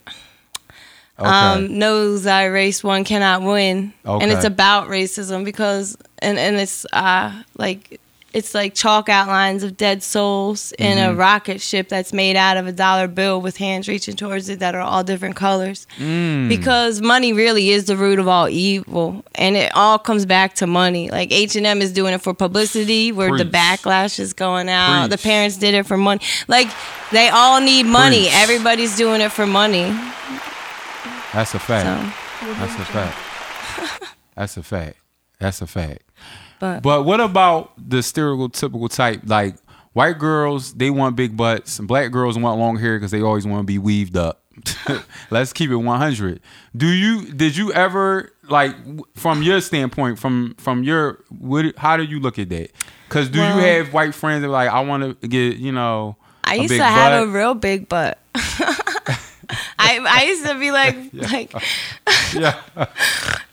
Okay. 1.22 1.30
um, 1.30 1.80
knows 1.80 2.24
that 2.24 2.46
race 2.46 2.84
one 2.84 3.04
cannot 3.04 3.42
win, 3.42 3.94
and 4.06 4.32
it's 4.32 4.46
about 4.46 4.88
racism 4.90 5.46
because 5.46 5.98
and 6.20 6.38
and 6.38 6.58
it's 6.58 6.86
uh 6.94 7.44
like 7.58 8.00
it's 8.34 8.54
like 8.56 8.74
chalk 8.74 9.10
outlines 9.10 9.62
of 9.62 9.76
dead 9.76 10.02
souls 10.02 10.72
in 10.80 10.98
Mm-hmm. 10.98 11.12
a 11.12 11.16
rocket 11.16 11.60
ship 11.60 11.90
that's 11.90 12.14
made 12.14 12.38
out 12.38 12.56
of 12.56 12.66
a 12.66 12.72
dollar 12.72 13.10
bill 13.10 13.42
with 13.42 13.58
hands 13.58 13.90
reaching 13.90 14.16
towards 14.16 14.48
it 14.48 14.60
that 14.60 14.74
are 14.74 14.80
all 14.80 15.04
different 15.04 15.36
colors. 15.36 15.86
Mm. 15.98 16.48
Because 16.48 17.02
money 17.02 17.34
really 17.34 17.72
is 17.72 17.86
the 17.86 17.98
root 17.98 18.20
of 18.20 18.30
all 18.30 18.48
evil, 18.48 19.26
and 19.36 19.58
it 19.58 19.70
all 19.76 20.00
comes 20.00 20.26
back 20.26 20.54
to 20.56 20.66
money. 20.66 21.12
Like 21.12 21.30
H 21.34 21.58
and 21.58 21.68
M 21.68 21.82
is 21.82 21.92
doing 21.92 22.14
it 22.14 22.22
for 22.22 22.34
publicity, 22.34 23.12
where 23.12 23.38
the 23.38 23.44
backlash 23.44 24.18
is 24.18 24.32
going 24.32 24.70
out. 24.70 25.10
The 25.10 25.18
parents 25.18 25.58
did 25.58 25.74
it 25.74 25.86
for 25.86 25.98
money. 25.98 26.22
Like 26.48 26.70
they 27.12 27.28
all 27.28 27.60
need 27.60 27.86
money. 27.86 28.22
Preach. 28.30 28.34
Everybody's 28.36 28.96
doing 28.96 29.20
it 29.20 29.34
for 29.34 29.46
money. 29.46 29.92
That's 31.34 31.54
a 31.54 31.60
fact. 31.60 32.16
So. 32.42 32.54
That's 32.54 32.76
a 32.76 32.86
fact. 32.86 33.18
That's 34.36 34.58
a 34.58 34.64
fact. 34.64 34.98
That's 35.40 35.62
a 35.62 35.68
fact. 35.68 36.04
But, 36.60 36.84
But 36.84 37.04
what 37.06 37.20
about 37.20 37.72
the 37.78 37.98
stereotypical 37.98 38.94
type? 38.94 39.22
Like 39.26 39.56
white 39.94 40.20
girls, 40.20 40.74
they 40.74 40.90
want 40.90 41.16
big 41.16 41.36
butts. 41.36 41.80
and 41.80 41.88
Black 41.88 42.12
girls 42.12 42.38
want 42.38 42.60
long 42.60 42.78
hair 42.78 42.98
because 42.98 43.12
they 43.12 43.22
always 43.22 43.46
want 43.48 43.62
to 43.62 43.66
be 43.66 43.78
weaved 43.80 44.16
up. 44.18 44.44
Let's 45.32 45.54
keep 45.54 45.72
it 45.72 45.76
100. 45.78 46.40
Do 46.76 46.88
you? 46.88 47.32
Did 47.32 47.56
you 47.56 47.72
ever 47.74 48.32
like 48.50 48.76
from 49.16 49.42
your 49.42 49.62
standpoint, 49.62 50.20
from 50.20 50.56
from 50.58 50.84
your 50.84 51.24
what? 51.30 51.76
How 51.78 51.98
do 51.98 52.04
you 52.04 52.20
look 52.20 52.38
at 52.38 52.50
that? 52.50 52.72
Because 53.08 53.30
do 53.30 53.40
Well- 53.40 53.56
you 53.58 53.64
have 53.64 53.94
white 53.94 54.14
friends 54.14 54.42
that 54.42 54.48
are 54.48 54.52
like 54.52 54.70
I 54.70 54.82
want 54.82 55.22
to 55.22 55.28
get 55.28 55.58
you 55.58 55.72
know? 55.72 56.18
I 56.44 56.56
a 56.56 56.58
used 56.58 56.70
big 56.70 56.80
to 56.80 56.86
have 56.86 57.24
a 57.24 57.32
real 57.32 57.54
big 57.56 57.88
butt. 57.88 58.20
I 59.80 60.00
I 60.08 60.24
used 60.26 60.46
to 60.46 60.60
be 60.60 60.72
like 60.72 60.96
like 61.14 61.54
yeah. 62.34 62.60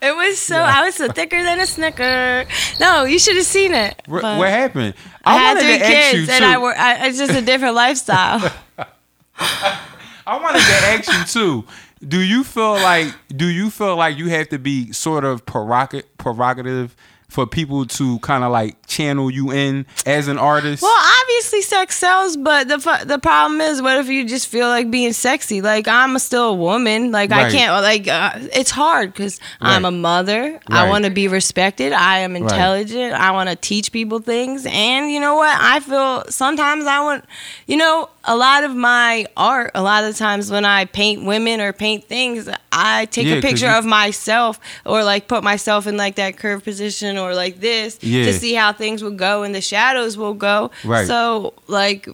it 0.03 0.17
was 0.17 0.39
so 0.39 0.57
I 0.57 0.85
was 0.85 0.95
so 0.95 1.09
thicker 1.09 1.43
than 1.43 1.61
a 1.61 1.67
snicker. 1.67 2.47
No, 2.81 3.05
you 3.05 3.19
should 3.19 3.37
have 3.37 3.47
seen 3.47 3.75
it. 3.75 4.03
What, 4.07 4.23
what 4.23 4.49
happened? 4.49 4.95
I, 5.25 5.37
had 5.37 5.55
wanted 5.55 5.63
three 5.63 5.79
to 5.79 5.85
ask 5.85 6.11
kids 6.13 6.29
you 6.29 6.35
and. 6.35 6.45
I 6.45 6.59
were 6.59 6.75
I, 6.77 7.07
it's 7.07 7.19
just 7.19 7.35
a 7.35 7.43
different 7.43 7.75
lifestyle. 7.75 8.53
I 9.39 10.41
wanted 10.41 10.61
to 10.61 10.75
ask 10.87 11.13
you 11.13 11.25
too. 11.25 11.65
Do 12.07 12.21
you 12.21 12.45
feel 12.45 12.75
like 12.75 13.15
do 13.35 13.47
you 13.47 13.71
feel 13.71 13.97
like 13.97 14.17
you 14.17 14.29
have 14.29 14.49
to 14.51 14.59
be 14.59 14.93
sort 14.93 15.25
of 15.25 15.45
prerogative 15.47 16.17
prerogative 16.19 16.95
for 17.29 17.47
people 17.47 17.85
to 17.85 18.19
kind 18.21 18.43
of 18.43 18.51
like 18.51 18.87
channel 18.87 19.31
you 19.31 19.53
in 19.53 19.87
as 20.07 20.29
an 20.29 20.39
artist? 20.39 20.83
Well, 20.83 21.05
obviously 21.23 21.63
sex 21.63 21.97
sells, 21.99 22.37
but 22.37 22.69
the 22.69 22.79
the 23.07 23.19
problem 23.19 23.61
is, 23.61 23.83
what 23.83 23.99
if 23.99 24.09
you 24.09 24.27
just 24.27 24.49
feel 24.49 24.67
like 24.69 24.91
being 24.91 25.13
sexy? 25.13 25.61
Like 25.61 25.87
I'm 25.87 26.19
still 26.19 26.51
a 26.51 26.55
woman. 26.55 27.13
Like 27.13 27.31
I 27.31 27.51
can't. 27.51 27.73
Like 27.83 28.09
uh, 28.09 28.33
it's 28.55 28.71
hard 28.71 29.13
because 29.13 29.39
I'm 29.61 29.85
a 29.85 29.91
mother. 29.91 30.59
I 30.69 30.89
want 30.89 31.05
to 31.05 31.11
be 31.11 31.29
respected. 31.29 31.93
I 31.93 32.21
am 32.21 32.35
intelligent. 32.35 33.13
I 33.15 33.31
want 33.33 33.51
to 33.51 33.57
teach 33.57 33.93
people 33.93 34.21
things. 34.21 34.67
And 34.69 35.11
you 35.11 35.21
know 35.21 35.35
what? 35.37 35.55
I 35.61 35.81
feel 35.81 36.25
sometimes 36.31 36.87
I 36.87 37.01
want. 37.01 37.25
You 37.67 37.77
know, 37.77 38.09
a 38.29 38.37
lot 38.37 38.63
of 38.65 38.75
my 38.77 39.27
art. 39.37 39.71
A 39.75 39.83
lot 39.83 40.05
of 40.05 40.17
times 40.17 40.51
when 40.51 40.65
I 40.65 40.85
paint 40.85 41.25
women 41.25 41.61
or 41.61 41.73
paint 41.73 42.05
things, 42.05 42.49
I 42.71 43.07
take 43.07 43.27
Yeah, 43.27 43.35
a 43.37 43.43
picture 43.43 43.67
you- 43.67 43.73
of 43.79 43.85
myself 43.85 44.61
or 44.85 45.03
like 45.03 45.27
put 45.29 45.43
myself 45.43 45.87
in 45.87 45.97
like 45.97 46.15
that 46.17 46.37
curved 46.37 46.65
position 46.65 47.19
or 47.19 47.35
like 47.35 47.61
this 47.61 47.99
Yeah. 48.03 48.27
to 48.27 48.33
see 48.33 48.55
how 48.55 48.73
things 48.73 49.03
will 49.03 49.13
go 49.29 49.43
and 49.43 49.55
the 49.55 49.61
shadows 49.61 50.17
will 50.17 50.35
go. 50.35 50.71
Right. 50.85 51.07
So 51.07 51.55
like 51.67 52.09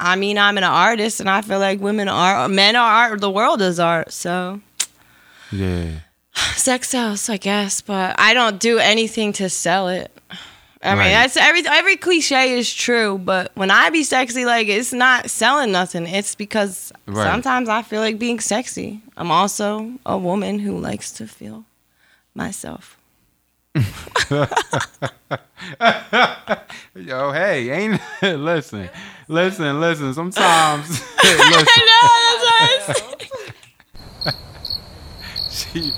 I 0.00 0.16
mean 0.16 0.36
I'm 0.36 0.58
an 0.58 0.64
artist 0.64 1.20
and 1.20 1.30
I 1.30 1.42
feel 1.42 1.60
like 1.60 1.80
women 1.80 2.08
are 2.08 2.48
men 2.48 2.74
are 2.76 2.92
art 3.10 3.20
the 3.20 3.30
world 3.30 3.62
is 3.62 3.78
art. 3.80 4.12
So 4.12 4.60
yeah. 5.50 5.86
sex 6.56 6.88
sells, 6.90 7.28
I 7.28 7.36
guess, 7.36 7.80
but 7.82 8.16
I 8.18 8.34
don't 8.34 8.58
do 8.58 8.78
anything 8.78 9.32
to 9.34 9.48
sell 9.48 9.88
it. 9.88 10.10
I 10.84 10.94
Right. 10.94 11.04
mean, 11.04 11.12
that's 11.12 11.36
every 11.36 11.62
every 11.66 11.96
cliche 11.96 12.58
is 12.58 12.72
true, 12.72 13.16
but 13.16 13.52
when 13.54 13.70
I 13.70 13.90
be 13.90 14.02
sexy, 14.02 14.44
like 14.44 14.66
it's 14.68 14.92
not 14.92 15.30
selling 15.30 15.70
nothing. 15.70 16.06
It's 16.06 16.34
because 16.34 16.92
Right. 17.06 17.24
sometimes 17.30 17.68
I 17.68 17.82
feel 17.82 18.00
like 18.00 18.18
being 18.18 18.40
sexy. 18.40 19.00
I'm 19.16 19.30
also 19.30 19.92
a 20.04 20.18
woman 20.18 20.58
who 20.58 20.76
likes 20.78 21.12
to 21.12 21.26
feel 21.28 21.64
myself. 22.34 22.98
Yo, 26.94 27.32
hey, 27.32 27.70
ain't 27.70 28.00
listen, 28.22 28.90
listen, 29.28 29.80
listen. 29.80 30.14
Sometimes, 30.14 30.88
listen, 30.90 31.04
I 31.22 31.86
know 31.88 32.86
that's 32.88 33.00
what 33.00 33.22
I 34.26 34.32
she, 35.50 35.92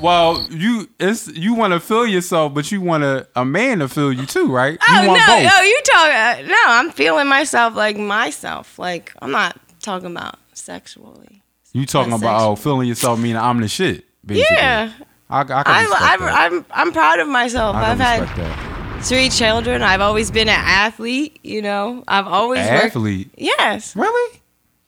well, 0.00 0.46
you 0.50 0.88
it's 0.98 1.28
you 1.28 1.54
want 1.54 1.72
to 1.72 1.80
feel 1.80 2.06
yourself, 2.06 2.54
but 2.54 2.70
you 2.70 2.80
want 2.80 3.04
a, 3.04 3.26
a 3.34 3.44
man 3.44 3.78
to 3.80 3.88
feel 3.88 4.12
you 4.12 4.26
too, 4.26 4.50
right? 4.50 4.78
Oh, 4.80 4.86
oh 4.88 5.00
you 5.02 5.06
no, 5.08 5.14
both. 5.14 5.52
no, 5.52 5.60
you 5.62 5.80
talk. 5.84 6.10
Uh, 6.10 6.42
no, 6.46 6.62
I'm 6.66 6.90
feeling 6.90 7.28
myself 7.28 7.74
like 7.74 7.96
myself. 7.96 8.78
Like 8.78 9.12
I'm 9.20 9.30
not 9.30 9.58
talking 9.80 10.10
about 10.10 10.38
sexually. 10.54 11.42
you 11.72 11.86
talking 11.86 12.10
not 12.10 12.20
about 12.20 12.40
oh, 12.50 12.56
feeling 12.56 12.88
yourself 12.88 13.18
meaning 13.18 13.36
I'm 13.36 13.60
the 13.60 13.68
shit, 13.68 14.04
basically. 14.24 14.56
Yeah, 14.56 14.92
I, 15.30 15.40
I 15.40 15.44
can 15.44 15.54
I'm, 15.66 15.92
I'm, 15.92 16.20
that. 16.20 16.52
I'm, 16.52 16.66
I'm 16.70 16.92
proud 16.92 17.20
of 17.20 17.28
myself. 17.28 17.76
I 17.76 17.92
I've 17.92 17.98
had 17.98 18.28
that. 18.28 19.04
three 19.04 19.28
children. 19.28 19.82
I've 19.82 20.00
always 20.00 20.30
been 20.30 20.48
an 20.48 20.54
athlete. 20.58 21.38
You 21.42 21.62
know, 21.62 22.04
I've 22.08 22.26
always 22.26 22.60
worked. 22.60 22.84
Athlete. 22.86 23.30
Yes, 23.36 23.94
Really? 23.96 24.40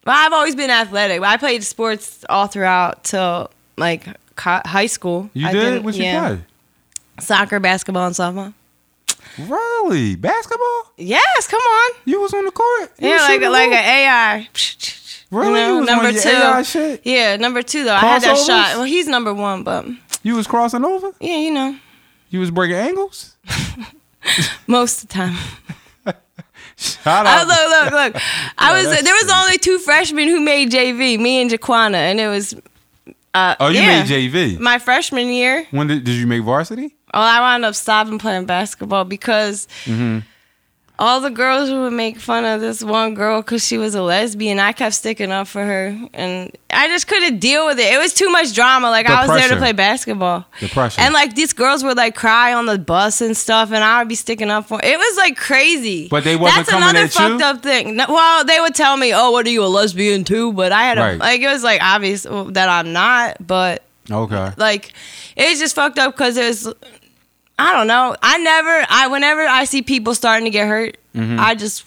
well, 0.07 0.17
I've 0.17 0.33
always 0.33 0.55
been 0.55 0.71
athletic. 0.71 1.23
I 1.23 1.37
played 1.37 1.63
sports 1.65 2.25
all 2.29 2.47
throughout 2.47 3.05
till 3.05 3.51
like 3.77 4.07
co- 4.39 4.63
high 4.65 4.87
school. 4.87 5.29
You 5.35 5.47
I 5.49 5.53
did? 5.53 5.61
didn't- 5.61 5.83
What 5.85 5.95
you 5.97 6.05
yeah. 6.05 6.29
play? 6.29 6.39
Soccer, 7.21 7.61
basketball, 7.61 8.07
and 8.07 8.15
softball. 8.15 8.55
Really? 9.39 10.15
Basketball? 10.17 10.93
Yes, 10.97 11.47
come 11.49 11.61
on. 11.61 11.91
You 12.05 12.21
was 12.21 12.33
on 12.33 12.45
the 12.45 12.51
court? 12.51 12.93
You 12.99 13.09
Yeah, 13.09 13.19
like 13.29 13.41
like 13.43 13.69
an 13.69 13.85
AI. 13.85 14.49
Really? 15.31 15.61
You 15.61 15.67
know, 15.67 15.81
number 15.85 16.13
two. 16.13 16.99
Yeah, 17.05 17.37
number 17.37 17.63
two 17.63 17.85
though. 17.85 17.95
I 17.95 17.99
had 18.01 18.23
that 18.23 18.39
shot. 18.39 18.77
Well, 18.77 18.85
he's 18.85 19.07
number 19.09 19.35
one, 19.35 19.63
but 19.65 19.85
You 20.23 20.35
was 20.37 20.47
crossing 20.47 20.85
over? 20.85 21.11
yeah, 21.21 21.37
you 21.37 21.51
know, 21.53 21.77
You 22.31 22.41
was 22.41 22.51
breaking 22.51 22.77
angles? 22.77 23.37
most 24.67 25.03
of 25.03 25.09
the 25.09 25.15
time. 25.15 25.37
Shout 26.77 27.27
Oh, 27.27 27.29
out. 27.29 27.47
look, 27.49 27.93
look, 27.93 28.15
look. 28.15 28.23
I 28.59 28.73
was 28.81 28.87
there 29.03 29.15
was 29.15 29.31
only 29.35 29.59
two 29.59 29.79
freshmen 29.81 30.29
who 30.29 30.41
made 30.41 30.71
JV, 30.71 31.19
me 31.19 31.41
and 31.43 31.51
Jaquana, 31.51 31.95
and 31.95 32.21
it 32.21 32.29
was. 32.29 32.55
Uh, 33.35 33.55
oh, 33.61 33.69
you 33.69 33.81
yeah. 33.81 34.03
made 34.03 34.07
JV. 34.33 34.59
My 34.59 34.79
freshman 34.79 35.29
year, 35.29 35.67
When 35.71 35.87
did, 35.87 36.05
did 36.05 36.15
you 36.15 36.27
make 36.27 36.43
varsity? 36.43 36.95
oh, 37.15 37.21
I 37.21 37.41
wound 37.41 37.65
up 37.65 37.75
stopping 37.75 38.19
playing 38.19 38.47
basketball 38.47 39.05
because 39.05 39.67
Mm-hmm. 39.85 40.21
All 41.01 41.21
the 41.21 41.31
girls 41.31 41.71
would 41.71 41.93
make 41.93 42.19
fun 42.19 42.45
of 42.45 42.61
this 42.61 42.83
one 42.83 43.15
girl 43.15 43.41
because 43.41 43.65
she 43.65 43.79
was 43.79 43.95
a 43.95 44.03
lesbian. 44.03 44.59
I 44.59 44.73
kept 44.73 44.95
sticking 44.97 45.31
up 45.31 45.47
for 45.47 45.65
her, 45.65 45.97
and 46.13 46.51
I 46.71 46.89
just 46.89 47.07
couldn't 47.07 47.39
deal 47.39 47.67
with 47.67 47.79
it. 47.79 47.93
It 47.93 47.99
was 47.99 48.13
too 48.15 48.29
much 48.31 48.53
drama. 48.53 48.91
Like 48.91 49.07
I 49.07 49.25
was 49.27 49.39
there 49.39 49.49
to 49.51 49.57
play 49.57 49.73
basketball. 49.73 50.45
Depression. 50.59 51.03
And 51.05 51.15
like 51.15 51.35
these 51.37 51.53
girls 51.53 51.85
would 51.85 51.97
like 51.97 52.17
cry 52.17 52.53
on 52.53 52.67
the 52.67 52.79
bus 52.79 53.21
and 53.21 53.37
stuff, 53.37 53.71
and 53.71 53.85
I 53.85 54.01
would 54.01 54.09
be 54.09 54.17
sticking 54.17 54.51
up 54.51 54.67
for. 54.67 54.81
It 54.83 54.99
was 54.99 55.17
like 55.17 55.37
crazy. 55.37 56.09
But 56.09 56.25
they 56.25 56.35
wasn't 56.37 56.67
That's 56.67 56.71
coming 56.71 56.89
another 56.89 57.05
at 57.07 57.15
you? 57.15 57.29
fucked 57.39 57.43
up 57.43 57.63
thing. 57.63 57.95
No, 57.97 58.07
well, 58.09 58.45
they 58.45 58.59
would 58.61 58.75
tell 58.75 58.97
me, 58.97 59.15
"Oh, 59.15 59.31
what 59.31 59.47
are 59.47 59.51
you 59.51 59.63
a 59.65 59.67
lesbian 59.67 60.25
too?" 60.25 60.53
But 60.53 60.73
I 60.73 60.83
had 60.85 60.99
a 60.99 61.03
Right. 61.03 61.19
like 61.19 61.41
it 61.41 61.47
was 61.49 61.63
like 61.63 61.81
obvious 61.83 62.25
that 62.25 62.69
I'm 62.69 62.93
not, 62.93 63.47
but 63.47 63.85
Okay. 64.11 64.51
like 64.57 64.93
it's 65.37 65.61
just 65.61 65.77
fucked 65.77 65.99
up 65.99 66.15
because 66.17 66.35
there's 66.35 66.67
I 67.59 67.73
don't 67.73 67.87
know. 67.89 68.15
I 68.23 68.39
never 68.39 68.87
I 68.89 69.09
whenever 69.09 69.41
I 69.43 69.65
see 69.65 69.83
people 69.83 70.15
starting 70.15 70.45
to 70.45 70.51
get 70.51 70.67
hurt, 70.69 70.97
Mm-hmm. 71.15 71.41
I 71.41 71.55
just 71.57 71.85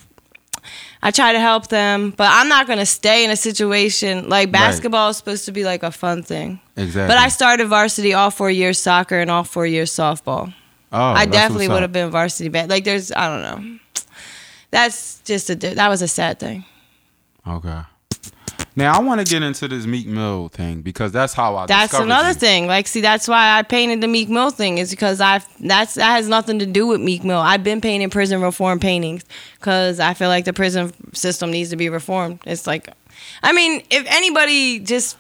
I 1.02 1.10
try 1.12 1.32
to 1.34 1.40
help 1.40 1.68
them, 1.68 2.12
but 2.12 2.28
I'm 2.30 2.50
not 2.50 2.68
gonna 2.68 2.86
stay 2.86 3.24
in 3.24 3.32
a 3.32 3.36
situation 3.38 4.28
like 4.30 4.52
basketball 4.52 5.10
is 5.10 5.18
supposed 5.18 5.46
to 5.46 5.52
be 5.54 5.64
like 5.64 5.84
a 5.84 5.92
fun 5.92 6.22
thing. 6.24 6.60
Exactly. 6.76 7.08
But 7.08 7.18
I 7.18 7.30
started 7.30 7.68
varsity 7.68 8.14
all 8.14 8.30
four 8.30 8.52
years 8.52 8.78
soccer 8.80 9.20
and 9.20 9.32
all 9.32 9.44
four 9.46 9.66
years 9.66 9.92
softball. 9.92 10.54
oh, 10.92 11.02
I 11.02 11.26
definitely 11.26 11.70
would 11.70 11.82
have 11.82 11.94
been 11.94 12.12
varsity 12.12 12.50
bad. 12.50 12.70
Like 12.70 12.84
there's 12.84 13.12
I 13.12 13.30
don't 13.30 13.42
know. 13.42 13.78
That's 14.72 15.20
just 15.22 15.50
a 15.50 15.56
that 15.56 15.88
was 15.88 16.02
a 16.02 16.08
sad 16.08 16.40
thing. 16.40 16.66
Okay. 17.48 17.82
Now 18.76 18.98
I 18.98 19.02
want 19.02 19.20
to 19.20 19.26
get 19.26 19.44
into 19.44 19.68
this 19.68 19.86
Meek 19.86 20.08
Mill 20.08 20.48
thing 20.48 20.82
because 20.82 21.12
that's 21.12 21.34
how 21.34 21.56
I. 21.58 21.66
That's 21.66 21.94
another 21.94 22.30
you. 22.30 22.34
thing. 22.36 22.68
Like, 22.68 22.88
see, 22.88 23.02
that's 23.02 23.28
why 23.28 23.58
I 23.58 23.64
painted 23.64 24.02
the 24.02 24.08
Meek 24.08 24.30
Mill 24.30 24.50
thing 24.50 24.78
is 24.78 24.90
because 24.92 25.20
I 25.20 25.42
that's 25.60 25.96
that 25.96 26.16
has 26.16 26.30
nothing 26.30 26.60
to 26.60 26.66
do 26.66 26.88
with 26.88 27.02
Meek 27.02 27.24
Mill. 27.24 27.40
I've 27.40 27.64
been 27.64 27.82
painting 27.82 28.10
prison 28.10 28.42
reform 28.42 28.80
paintings 28.80 29.26
because 29.56 30.00
I 30.00 30.14
feel 30.14 30.30
like 30.30 30.46
the 30.46 30.54
prison 30.54 30.94
system 31.14 31.52
needs 31.52 31.70
to 31.72 31.76
be 31.76 31.90
reformed. 31.90 32.40
It's 32.46 32.66
like, 32.66 32.90
I 33.44 33.52
mean, 33.52 33.84
if 33.90 34.06
anybody 34.08 34.80
just 34.80 35.18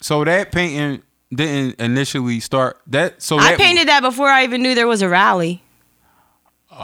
So 0.00 0.24
that 0.24 0.50
painting 0.50 1.02
didn't 1.34 1.78
initially 1.80 2.40
start 2.40 2.80
that. 2.86 3.20
So 3.22 3.36
I 3.36 3.50
that, 3.50 3.58
painted 3.58 3.88
that 3.88 4.00
before 4.00 4.28
I 4.28 4.44
even 4.44 4.62
knew 4.62 4.74
there 4.74 4.88
was 4.88 5.02
a 5.02 5.08
rally, 5.08 5.62
Oh, 6.72 6.76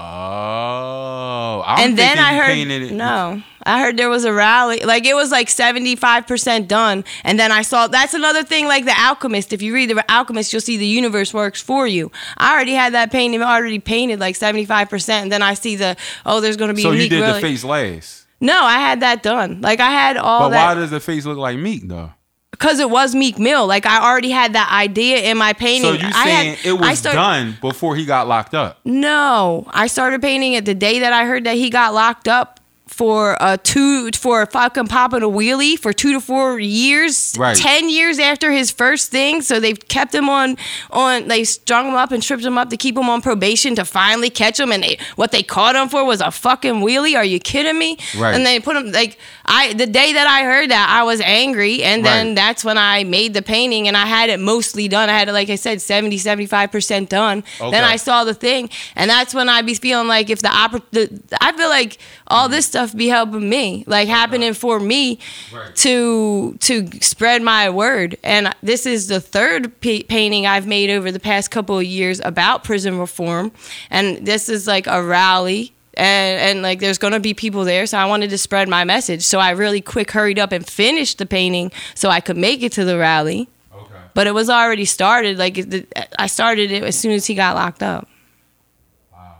I'm 1.67 1.91
and 1.91 1.99
then 1.99 2.19
I 2.19 2.37
heard 2.37 2.57
it. 2.57 2.93
no. 2.93 3.43
I 3.69 3.81
heard 3.81 3.97
there 3.97 4.09
was 4.09 4.25
a 4.25 4.33
rally. 4.33 4.79
Like 4.85 5.05
it 5.07 5.15
was 5.15 5.33
like 5.33 5.49
75% 5.49 6.69
done. 6.69 7.05
And 7.25 7.37
then 7.37 7.51
I 7.51 7.63
saw 7.63 7.89
that's 7.89 8.15
another 8.15 8.45
thing 8.45 8.67
like 8.67 8.85
the 8.85 8.95
alchemist. 8.97 9.53
If 9.53 9.61
you 9.61 9.75
read 9.75 9.91
the 9.91 10.05
alchemist, 10.09 10.53
you'll 10.53 10.61
see 10.63 10.77
the 10.77 10.87
universe 10.87 11.35
works 11.35 11.61
for 11.61 11.85
you. 11.89 12.13
I 12.39 12.55
already 12.55 12.75
had 12.75 12.95
that 12.95 13.11
painting 13.11 13.43
already 13.43 13.81
painted 13.81 14.21
like 14.21 14.37
75%. 14.37 15.09
And 15.09 15.33
then 15.33 15.43
I 15.43 15.55
see 15.55 15.75
the 15.75 15.97
oh, 16.25 16.41
there's 16.41 16.57
gonna 16.57 16.75
be 16.75 16.83
So 16.83 16.93
a 16.93 16.95
you 16.95 17.09
did 17.09 17.25
the 17.25 17.41
face 17.41 17.65
last. 17.65 18.27
No, 18.41 18.63
I 18.63 18.79
had 18.79 19.01
that 19.01 19.25
done. 19.25 19.61
Like 19.61 19.81
I 19.81 19.91
had 19.91 20.17
all 20.17 20.49
But 20.49 20.55
why 20.57 20.75
does 20.75 20.91
the 20.91 21.01
face 21.01 21.27
look 21.27 21.39
like 21.39 21.59
meat 21.59 21.89
though? 21.89 22.13
Because 22.59 22.81
it 22.81 22.89
was 22.91 23.15
Meek 23.15 23.39
Mill. 23.39 23.67
Like 23.67 23.87
I 23.87 24.01
already 24.11 24.31
had 24.31 24.55
that 24.55 24.71
idea 24.73 25.19
in 25.31 25.37
my 25.37 25.53
painting. 25.53 25.83
So 25.83 25.93
you 26.07 26.13
I 26.13 26.25
saying 26.25 26.55
had, 26.57 26.67
it 26.67 26.73
was 26.73 26.99
started- 26.99 27.17
done 27.19 27.57
before 27.61 27.97
he 27.97 28.05
got 28.05 28.27
locked 28.29 28.55
up? 28.55 28.81
No, 28.85 29.65
I 29.71 29.87
started 29.87 30.23
painting 30.23 30.55
it 30.55 30.65
the 30.65 30.75
day 30.75 31.01
that 31.01 31.13
I 31.13 31.25
heard 31.27 31.45
that 31.45 31.57
he 31.57 31.71
got 31.71 31.93
locked 31.95 32.29
up 32.29 32.61
for 32.89 33.37
a 33.41 33.59
two 33.59 34.11
for 34.13 34.43
a 34.43 34.47
fucking 34.47 34.87
popping 34.87 35.23
a 35.23 35.27
wheelie 35.29 35.77
for 35.77 35.93
two 35.93 36.13
to 36.13 36.21
four 36.21 36.61
years, 36.61 37.35
Right. 37.37 37.57
ten 37.57 37.89
years 37.91 38.21
after 38.21 38.53
his 38.53 38.71
first 38.71 39.11
thing. 39.11 39.43
So 39.43 39.59
they've 39.59 39.89
kept 39.89 40.15
him 40.15 40.29
on 40.29 40.57
on 40.93 41.27
they 41.27 41.43
strung 41.43 41.89
him 41.89 41.95
up 41.95 42.13
and 42.13 42.23
tripped 42.23 42.45
him 42.45 42.57
up 42.57 42.71
to 42.71 42.77
keep 42.77 42.97
him 42.97 43.09
on 43.09 43.23
probation 43.23 43.75
to 43.75 43.85
finally 43.85 44.31
catch 44.31 44.61
him. 44.61 44.71
And 44.71 44.85
they, 44.85 44.99
what 45.17 45.33
they 45.33 45.43
caught 45.43 45.75
him 45.75 45.89
for 45.89 46.05
was 46.05 46.21
a 46.21 46.31
fucking 46.31 46.75
wheelie. 46.75 47.17
Are 47.17 47.25
you 47.25 47.41
kidding 47.41 47.77
me? 47.77 47.99
Right. 48.17 48.35
And 48.37 48.47
they 48.47 48.61
put 48.61 48.77
him 48.77 48.93
like 48.93 49.19
I 49.45 49.73
the 49.73 49.87
day 49.89 50.13
that 50.13 50.27
I 50.29 50.45
heard 50.45 50.71
that 50.71 50.89
I 50.89 51.03
was 51.03 51.21
angry, 51.21 51.83
and 51.83 52.05
then 52.05 52.29
Right. 52.29 52.37
that's 52.37 52.65
when 52.65 52.79
I 52.79 53.03
made 53.03 53.35
the 53.35 53.43
painting 53.43 53.89
and 53.89 53.97
I 53.97 54.07
had 54.07 54.31
it 54.31 54.39
mostly 54.39 54.87
done. 54.87 55.11
I 55.11 55.19
had 55.19 55.29
it 55.29 55.33
like 55.33 55.51
I 55.51 55.57
said 55.57 55.83
70 55.83 56.19
75 56.19 56.71
percent 56.71 57.09
done. 57.11 57.43
Then 57.59 57.83
I 57.83 57.97
saw 57.97 58.23
the 58.23 58.33
thing, 58.35 58.71
and 58.95 59.11
that's 59.11 59.35
when 59.35 59.49
I'd 59.49 59.67
be 59.67 59.75
feeling 59.75 60.07
like 60.07 60.31
if 60.31 60.41
the 60.41 60.49
oppor- 60.49 60.83
the, 60.93 61.21
I 61.41 61.51
feel 61.53 61.69
like 61.69 61.99
all 62.29 62.49
this 62.49 62.67
stuff 62.67 62.95
be 62.97 63.09
helping 63.09 63.49
me, 63.49 63.85
like 63.87 64.09
happening 64.09 64.53
for 64.55 64.81
me 64.81 65.19
to 65.77 66.57
to 66.61 66.89
spread 67.01 67.43
my 67.43 67.71
word. 67.71 68.17
And 68.23 68.55
this 68.63 68.87
is 68.87 69.09
the 69.09 69.21
third 69.21 69.81
pa- 69.81 70.05
painting 70.09 70.47
I've 70.47 70.67
made 70.67 70.91
over 70.91 71.13
the 71.13 71.21
past 71.21 71.51
couple 71.51 71.79
of 71.79 71.85
years 71.85 72.21
about 72.25 72.65
prison 72.65 72.99
reform, 72.99 73.53
and 73.91 74.27
this 74.27 74.49
is 74.49 74.67
like 74.67 74.87
a 74.87 75.03
rally. 75.03 75.73
And, 75.99 76.39
and 76.41 76.63
like 76.63 76.81
there's 76.81 76.99
gonna 76.99 77.21
be 77.21 77.33
people 77.33 77.65
there, 77.65 77.87
so 77.87 77.97
I 77.97 78.05
wanted 78.05 78.29
to 78.29 78.37
spread 78.37 78.69
my 78.69 78.85
message. 78.85 79.23
So 79.23 79.39
I 79.39 79.53
really 79.53 79.81
quick 79.81 80.11
hurried 80.11 80.39
up 80.39 80.53
and 80.53 80.67
finished 80.67 81.17
the 81.17 81.25
painting 81.25 81.73
so 81.95 82.11
I 82.11 82.21
could 82.21 82.37
make 82.37 82.63
it 82.63 82.73
to 82.73 82.85
the 82.85 82.99
rally 82.99 83.49
Okay. 83.75 83.95
but 84.13 84.27
it 84.27 84.33
was 84.35 84.51
already 84.51 84.85
started. 84.85 85.39
Like 85.39 85.57
it, 85.57 85.91
I 86.19 86.27
started 86.27 86.71
it 86.71 86.83
as 86.83 86.99
soon 86.99 87.13
as 87.13 87.25
he 87.25 87.35
got 87.35 87.55
locked 87.57 87.83
up. 87.83 88.07
Wow. 89.11 89.37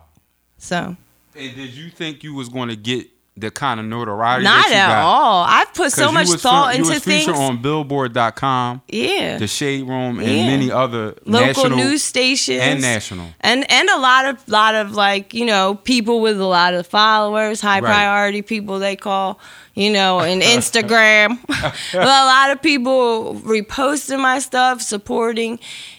So 0.57 0.97
And 1.39 1.55
did 1.55 1.75
you 1.75 1.91
think 1.91 2.23
you 2.25 2.35
was 2.35 2.49
going 2.49 2.69
to 2.69 2.77
get 2.77 3.07
the 3.39 3.51
kind 3.51 3.79
of 3.79 3.85
notoriety 3.85 4.45
not 4.45 4.71
at 4.73 4.89
got? 4.89 5.03
all. 5.03 5.45
I've 5.47 5.75
put 5.75 5.93
so 5.93 6.11
much 6.11 6.27
thought 6.29 6.73
fe- 6.73 6.79
into 6.79 6.95
you 6.95 6.99
things. 7.01 7.29
on 7.29 7.61
Billboard.com, 7.61 8.81
yeah, 8.89 9.37
The 9.37 9.47
Shade 9.47 9.87
Room, 9.87 10.19
and 10.21 10.27
Yeah. 10.29 10.47
many 10.47 10.71
other 10.71 11.15
local 11.27 11.47
national 11.47 11.77
news 11.77 12.03
stations 12.03 12.61
and 12.63 12.81
national. 12.81 13.27
and 13.43 13.71
and 13.71 13.91
a 13.91 13.99
lot 13.99 14.25
of 14.25 14.49
lot 14.49 14.75
of 14.75 14.93
like 14.93 15.35
you 15.35 15.45
know 15.45 15.75
people 15.85 16.21
with 16.23 16.41
a 16.41 16.47
lot 16.47 16.73
of 16.73 16.87
followers, 16.87 17.61
high 17.61 17.81
Right. 17.81 17.93
priority 17.93 18.41
people 18.41 18.79
they 18.79 18.97
call 18.97 19.39
you 19.75 19.93
know, 19.93 20.21
and 20.21 20.41
Instagram. 20.57 21.39
a 21.93 21.99
lot 21.99 22.51
of 22.51 22.63
people 22.63 23.35
reposting 23.45 24.19
my 24.21 24.39
stuff, 24.39 24.81
supporting, 24.81 25.59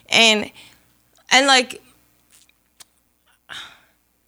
and 0.09 0.49
and 1.29 1.45
like 1.45 1.83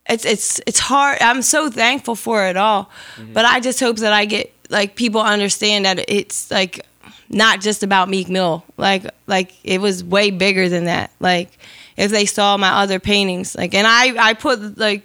it's 0.10 0.26
it's 0.26 0.60
it's 0.66 0.80
hard. 0.80 1.20
I'm 1.22 1.41
so 1.41 1.70
thankful 1.70 2.16
for 2.16 2.45
it 2.47 2.57
all, 2.57 2.89
but 3.34 3.45
I 3.45 3.60
just 3.60 3.80
hope 3.80 3.97
that 3.97 4.14
I 4.14 4.26
get 4.26 4.53
like 4.70 4.95
people 4.95 5.22
understand 5.22 5.86
that 5.86 6.05
it's 6.07 6.51
like 6.51 6.86
not 7.30 7.62
just 7.62 7.84
about 7.84 8.10
Meek 8.10 8.30
Mill. 8.30 8.64
Like 8.78 9.05
like 9.28 9.53
it 9.64 9.80
was 9.82 10.03
way 10.03 10.32
bigger 10.32 10.68
than 10.70 10.86
that. 10.86 11.12
Like 11.20 11.57
if 11.97 12.12
they 12.12 12.26
saw 12.26 12.57
my 12.57 12.70
other 12.70 12.99
paintings, 12.99 13.55
like 13.55 13.74
and 13.74 13.88
I 13.88 14.30
I 14.30 14.34
put 14.34 14.78
like 14.78 15.03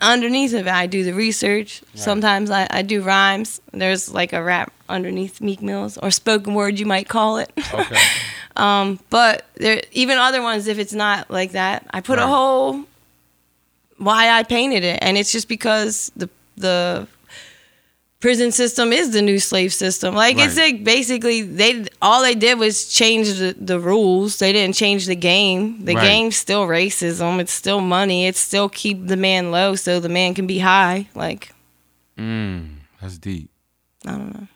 underneath 0.00 0.52
of 0.52 0.66
it, 0.66 0.72
I 0.72 0.86
do 0.88 1.04
the 1.04 1.14
research. 1.14 1.80
Sometimes 1.94 2.50
I, 2.50 2.66
I 2.70 2.82
do 2.82 3.02
rhymes. 3.02 3.60
There's 3.72 4.12
like 4.12 4.32
a 4.32 4.42
rap 4.42 4.72
underneath 4.88 5.40
Meek 5.40 5.62
Mills 5.62 5.96
or 5.98 6.10
spoken 6.10 6.54
word, 6.54 6.80
you 6.80 6.86
might 6.86 7.08
call 7.08 7.38
it. 7.38 7.52
Okay. 7.72 7.96
Um, 8.56 8.98
but 9.10 9.46
there 9.54 9.80
even 9.92 10.18
other 10.18 10.42
ones 10.42 10.66
if 10.66 10.78
it's 10.78 10.92
not 10.92 11.30
like 11.30 11.52
that, 11.52 11.86
I 11.92 12.00
put 12.00 12.18
a 12.18 12.26
whole 12.26 12.84
why 14.00 14.30
I 14.30 14.42
painted 14.42 14.82
it, 14.84 14.98
and 15.02 15.16
it's 15.18 15.30
just 15.32 15.48
because 15.48 16.10
the 16.16 16.28
the 16.56 17.06
prison 18.20 18.52
system 18.52 18.92
is 18.92 19.12
the 19.12 19.22
new 19.22 19.38
slave 19.38 19.72
system. 19.72 20.14
Like 20.14 20.36
it's 20.38 20.56
like 20.58 20.84
basically 20.84 21.40
they 21.42 21.86
all 22.02 22.22
they 22.22 22.34
did 22.34 22.58
was 22.58 22.86
change 22.88 23.38
the, 23.38 23.56
the 23.58 23.80
rules. 23.80 24.38
They 24.38 24.52
didn't 24.52 24.74
change 24.74 25.06
the 25.06 25.16
game. 25.16 25.84
The 25.84 25.94
Right. 25.94 26.02
game's 26.06 26.36
still 26.36 26.66
racism. 26.66 27.40
It's 27.40 27.52
still 27.52 27.80
money. 27.80 28.26
It's 28.26 28.38
still 28.40 28.68
keep 28.68 29.06
the 29.06 29.16
man 29.16 29.50
low 29.50 29.74
so 29.74 30.00
the 30.00 30.10
man 30.10 30.34
can 30.34 30.46
be 30.46 30.58
high. 30.58 31.08
Like 31.14 31.54
Mm, 32.18 32.80
that's 33.00 33.16
deep. 33.16 33.48
I 34.06 34.10
don't 34.10 34.34
know. 34.34 34.46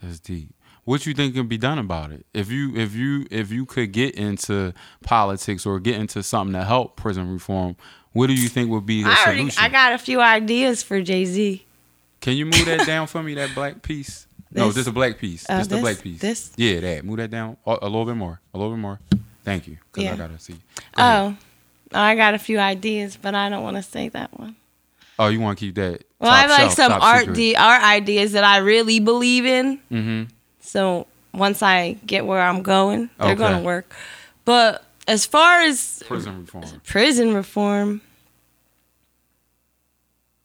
That's 0.00 0.20
deep. 0.20 0.54
What 0.84 1.04
you 1.04 1.12
think 1.12 1.34
can 1.34 1.48
be 1.48 1.58
done 1.58 1.78
about 1.78 2.12
it? 2.12 2.24
If 2.32 2.50
you 2.52 2.76
if 2.76 2.94
you 2.94 3.26
if 3.32 3.50
you 3.50 3.66
could 3.66 3.90
get 3.92 4.14
into 4.14 4.72
politics 5.02 5.66
or 5.66 5.80
get 5.80 5.96
into 5.96 6.22
something 6.22 6.54
to 6.54 6.64
help 6.64 6.96
prison 6.96 7.32
reform, 7.32 7.74
what 8.18 8.26
do 8.26 8.34
you 8.34 8.48
think 8.48 8.70
would 8.70 8.84
be 8.86 9.02
the 9.02 9.10
I 9.10 9.22
already, 9.24 9.38
solution? 9.40 9.62
I 9.64 9.68
got 9.68 9.92
a 9.94 9.98
few 9.98 10.20
ideas 10.20 10.82
for 10.82 11.00
Jay 11.00 11.24
Z. 11.24 11.64
Can 12.20 12.36
you 12.36 12.44
move 12.46 12.64
that 12.66 12.86
down 12.86 13.06
for 13.06 13.22
me? 13.22 13.34
That 13.34 13.54
black 13.54 13.80
piece. 13.82 14.26
no, 14.52 14.66
This? 14.66 14.76
just 14.76 14.88
a 14.88 14.92
black 14.92 15.18
piece. 15.18 15.46
Oh, 15.48 15.58
just 15.58 15.70
this? 15.70 15.80
black 15.80 16.00
piece. 16.02 16.20
This? 16.20 16.50
Yeah, 16.56 16.80
that. 16.80 17.04
Move 17.04 17.18
that 17.18 17.30
down 17.30 17.56
a, 17.66 17.78
a 17.82 17.88
little 17.88 18.04
bit 18.04 18.16
more. 18.16 18.40
A 18.54 18.58
little 18.58 18.72
bit 18.72 18.80
more. 18.80 18.98
Thank 19.44 19.66
you. 19.68 19.78
Cause 19.92 20.04
I 20.04 20.08
Yeah. 20.08 20.16
gotta 20.16 20.38
see. 20.38 20.52
Go 20.52 21.02
ahead. 21.02 21.36
Oh, 21.94 21.98
I 21.98 22.14
got 22.16 22.34
a 22.34 22.38
few 22.38 22.58
ideas, 22.58 23.16
but 23.20 23.34
I 23.34 23.48
don't 23.48 23.62
want 23.62 23.76
to 23.76 23.82
say 23.82 24.08
that 24.10 24.38
one. 24.38 24.56
Oh, 25.18 25.28
you 25.28 25.40
want 25.40 25.58
to 25.58 25.64
keep 25.64 25.74
that? 25.76 26.02
Well, 26.20 26.30
I 26.30 26.40
have 26.42 26.50
like 26.50 26.60
shelf, 26.62 26.74
some 26.76 26.92
art 27.00 27.32
de- 27.32 27.56
art 27.56 27.82
ideas 27.82 28.32
that 28.32 28.44
I 28.44 28.58
really 28.58 29.00
believe 29.00 29.46
in. 29.46 29.78
Mm-hmm. 29.90 30.22
So 30.60 31.06
once 31.32 31.62
I 31.62 31.92
get 32.04 32.26
where 32.26 32.40
I'm 32.42 32.62
going, 32.62 33.08
they're 33.18 33.28
Okay. 33.30 33.36
going 33.38 33.56
to 33.58 33.62
work. 33.64 33.94
But 34.44 34.84
as 35.06 35.24
far 35.24 35.60
as 35.62 36.02
Prison 36.06 36.40
reform. 36.40 36.64
prison 36.84 37.34
reform, 37.34 38.00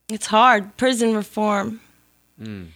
it's 0.10 0.28
hard. 0.28 0.76
Prison 0.78 1.16
reform. 1.16 1.82
Mm. 2.42 2.68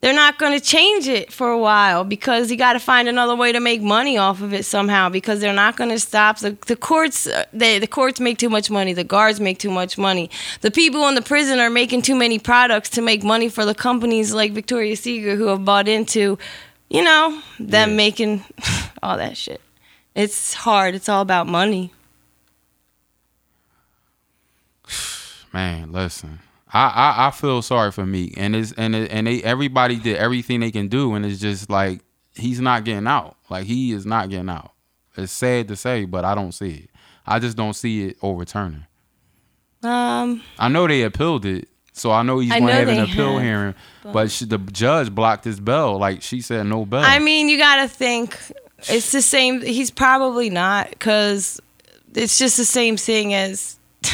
They're 0.00 0.14
not 0.14 0.38
going 0.38 0.52
to 0.56 0.64
change 0.64 1.08
it 1.08 1.32
for 1.32 1.50
a 1.50 1.58
while 1.58 2.04
because 2.04 2.52
you 2.52 2.56
got 2.56 2.74
to 2.74 2.78
find 2.78 3.08
another 3.08 3.34
way 3.34 3.50
to 3.50 3.58
make 3.58 3.82
money 3.82 4.16
off 4.16 4.40
of 4.42 4.52
it 4.54 4.64
somehow. 4.64 5.08
Because 5.08 5.40
they're 5.40 5.52
not 5.52 5.76
going 5.76 5.90
to 5.90 5.98
stop 5.98 6.38
the 6.38 6.56
the 6.68 6.76
courts. 6.76 7.26
uh, 7.26 7.44
They, 7.52 7.80
the 7.80 7.88
courts 7.88 8.20
make 8.20 8.38
too 8.38 8.48
much 8.48 8.70
money. 8.70 8.92
The 8.92 9.02
guards 9.02 9.40
make 9.40 9.58
too 9.58 9.72
much 9.72 9.98
money. 9.98 10.30
The 10.60 10.70
people 10.70 11.08
in 11.08 11.16
the 11.16 11.22
prison 11.22 11.58
are 11.58 11.68
making 11.70 12.02
too 12.02 12.14
many 12.14 12.38
products 12.38 12.90
to 12.90 13.02
make 13.02 13.24
money 13.24 13.48
for 13.48 13.64
the 13.64 13.74
companies 13.74 14.32
like 14.32 14.52
Victoria's 14.52 15.00
Secret 15.00 15.34
who 15.36 15.46
have 15.48 15.64
bought 15.64 15.88
into, 15.88 16.38
you 16.88 17.02
know, 17.02 17.42
them 17.58 17.90
Yeah. 17.90 17.96
making 17.96 18.44
all 19.02 19.16
that 19.16 19.36
shit. 19.36 19.60
It's 20.14 20.54
hard. 20.54 20.94
It's 20.94 21.08
all 21.08 21.22
about 21.22 21.48
money. 21.48 21.92
Man, 25.52 25.90
listen. 25.92 26.38
I, 26.72 26.88
I, 26.88 27.26
I 27.28 27.30
feel 27.30 27.62
sorry 27.62 27.92
for 27.92 28.04
Meek, 28.04 28.34
and 28.36 28.54
it's 28.54 28.72
and 28.72 28.94
it, 28.94 29.10
and 29.10 29.26
they 29.26 29.42
everybody 29.42 29.96
did 29.96 30.16
everything 30.16 30.60
they 30.60 30.70
can 30.70 30.88
do, 30.88 31.14
and 31.14 31.24
it's 31.24 31.40
just 31.40 31.70
like 31.70 32.00
he's 32.34 32.60
not 32.60 32.84
getting 32.84 33.06
out. 33.06 33.36
Like 33.48 33.66
he 33.66 33.92
is 33.92 34.04
not 34.04 34.28
getting 34.28 34.50
out. 34.50 34.72
It's 35.16 35.32
sad 35.32 35.68
to 35.68 35.76
say, 35.76 36.04
but 36.04 36.24
I 36.24 36.34
don't 36.34 36.52
see 36.52 36.70
it. 36.70 36.90
I 37.26 37.38
just 37.38 37.56
don't 37.56 37.74
see 37.74 38.06
it 38.06 38.16
overturning. 38.22 38.86
Um, 39.82 40.42
I 40.58 40.68
know 40.68 40.86
they 40.86 41.02
appealed 41.02 41.44
it, 41.44 41.68
so 41.92 42.10
I 42.10 42.22
know 42.22 42.38
he's 42.38 42.50
going 42.50 42.66
to 42.66 42.72
have 42.72 42.88
an 42.88 43.00
appeal 43.00 43.34
have, 43.34 43.42
hearing. 43.42 43.74
But, 44.02 44.30
she, 44.30 44.44
the 44.44 44.58
judge 44.58 45.14
blocked 45.14 45.44
his 45.44 45.60
bell. 45.60 45.98
Like 45.98 46.22
she 46.22 46.40
said, 46.40 46.66
no 46.66 46.86
bell. 46.86 47.02
I 47.04 47.18
mean, 47.18 47.48
you 47.48 47.58
got 47.58 47.82
to 47.82 47.88
think 47.88 48.38
it's 48.88 49.12
the 49.12 49.22
same. 49.22 49.60
He's 49.60 49.90
probably 49.90 50.50
not 50.50 50.90
because 50.90 51.60
it's 52.14 52.38
just 52.38 52.56
the 52.56 52.64
same 52.64 52.96
thing 52.96 53.34
as 53.34 53.78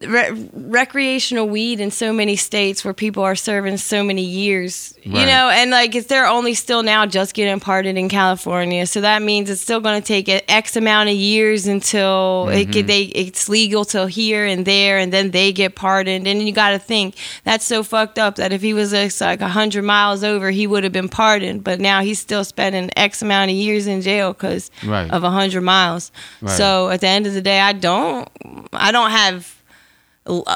re- 0.00 0.48
recreational 0.52 1.48
weed 1.48 1.80
in 1.80 1.90
so 1.90 2.12
many 2.12 2.36
states 2.36 2.84
where 2.84 2.94
people 2.94 3.22
are 3.22 3.34
serving 3.34 3.76
so 3.78 4.02
many 4.04 4.22
years. 4.22 4.94
You 5.02 5.24
know, 5.24 5.48
and 5.48 5.70
like 5.70 5.94
it's 5.94 6.06
they're 6.08 6.26
only 6.26 6.52
still 6.52 6.82
now 6.82 7.06
just 7.06 7.32
getting 7.32 7.60
pardoned 7.60 7.96
in 7.98 8.10
California, 8.10 8.86
so 8.86 9.00
that 9.00 9.22
means 9.22 9.48
it's 9.48 9.62
still 9.62 9.80
going 9.80 10.00
to 10.00 10.06
take 10.06 10.28
X 10.48 10.76
amount 10.76 11.08
of 11.08 11.14
years 11.14 11.66
until 11.66 12.48
it 12.50 12.66
get, 12.70 12.86
they 12.86 13.02
it's 13.04 13.48
legal 13.48 13.86
till 13.86 14.06
here 14.06 14.44
and 14.44 14.66
there, 14.66 14.98
and 14.98 15.10
then 15.12 15.30
they 15.30 15.50
get 15.52 15.74
pardoned. 15.74 16.26
And 16.26 16.42
you 16.42 16.52
got 16.52 16.70
to 16.70 16.78
think 16.78 17.14
that's 17.44 17.64
so 17.64 17.82
fucked 17.82 18.18
up 18.18 18.36
that 18.36 18.52
if 18.52 18.60
he 18.60 18.74
was 18.74 18.92
uh, 18.92 19.08
like 19.20 19.40
a 19.40 19.48
hundred 19.48 19.84
miles 19.84 20.22
over, 20.22 20.50
he 20.50 20.66
would 20.66 20.84
have 20.84 20.92
been 20.92 21.08
pardoned, 21.08 21.64
but 21.64 21.80
now 21.80 22.02
he's 22.02 22.18
still 22.18 22.44
spending 22.44 22.90
X 22.96 23.22
amount 23.22 23.50
of 23.50 23.56
years 23.56 23.86
in 23.86 24.02
jail 24.02 24.32
because 24.34 24.70
Right. 24.84 25.10
of 25.10 25.24
a 25.24 25.30
hundred 25.30 25.62
miles. 25.62 26.12
Right. 26.42 26.50
So 26.56 26.90
at 26.90 27.00
the 27.00 27.08
end 27.08 27.26
of 27.26 27.32
the 27.34 27.40
day, 27.42 27.60
I 27.60 27.72
don't, 27.72 28.28
I 28.72 28.92
don't 28.92 29.10
have 29.10 29.57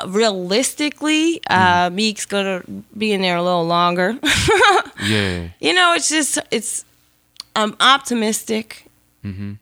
realistically, 0.06 1.40
uh, 1.48 1.88
Mm. 1.90 1.94
Meek's 1.94 2.26
gonna 2.26 2.62
be 2.96 3.12
in 3.12 3.22
there 3.22 3.36
a 3.36 3.42
little 3.42 3.66
longer. 3.66 4.18
yeah. 5.04 5.48
you 5.60 5.72
know, 5.74 5.94
it's 5.94 6.08
just 6.08 6.38
it's 6.50 6.84
I'm 7.56 7.74
optimistic 7.80 8.86
Mm-hmm. 9.24 9.52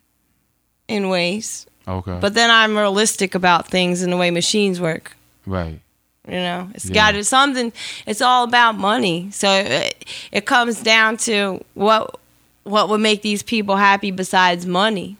in 0.87 1.09
ways, 1.09 1.67
Okay. 1.87 2.17
but 2.19 2.33
then 2.33 2.49
I'm 2.49 2.75
realistic 2.77 3.35
about 3.35 3.67
things 3.67 4.01
and 4.01 4.11
the 4.11 4.17
way 4.17 4.31
machines 4.31 4.79
work. 4.81 5.15
right. 5.45 5.79
You 6.27 6.35
know, 6.37 6.69
it's 6.75 6.85
Yeah. 6.85 6.93
got 6.93 7.11
to 7.13 7.23
something. 7.23 7.73
It's 8.05 8.21
all 8.21 8.43
about 8.43 8.77
money. 8.77 9.29
So 9.31 9.49
it, 9.51 10.05
it 10.31 10.45
comes 10.45 10.81
down 10.83 11.17
to 11.27 11.63
what 11.73 12.19
what 12.63 12.89
would 12.89 13.01
make 13.01 13.21
these 13.23 13.41
people 13.43 13.75
happy 13.75 14.11
besides 14.11 14.65
money. 14.67 15.17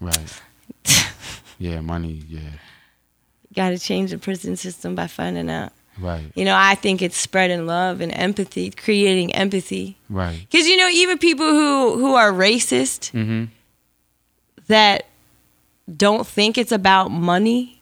Right. 0.00 0.40
yeah. 1.58 1.80
Money. 1.80 2.22
Yeah. 2.28 2.40
Got 3.54 3.70
to 3.70 3.78
change 3.78 4.10
the 4.12 4.18
prison 4.18 4.56
system 4.56 4.94
by 4.94 5.06
finding 5.08 5.50
out. 5.50 5.72
Right. 5.98 6.24
You 6.34 6.44
know, 6.44 6.54
I 6.56 6.76
think 6.76 7.02
it's 7.02 7.16
spreading 7.16 7.66
love 7.66 8.00
and 8.00 8.12
empathy, 8.14 8.70
creating 8.70 9.34
empathy. 9.34 9.96
Right. 10.08 10.46
Because 10.50 10.66
you 10.68 10.76
know, 10.76 10.88
even 10.88 11.18
people 11.18 11.46
who 11.48 11.98
who 11.98 12.14
are 12.14 12.32
racist 12.32 13.10
Mm-hmm. 13.12 13.44
that 14.68 15.06
don't 15.94 16.26
think 16.26 16.56
it's 16.56 16.72
about 16.72 17.10
money 17.10 17.80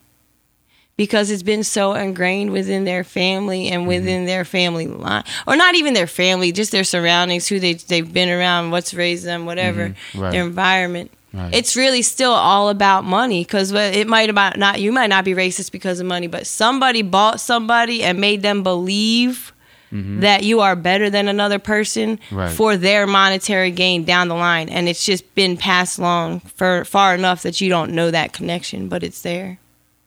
because 0.96 1.30
it's 1.30 1.42
been 1.42 1.62
so 1.62 1.92
ingrained 1.92 2.50
within 2.50 2.84
their 2.84 3.04
family 3.04 3.68
and 3.68 3.86
within 3.86 4.24
their 4.24 4.44
family 4.44 4.86
line 4.86 5.22
or 5.46 5.54
not 5.56 5.74
even 5.74 5.92
their 5.94 6.06
family 6.06 6.50
just 6.50 6.72
their 6.72 6.84
surroundings 6.84 7.46
who 7.46 7.60
they, 7.60 7.74
they've 7.74 8.12
been 8.12 8.30
around 8.30 8.70
what's 8.70 8.94
raised 8.94 9.24
them 9.26 9.44
whatever 9.44 9.90
Mhm. 9.90 10.20
Right. 10.20 10.30
their 10.32 10.44
environment 10.44 11.10
Right. 11.32 11.54
it's 11.54 11.76
really 11.76 12.00
still 12.02 12.32
all 12.32 12.70
about 12.70 13.04
money 13.04 13.44
because 13.44 13.70
it 13.72 14.06
might 14.08 14.30
about 14.30 14.56
not 14.56 14.80
you 14.80 14.92
might 14.92 15.08
not 15.08 15.24
be 15.26 15.34
racist 15.34 15.72
because 15.72 16.00
of 16.00 16.06
money 16.06 16.26
but 16.26 16.46
somebody 16.46 17.02
bought 17.02 17.38
somebody 17.40 18.02
and 18.02 18.18
made 18.18 18.40
them 18.42 18.62
believe 18.62 19.52
that 19.90 20.42
you 20.42 20.60
are 20.60 20.76
better 20.76 21.08
than 21.10 21.28
another 21.28 21.58
person 21.58 22.16
Mm-hmm. 22.18 22.36
Right. 22.36 22.50
for 22.50 22.76
their 22.76 23.06
monetary 23.06 23.70
gain 23.70 24.04
down 24.04 24.28
the 24.28 24.34
line 24.34 24.68
and 24.68 24.88
it's 24.88 25.04
just 25.04 25.34
been 25.34 25.56
passed 25.56 25.98
along 25.98 26.40
for 26.40 26.84
far 26.84 27.14
enough 27.14 27.42
that 27.42 27.60
you 27.60 27.68
don't 27.70 27.92
know 27.92 28.10
that 28.10 28.32
connection 28.34 28.88
but 28.88 29.02
it's 29.02 29.22
there 29.22 29.58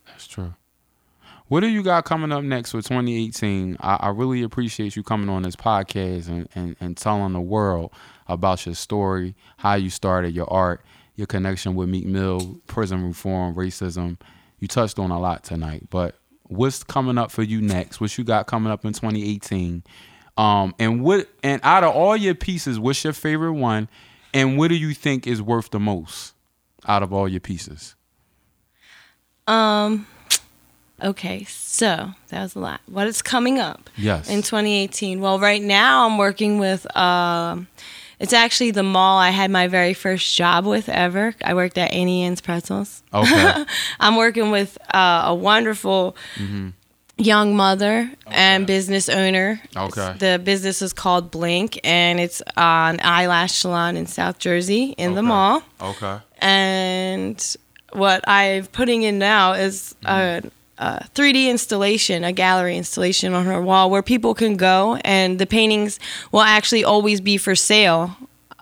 That's 0.07 0.27
true. 0.27 0.53
What 1.47 1.59
do 1.59 1.67
you 1.67 1.83
got 1.83 2.05
coming 2.05 2.31
up 2.31 2.43
next 2.45 2.71
for 2.71 2.77
2018? 2.81 3.75
I, 3.81 3.95
I 3.95 4.09
really 4.09 4.41
appreciate 4.41 4.95
you 4.95 5.03
coming 5.03 5.27
on 5.29 5.41
this 5.43 5.55
podcast 5.57 6.29
and, 6.29 6.47
and, 6.55 6.75
and 6.79 6.95
telling 6.95 7.33
the 7.33 7.41
world 7.41 7.91
about 8.29 8.65
your 8.65 8.73
story, 8.75 9.35
how 9.57 9.73
you 9.73 9.89
started 9.89 10.33
your 10.33 10.49
art, 10.49 10.81
your 11.21 11.27
connection 11.27 11.75
with 11.75 11.87
Meek 11.87 12.05
Mill, 12.07 12.59
prison 12.67 13.05
reform, 13.05 13.53
racism. 13.55 14.17
You 14.59 14.67
touched 14.67 14.97
on 14.99 15.11
a 15.11 15.19
lot 15.19 15.43
tonight, 15.43 15.83
but 15.91 16.15
what's 16.43 16.83
coming 16.83 17.17
up 17.19 17.29
for 17.31 17.43
you 17.43 17.61
next? 17.61 18.01
What 18.01 18.17
you 18.17 18.23
got 18.23 18.47
coming 18.47 18.71
up 18.71 18.83
in 18.83 18.91
2018? 18.93 19.83
Um, 20.35 20.73
and 20.79 21.03
what 21.03 21.27
and 21.43 21.61
out 21.63 21.83
of 21.83 21.93
all 21.95 22.17
your 22.17 22.33
pieces, 22.35 22.79
what's 22.79 23.03
your 23.03 23.13
favorite 23.13 23.53
one? 23.53 23.87
And 24.33 24.57
what 24.57 24.69
do 24.69 24.75
you 24.75 24.93
think 24.93 25.27
is 25.27 25.41
worth 25.41 25.69
the 25.69 25.79
most 25.79 26.33
out 26.87 27.03
of 27.03 27.13
all 27.13 27.27
your 27.29 27.39
pieces? 27.41 27.95
um 29.47 30.05
okay 31.01 31.43
so 31.45 32.11
that 32.29 32.43
was 32.43 32.53
a 32.55 32.59
lot 32.59 32.79
what 32.85 33.07
is 33.07 33.23
coming 33.23 33.57
up 33.59 33.89
Yes. 33.97 34.29
in 34.29 34.37
2018 34.43 35.19
well 35.19 35.39
right 35.39 35.61
now 35.61 36.05
i'm 36.05 36.19
working 36.19 36.59
with 36.59 36.85
um 36.95 37.67
it's 38.21 38.33
actually 38.33 38.71
the 38.71 38.83
mall 38.83 39.17
i 39.17 39.29
had 39.29 39.51
my 39.51 39.67
very 39.67 39.93
first 39.93 40.35
job 40.35 40.65
with 40.65 40.87
ever. 40.87 41.33
I 41.43 41.53
worked 41.53 41.77
at 41.77 41.91
Auntie 41.91 42.21
Anne's 42.21 42.41
pretzels. 42.41 43.03
Okay. 43.13 43.65
i'm 43.99 44.15
working 44.15 44.51
with 44.51 44.77
uh, 44.93 45.23
a 45.25 45.35
wonderful 45.35 46.15
young 47.17 47.55
mother 47.55 48.09
and 48.27 48.65
business 48.65 49.09
owner. 49.09 49.61
Okay. 49.75 50.15
the 50.17 50.39
business 50.43 50.81
is 50.81 50.93
called 50.93 51.29
blink 51.31 51.79
and 51.83 52.19
it's 52.19 52.41
on 52.57 52.99
eyelash 53.01 53.53
salon 53.53 53.97
in 53.97 54.07
south 54.07 54.39
jersey 54.39 54.95
in 54.97 55.15
the 55.15 55.21
mall. 55.21 55.61
Okay. 55.81 56.19
and 56.39 57.55
what 57.93 58.23
I'm 58.27 58.65
putting 58.67 59.03
in 59.03 59.19
now 59.19 59.53
is 59.53 59.95
a, 60.05 60.41
a 60.81 61.05
3D 61.13 61.47
installation, 61.47 62.23
a 62.23 62.31
gallery 62.33 62.75
installation 62.75 63.33
on 63.33 63.45
her 63.45 63.61
wall 63.61 63.89
where 63.91 64.01
people 64.01 64.33
can 64.33 64.57
go, 64.57 64.97
and 65.05 65.37
the 65.39 65.45
paintings 65.45 65.99
will 66.31 66.41
actually 66.41 66.83
always 66.83 67.21
be 67.21 67.37
for 67.37 67.55
sale 67.55 68.15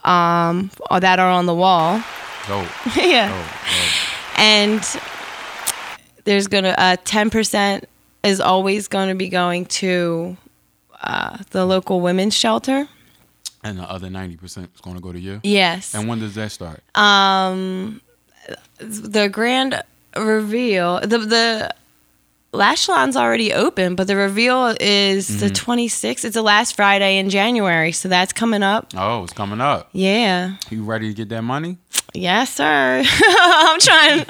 um, 0.03 0.69
that 0.99 1.17
are 1.19 1.31
on 1.31 1.45
the 1.45 1.55
wall. 1.55 2.03
Dope. 2.47 2.67
yeah, 2.97 3.29
Dope. 3.29 4.39
and 4.39 4.81
there's 6.25 6.47
gonna 6.47 6.75
uh, 6.77 6.97
10% 7.05 7.83
is 8.23 8.41
always 8.41 8.87
going 8.89 9.07
to 9.09 9.15
be 9.15 9.29
going 9.29 9.65
to 9.65 10.35
uh, 11.01 11.37
the 11.51 11.65
local 11.65 12.01
women's 12.01 12.35
shelter. 12.35 12.87
And 13.63 13.77
the 13.79 13.83
other 13.89 14.07
90% 14.09 14.41
is 14.75 14.81
going 14.81 14.95
to 14.95 15.01
go 15.01 15.11
to 15.11 15.19
you? 15.19 15.39
Yes. 15.43 15.93
And 15.95 16.07
when 16.07 16.19
does 16.19 16.35
that 16.35 16.51
start? 16.51 16.81
um 16.95 18.01
the 18.79 19.27
grand 19.29 19.81
reveal 20.15 20.99
the 21.01 21.17
the 21.19 21.75
Lash 22.51 22.89
already 22.89 23.53
open, 23.53 23.95
but 23.95 24.07
the 24.07 24.15
reveal 24.15 24.75
is 24.79 25.29
Mm-hmm. 25.29 25.39
the 25.39 25.49
26th. 25.51 26.25
It's 26.25 26.33
the 26.33 26.41
last 26.41 26.75
Friday 26.75 27.17
in 27.17 27.29
January, 27.29 27.91
so 27.91 28.09
that's 28.09 28.33
coming 28.33 28.63
up. 28.63 28.87
Oh, 28.97 29.23
it's 29.23 29.33
coming 29.33 29.61
up. 29.61 29.89
Yeah. 29.93 30.55
You 30.71 30.83
ready 30.83 31.09
to 31.09 31.13
get 31.13 31.29
that 31.29 31.43
money? 31.43 31.77
Yes, 32.15 32.55
sir. 32.55 33.03
I'm 33.23 33.79
trying. 33.79 34.25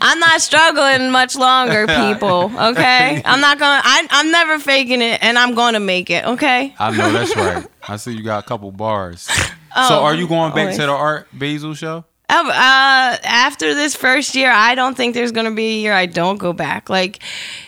I'm 0.00 0.18
not 0.18 0.42
struggling 0.42 1.10
much 1.10 1.34
longer, 1.34 1.86
people. 2.10 2.52
Okay. 2.54 3.22
I'm 3.24 3.40
not 3.40 3.58
gonna. 3.58 3.80
I, 3.82 4.06
I'm 4.10 4.30
never 4.30 4.58
faking 4.58 5.00
it, 5.00 5.22
and 5.22 5.38
I'm 5.38 5.54
gonna 5.54 5.80
make 5.80 6.10
it. 6.10 6.26
Okay. 6.26 6.74
I 6.78 6.90
know 6.90 7.10
that's 7.10 7.34
right. 7.34 7.66
I 7.88 7.96
see 7.96 8.12
you 8.12 8.22
got 8.22 8.44
a 8.44 8.46
couple 8.46 8.70
bars. 8.70 9.22
so 9.30 9.50
Oh, 9.74 10.04
are 10.04 10.14
you 10.14 10.28
going 10.28 10.50
back 10.52 10.60
always. 10.64 10.76
to 10.76 10.82
the 10.82 10.92
Art 10.92 11.26
Basel 11.32 11.72
show? 11.72 12.04
Uh, 12.28 12.44
uh, 12.48 13.18
after 13.24 13.74
this 13.74 13.94
first 13.94 14.34
year, 14.34 14.50
I 14.50 14.74
don't 14.74 14.96
think 14.96 15.14
there's 15.14 15.32
gonna 15.32 15.50
be 15.50 15.66
a 15.66 15.80
year 15.80 15.92
I 15.92 16.06
don't 16.06 16.38
go 16.38 16.52
back. 16.52 16.88
Like, 16.88 17.18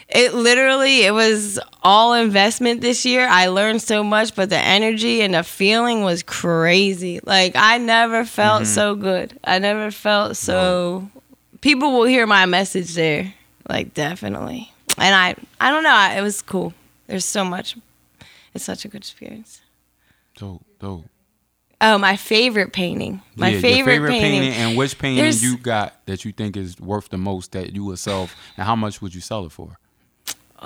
it 0.09 0.33
literally, 0.33 1.03
it 1.03 1.13
was 1.13 1.59
all 1.83 2.15
investment 2.15 2.81
this 2.81 3.05
year. 3.05 3.27
I 3.29 3.49
learned 3.49 3.83
so 3.83 4.03
much, 4.03 4.35
but 4.35 4.49
the 4.49 4.59
energy 4.59 5.21
and 5.21 5.35
the 5.35 5.43
feeling 5.43 6.03
was 6.03 6.23
crazy. 6.23 7.21
Like, 7.25 7.57
I 7.57 7.79
never 7.79 8.25
felt 8.25 8.67
so 8.67 8.95
good. 8.95 9.39
I 9.45 9.59
never 9.59 9.91
felt 9.91 10.37
so. 10.37 11.11
People 11.61 11.93
will 11.93 12.05
hear 12.05 12.27
my 12.27 12.47
message 12.47 12.95
there, 12.95 13.35
like 13.69 13.93
definitely. 13.93 14.73
And 14.97 15.15
I, 15.15 15.35
I 15.61 15.71
don't 15.71 15.83
know. 15.83 15.95
I, 15.95 16.19
it 16.19 16.23
was 16.23 16.41
cool. 16.41 16.73
There's 17.07 17.25
so 17.25 17.45
much. 17.45 17.77
It's 18.55 18.65
such 18.65 18.85
a 18.85 18.89
good 18.89 19.03
experience. 19.03 19.61
Dope, 20.37 20.65
dope. 20.79 21.05
Oh, 21.81 21.99
my 21.99 22.17
favorite 22.17 22.73
painting. 22.73 23.21
My 23.37 23.49
Yeah, 23.49 23.61
favorite, 23.61 23.93
favorite 23.95 24.11
painting. 24.11 24.53
and 24.53 24.77
which 24.79 24.97
painting 24.99 25.19
There's- 25.23 25.43
you 25.43 25.57
got 25.59 26.07
that 26.07 26.25
you 26.25 26.33
think 26.33 26.57
is 26.57 26.79
worth 26.81 27.09
the 27.11 27.19
most 27.19 27.53
that 27.53 27.75
you 27.75 27.85
would 27.85 27.99
sell, 27.99 28.29
and 28.57 28.67
how 28.67 28.77
much 28.77 29.03
would 29.03 29.15
you 29.15 29.21
sell 29.21 29.45
it 29.47 29.53
for? 29.53 29.79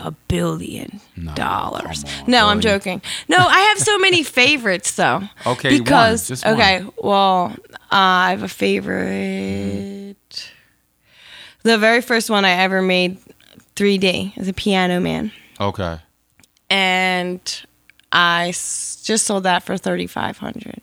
a 0.00 0.12
billion 0.28 1.00
No, 1.16 1.34
dollars. 1.34 2.04
on, 2.04 2.30
no, 2.30 2.46
I'm 2.46 2.60
joking. 2.60 3.02
No, 3.26 3.36
I 3.36 3.58
have 3.60 3.80
so 3.80 3.98
many 3.98 4.22
favorites 4.22 4.92
though. 4.92 5.22
Okay, 5.44 5.70
one, 5.72 5.78
because 5.82 6.28
just 6.28 6.44
one. 6.44 6.54
okay, 6.54 6.84
well, 6.98 7.52
uh, 7.74 7.76
I 7.90 8.30
have 8.30 8.44
a 8.44 8.48
favorite. 8.48 10.14
The 11.64 11.78
very 11.78 12.00
first 12.00 12.30
one 12.30 12.44
I 12.44 12.50
ever 12.62 12.80
made, 12.80 13.18
3D, 13.74 14.34
is 14.36 14.46
a 14.46 14.52
Piano 14.52 15.00
Man, 15.00 15.32
Okay. 15.60 15.98
and 16.70 17.40
I 18.12 18.50
s- 18.50 19.02
just 19.04 19.26
sold 19.26 19.42
that 19.44 19.64
for 19.64 19.76
3,500. 19.76 20.82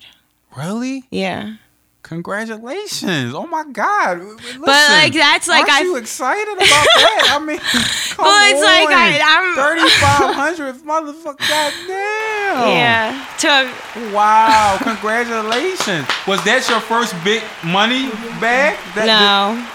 Really? 0.57 1.03
Yeah. 1.11 1.55
Congratulations! 2.03 3.33
Oh 3.33 3.47
my 3.47 3.63
God! 3.71 4.19
Listen, 4.19 4.61
But, 4.61 4.89
like, 4.91 5.13
that's, 5.13 5.47
like, 5.47 5.61
aren't 5.67 5.71
I- 5.73 5.81
you 5.81 5.95
excited 5.95 6.53
about 6.53 6.67
that? 6.67 7.31
I 7.33 7.39
mean, 7.43 7.57
come 8.11 8.25
Well, 8.25 8.51
it's 8.51 8.61
like, 8.61 8.85
on. 8.85 8.93
I- 8.93 9.19
I'm- 9.23 9.55
thirty 9.55 9.89
five 9.89 10.35
hundred, 10.35 10.75
motherfucker! 10.83 11.49
Goddamn! 11.49 12.69
Yeah. 12.69 13.25
Took 13.39 14.13
Wow! 14.13 14.77
Congratulations! 14.83 16.07
Was 16.27 16.43
that 16.45 16.67
your 16.69 16.79
first 16.79 17.15
big 17.23 17.41
money 17.63 18.09
bag? 18.39 18.77
That, 18.93 19.07
no. 19.07 19.67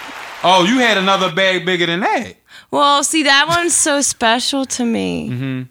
oh, 0.45 0.65
you 0.65 0.79
had 0.79 0.99
another 0.99 1.33
bag 1.35 1.67
bigger 1.67 1.87
than 1.87 1.99
that. 2.01 2.35
Well, 2.71 3.03
see, 3.03 3.25
that 3.25 3.47
one's 3.49 3.75
so 3.75 4.01
special 4.03 4.65
to 4.67 4.85
me. 4.85 5.31
Mm-hmm. 5.31 5.63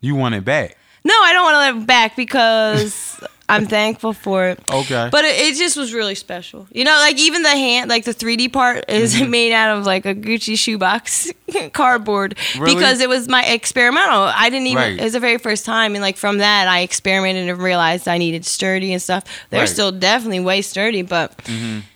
You 0.00 0.14
want 0.16 0.34
it 0.34 0.44
back? 0.44 0.76
No, 1.04 1.14
I 1.22 1.32
don't 1.32 1.44
want 1.44 1.54
to 1.54 1.58
let 1.58 1.76
it 1.82 1.86
back 1.86 2.16
because 2.16 3.20
I'm 3.48 3.66
thankful 3.66 4.12
for 4.12 4.46
it. 4.48 4.60
Okay. 4.72 5.08
But 5.12 5.24
it, 5.24 5.36
it 5.40 5.56
just 5.56 5.76
was 5.76 5.94
really 5.94 6.14
special. 6.16 6.66
You 6.72 6.84
know, 6.84 6.90
like 7.00 7.18
even 7.18 7.42
the 7.42 7.48
hand, 7.50 7.88
like 7.88 8.04
the 8.04 8.12
3D 8.14 8.52
part 8.52 8.84
is 8.88 9.14
Mm-hmm. 9.14 9.30
made 9.30 9.52
out 9.52 9.78
of 9.78 9.86
like 9.86 10.04
a 10.04 10.14
Gucci 10.14 10.58
shoebox 10.58 11.30
cardboard 11.72 12.36
Really? 12.58 12.74
because 12.74 13.00
it 13.00 13.08
was 13.08 13.28
my 13.28 13.44
experimental. 13.44 14.22
I 14.22 14.50
didn't 14.50 14.66
even, 14.66 14.76
Right. 14.82 14.98
it 15.00 15.04
was 15.04 15.12
the 15.12 15.20
very 15.20 15.38
first 15.38 15.64
time. 15.64 15.94
And 15.94 16.02
like 16.02 16.16
from 16.16 16.38
that, 16.38 16.66
I 16.68 16.80
experimented 16.80 17.48
and 17.48 17.58
realized 17.58 18.08
I 18.08 18.18
needed 18.18 18.44
sturdy 18.44 18.92
and 18.92 19.00
stuff. 19.00 19.24
They're 19.50 19.60
Right. 19.60 19.66
Mm-hmm. 19.68 19.72
still 19.72 19.92
definitely 19.92 20.40
way 20.40 20.60
sturdy, 20.62 21.02
but 21.02 21.32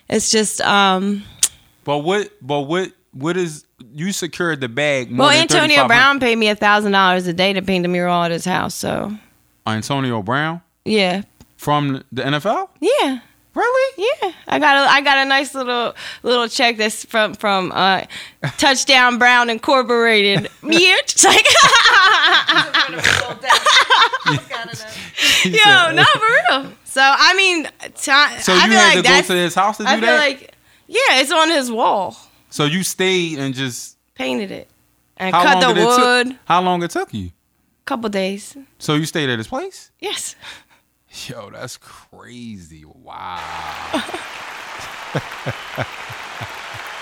it's 0.08 0.30
just, 0.30 0.60
um, 0.60 1.24
but 1.84 1.98
what? 1.98 2.30
But 2.40 2.60
what? 2.62 2.92
What 3.12 3.36
is? 3.36 3.64
You 3.92 4.12
secured 4.12 4.60
the 4.60 4.68
bag. 4.68 5.16
Well, 5.16 5.30
Antonio 5.30 5.88
Brown 5.88 6.20
paid 6.20 6.36
me 6.36 6.48
a 6.48 6.54
thousand 6.54 6.92
dollars 6.92 7.26
a 7.26 7.32
day 7.32 7.52
to 7.54 7.62
paint 7.62 7.84
a 7.84 7.88
mural 7.88 8.22
at 8.22 8.30
his 8.30 8.44
house. 8.44 8.74
So 8.74 9.12
Antonio 9.66 10.22
Brown 10.22 10.60
yeah, 10.84 11.22
from 11.60 12.02
the 12.10 12.22
NFL. 12.22 12.70
yeah. 12.80 13.18
Really? 13.52 14.06
Yeah, 14.22 14.30
I 14.46 14.60
got 14.60 14.76
a 14.76 14.88
I 14.92 15.00
got 15.00 15.18
a 15.18 15.24
nice 15.24 15.56
little 15.56 15.92
little 16.22 16.46
check 16.46 16.76
that's 16.76 17.04
from 17.04 17.34
from 17.34 17.72
uh, 17.74 18.04
Touchdown 18.58 19.18
Brown 19.18 19.50
Incorporated. 19.50 20.48
Yeah, 20.62 20.94
it's 21.02 21.24
like 21.24 21.44
yo, 25.44 25.92
no 25.92 26.04
for 26.04 26.60
real. 26.60 26.72
So 26.84 27.00
I 27.02 27.34
mean, 27.36 27.64
ti- 27.96 28.40
So 28.40 28.52
I 28.52 28.66
you 28.66 28.72
had 28.72 28.94
like 28.94 29.04
to 29.04 29.10
go 29.10 29.22
to 29.22 29.34
his 29.40 29.54
house 29.54 29.76
to 29.78 29.82
do 29.82 29.88
I 29.88 29.92
feel 29.94 30.06
that. 30.06 30.18
like 30.18 30.54
yeah, 30.86 31.20
it's 31.20 31.32
on 31.32 31.50
his 31.50 31.70
wall. 31.72 32.16
so 32.50 32.64
you 32.64 32.82
stayed 32.82 33.38
and 33.38 33.54
just 33.54 33.96
Painted 34.14 34.50
it 34.50 34.68
and 35.16 35.34
how 35.34 35.42
cut 35.42 35.60
the 35.74 35.84
wood. 35.84 36.26
took? 36.28 36.36
How 36.44 36.60
long 36.62 36.82
it 36.82 36.90
took 36.90 37.12
you? 37.14 37.30
Couple 37.84 38.08
days. 38.10 38.56
So 38.78 38.94
you 38.94 39.06
stayed 39.06 39.30
at 39.30 39.38
his 39.38 39.48
place? 39.48 39.90
Yes. 39.98 40.36
Yo, 41.26 41.50
that's 41.50 41.76
crazy. 41.76 42.84
Wow. 42.84 43.40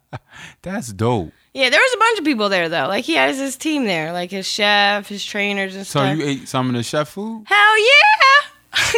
That's 0.63 0.93
dope. 0.93 1.33
Yeah, 1.55 1.71
there 1.71 1.81
was 1.81 1.95
a 1.95 1.99
bunch 1.99 2.19
of 2.19 2.25
people 2.25 2.49
there 2.49 2.69
though. 2.69 2.87
Like 2.89 3.05
he 3.05 3.15
has 3.15 3.39
his 3.39 3.57
team 3.57 3.87
there, 3.87 4.13
like 4.13 4.31
his 4.31 4.47
chef, 4.47 5.09
his 5.09 5.25
trainers 5.25 5.75
and 5.75 5.87
So 5.87 6.01
stuff. 6.01 6.17
So 6.19 6.23
you 6.23 6.25
ate 6.29 6.49
some 6.49 6.69
of 6.69 6.75
the 6.75 6.83
chef 6.83 7.09
food? 7.09 7.45
Hell 7.47 7.79
yeah! 7.79 8.01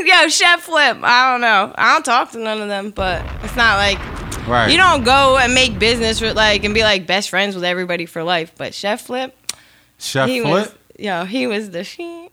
Yo, 0.23 0.29
Chef 0.29 0.63
Flip. 0.63 0.97
I 1.03 1.31
don't 1.31 1.41
know. 1.41 1.73
I 1.77 1.93
don't 1.95 2.05
talk 2.05 2.33
to 2.33 2.39
none 2.39 2.61
of 2.61 2.69
them, 2.69 2.91
but 2.91 3.25
it's 3.45 3.55
not 3.57 3.77
like 3.77 3.99
Right. 4.49 4.71
you 4.71 4.77
don't 4.79 5.05
go 5.05 5.37
and 5.37 5.53
make 5.55 5.79
business 5.79 6.21
with 6.21 6.35
like 6.37 6.65
and 6.65 6.75
be 6.75 6.83
like 6.83 7.07
best 7.07 7.31
friends 7.31 7.55
with 7.55 7.65
everybody 7.65 8.07
for 8.07 8.25
life. 8.25 8.53
But 8.57 8.75
Chef 8.75 9.03
Flip, 9.03 9.37
Chef 9.99 10.29
he 10.29 10.41
Flip? 10.41 10.51
was 10.51 10.75
yo, 10.99 11.25
he 11.27 11.47
was 11.47 11.71
the 11.71 11.85
shit. 11.85 12.28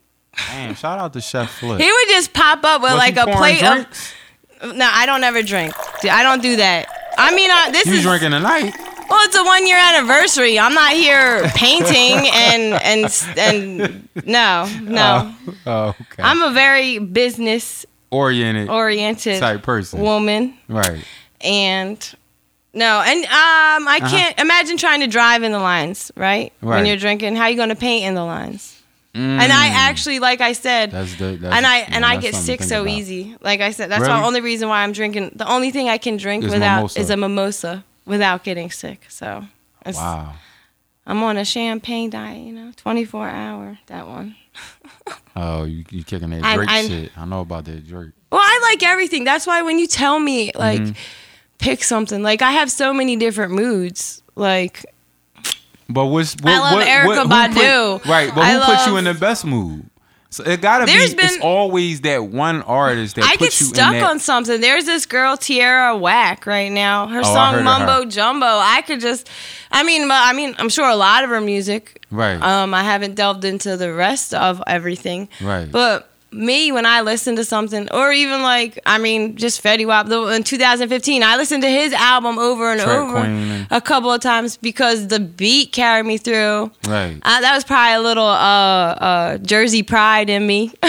Damn, 0.51 0.75
shout 0.75 0.99
out 0.99 1.13
to 1.13 1.21
Chef 1.21 1.49
Flip. 1.59 1.79
He 1.79 1.91
would 1.91 2.07
just 2.09 2.33
pop 2.33 2.63
up 2.63 2.81
with 2.81 2.91
Was 2.91 2.97
like 2.97 3.13
he 3.15 3.19
a 3.19 3.23
pouring 3.23 3.37
plate 3.37 3.59
drinks? 3.59 4.13
of. 4.61 4.75
No, 4.75 4.89
I 4.91 5.05
don't 5.05 5.23
ever 5.23 5.41
drink. 5.43 5.73
I 6.03 6.23
don't 6.23 6.41
do 6.41 6.55
that. 6.57 6.87
I 7.17 7.33
mean, 7.35 7.49
uh, 7.51 7.71
this 7.71 7.85
You 7.85 7.93
is 7.95 8.01
drinking 8.01 8.31
tonight? 8.31 8.73
well, 9.09 9.23
it's 9.25 9.35
a 9.35 9.43
one 9.43 9.65
year 9.67 9.77
anniversary. 9.77 10.57
I'm 10.59 10.73
not 10.73 10.91
here 10.93 11.43
painting 11.55 12.29
and 12.33 12.73
and 12.73 13.27
and 13.37 14.09
no, 14.25 14.67
no. 14.81 15.33
Oh, 15.65 15.89
okay. 15.89 16.23
I'm 16.23 16.41
a 16.41 16.51
very 16.51 16.97
business 16.99 17.85
oriented 18.11 18.69
oriented 18.69 19.39
type 19.39 19.61
person. 19.63 19.99
woman. 20.01 20.53
right. 20.67 21.03
and 21.41 22.15
no 22.73 23.01
and 23.05 23.23
um 23.25 23.87
i 23.87 23.99
can't 24.09 24.37
imagine 24.39 24.77
trying 24.77 24.99
to 25.01 25.07
drive 25.07 25.43
in 25.43 25.51
the 25.51 25.59
lines 25.59 26.11
right, 26.15 26.51
when 26.59 26.69
Uh-huh. 26.73 26.81
Right. 26.81 26.87
you're 26.87 26.97
drinking 26.97 27.35
how 27.35 27.43
are 27.43 27.49
you 27.49 27.55
going 27.55 27.69
to 27.69 27.75
paint 27.75 28.05
in 28.05 28.15
the 28.15 28.23
lines 28.23 28.74
and 29.15 29.51
i 29.51 29.67
actually 29.67 30.19
like 30.19 30.41
i 30.41 30.51
said 30.53 30.89
Mm. 30.89 30.91
That's 30.93 31.15
the. 31.15 31.37
That's, 31.37 31.55
and 31.55 31.65
i 31.65 31.77
yeah, 31.79 31.89
and 31.91 32.05
i 32.05 32.17
get 32.17 32.35
sick 32.35 32.61
so 32.61 32.81
about. 32.81 32.93
easy 32.93 33.35
like 33.41 33.61
i 33.61 33.71
said 33.71 33.89
that's 33.89 34.01
Really? 34.01 34.13
the 34.19 34.25
only 34.25 34.41
reason 34.41 34.67
why 34.69 34.83
i'm 34.83 34.91
drinking 34.91 35.31
the 35.35 35.47
only 35.49 35.71
thing 35.71 35.87
i 35.89 35.97
can 35.97 36.17
drink 36.17 36.43
Is 36.43 36.51
without 36.51 36.77
mimosa. 36.77 36.99
is 36.99 37.09
a 37.09 37.17
mimosa 37.17 37.83
without 38.05 38.43
getting 38.43 38.69
sick 38.71 39.05
so 39.09 39.45
Wow. 39.85 40.33
i'm 41.07 41.23
on 41.23 41.37
a 41.37 41.45
champagne 41.45 42.09
diet 42.09 42.41
you 42.45 42.51
know 42.53 42.71
24 42.75 43.29
hour 43.29 43.77
that 43.87 44.07
one 44.07 44.35
Oh, 45.37 45.65
you 45.65 45.83
you 45.91 46.03
kicking 46.05 46.29
that 46.29 46.43
I'm- 46.45 46.57
Drake 46.57 46.69
I'm- 46.69 46.87
shit? 46.87 47.11
I 47.17 47.25
know 47.25 47.41
about 47.41 47.65
that 47.65 47.85
Drake. 47.85 48.11
Well, 48.31 48.39
I 48.41 48.59
like 48.71 48.81
everything. 48.83 49.25
That's 49.25 49.45
why 49.45 49.61
when 49.63 49.77
you 49.79 49.85
tell 49.87 50.17
me 50.17 50.51
like 50.55 50.79
Mm-hmm. 50.79 50.93
pick 51.57 51.83
something, 51.83 52.23
like 52.23 52.41
I 52.41 52.51
have 52.51 52.71
so 52.71 52.93
many 52.93 53.17
different 53.17 53.51
moods. 53.51 54.23
Like 54.35 54.85
But 55.87 56.05
what's 56.07 56.35
what, 56.41 56.51
I 56.53 56.59
love 56.59 56.73
what, 56.73 56.87
Erykah 56.87 57.29
what, 57.29 57.51
Badu. 57.51 58.01
Put, 58.01 58.09
right, 58.09 58.33
but 58.33 58.41
I 58.43 58.53
who 58.53 58.59
put 58.75 58.87
you 58.87 58.97
in 58.97 59.03
the 59.05 59.13
best 59.13 59.45
mood? 59.45 59.89
So 60.31 60.43
it 60.43 60.59
gotta 60.59 60.85
be. 60.85 60.91
There's 60.91 61.13
it's 61.13 61.33
been- 61.35 61.41
always 61.43 62.01
that 62.01 62.25
one 62.25 62.61
artist 62.63 63.15
that 63.15 63.23
I 63.23 63.35
get 63.37 63.57
you 63.59 63.67
stuck 63.67 63.93
that. 63.93 64.03
on 64.03 64.19
something. 64.19 64.59
There's 64.59 64.83
this 64.85 65.05
girl 65.05 65.37
Tierra 65.37 65.95
Whack 65.95 66.45
right 66.45 66.71
now. 66.71 67.07
Her 67.07 67.19
Oh, 67.19 67.23
song 67.23 67.63
Mumbo 67.63 68.03
her. 68.03 68.05
Jumbo. 68.09 68.45
I 68.45 68.81
could 68.81 68.99
just, 68.99 69.29
I 69.71 69.83
mean, 69.83 70.07
but 70.09 70.17
I 70.17 70.33
mean, 70.33 70.53
I'm 70.57 70.67
sure 70.69 70.89
a 70.89 70.95
lot 70.95 71.23
of 71.23 71.29
her 71.29 71.39
music. 71.39 72.03
right. 72.11 72.41
Um, 72.41 72.73
I 72.73 72.83
haven't 72.83 73.15
delved 73.15 73.45
into 73.45 73.77
the 73.77 73.93
rest 73.93 74.33
of 74.33 74.61
everything. 74.67 75.29
Right. 75.39 75.71
But 75.71 76.09
me, 76.35 76.71
when 76.71 76.85
I 76.85 77.01
listen 77.01 77.35
to 77.37 77.45
something, 77.45 77.87
or 77.91 78.11
even 78.11 78.41
like, 78.41 78.79
I 78.85 78.97
mean, 78.97 79.35
just 79.37 79.63
Fetty 79.63 79.85
Wap, 79.85 80.07
in 80.09 80.43
2015, 80.43 81.23
I 81.23 81.37
listened 81.37 81.63
to 81.63 81.69
his 81.69 81.93
album 81.93 82.37
over 82.37 82.71
and 82.71 82.81
Trap 82.81 82.89
over 82.99 83.11
Queen 83.21 83.67
a 83.71 83.81
couple 83.81 84.11
of 84.11 84.21
times 84.21 84.57
because 84.57 85.07
the 85.07 85.19
beat 85.19 85.71
carried 85.71 86.05
me 86.05 86.17
through. 86.17 86.71
right. 86.87 87.17
Uh, 87.23 87.41
that 87.41 87.55
was 87.55 87.63
probably 87.63 87.95
a 87.95 88.01
little 88.01 88.27
uh, 88.27 88.91
uh, 88.93 89.37
Jersey 89.39 89.83
pride 89.83 90.29
in 90.29 90.45
me. 90.45 90.71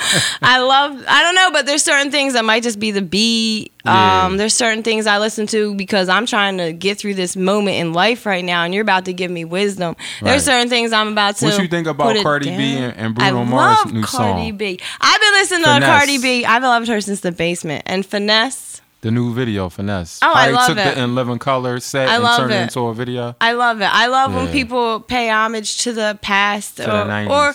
I 0.42 0.58
love. 0.58 1.04
I 1.06 1.22
don't 1.22 1.34
know, 1.34 1.50
but 1.52 1.66
there's 1.66 1.82
certain 1.82 2.10
things 2.10 2.32
that 2.34 2.44
might 2.44 2.62
just 2.62 2.78
be 2.78 2.90
the 2.90 3.02
beat. 3.02 3.72
Yeah. 3.84 4.24
Um, 4.26 4.36
there's 4.36 4.54
certain 4.54 4.82
things 4.82 5.06
I 5.06 5.18
listen 5.18 5.46
to 5.48 5.74
because 5.74 6.08
I'm 6.08 6.26
trying 6.26 6.58
to 6.58 6.72
get 6.72 6.98
through 6.98 7.14
this 7.14 7.34
moment 7.36 7.76
in 7.76 7.92
life 7.92 8.26
right 8.26 8.44
now, 8.44 8.64
and 8.64 8.74
you're 8.74 8.82
about 8.82 9.06
to 9.06 9.12
give 9.12 9.30
me 9.30 9.44
wisdom. 9.44 9.96
Right. 10.20 10.30
There's 10.30 10.44
certain 10.44 10.68
things 10.68 10.92
I'm 10.92 11.08
about 11.08 11.36
to. 11.36 11.46
What 11.46 11.58
you 11.62 11.68
think 11.68 11.86
about 11.86 12.16
Cardi 12.22 12.50
B 12.56 12.76
and- 12.76 12.96
and 12.96 13.14
Bruno 13.14 13.40
I 13.40 13.44
Mars' 13.44 13.78
love 13.84 13.92
new 13.94 14.02
Cardi 14.02 14.48
song? 14.50 14.56
B. 14.58 14.80
I've 15.00 15.20
been 15.20 15.32
listening 15.32 15.64
to 15.64 15.80
Cardi 15.86 16.18
B. 16.18 16.44
I've 16.44 16.62
loved 16.62 16.88
her 16.88 17.00
since 17.00 17.20
the 17.20 17.32
basement 17.32 17.82
and 17.86 18.04
finesse. 18.04 18.69
The 19.02 19.10
new 19.10 19.32
video, 19.32 19.70
Finesse. 19.70 20.18
Oh, 20.22 20.30
I 20.30 20.48
they 20.48 20.52
love 20.52 20.68
took 20.68 20.76
it. 20.78 20.94
the 20.94 21.02
In 21.02 21.14
Living 21.14 21.38
Color 21.38 21.80
set 21.80 22.06
I 22.10 22.16
and 22.16 22.36
turned 22.36 22.52
it 22.52 22.56
it. 22.56 22.62
into 22.64 22.80
a 22.80 22.92
video. 22.94 23.34
I 23.40 23.52
love 23.52 23.80
it. 23.80 23.86
I 23.90 24.08
love 24.08 24.34
when 24.34 24.48
people 24.48 25.00
pay 25.00 25.30
homage 25.30 25.78
to 25.84 25.94
the 25.94 26.18
past 26.20 26.76
the 26.76 26.84
or, 26.84 27.06
90s. 27.06 27.30
or 27.30 27.54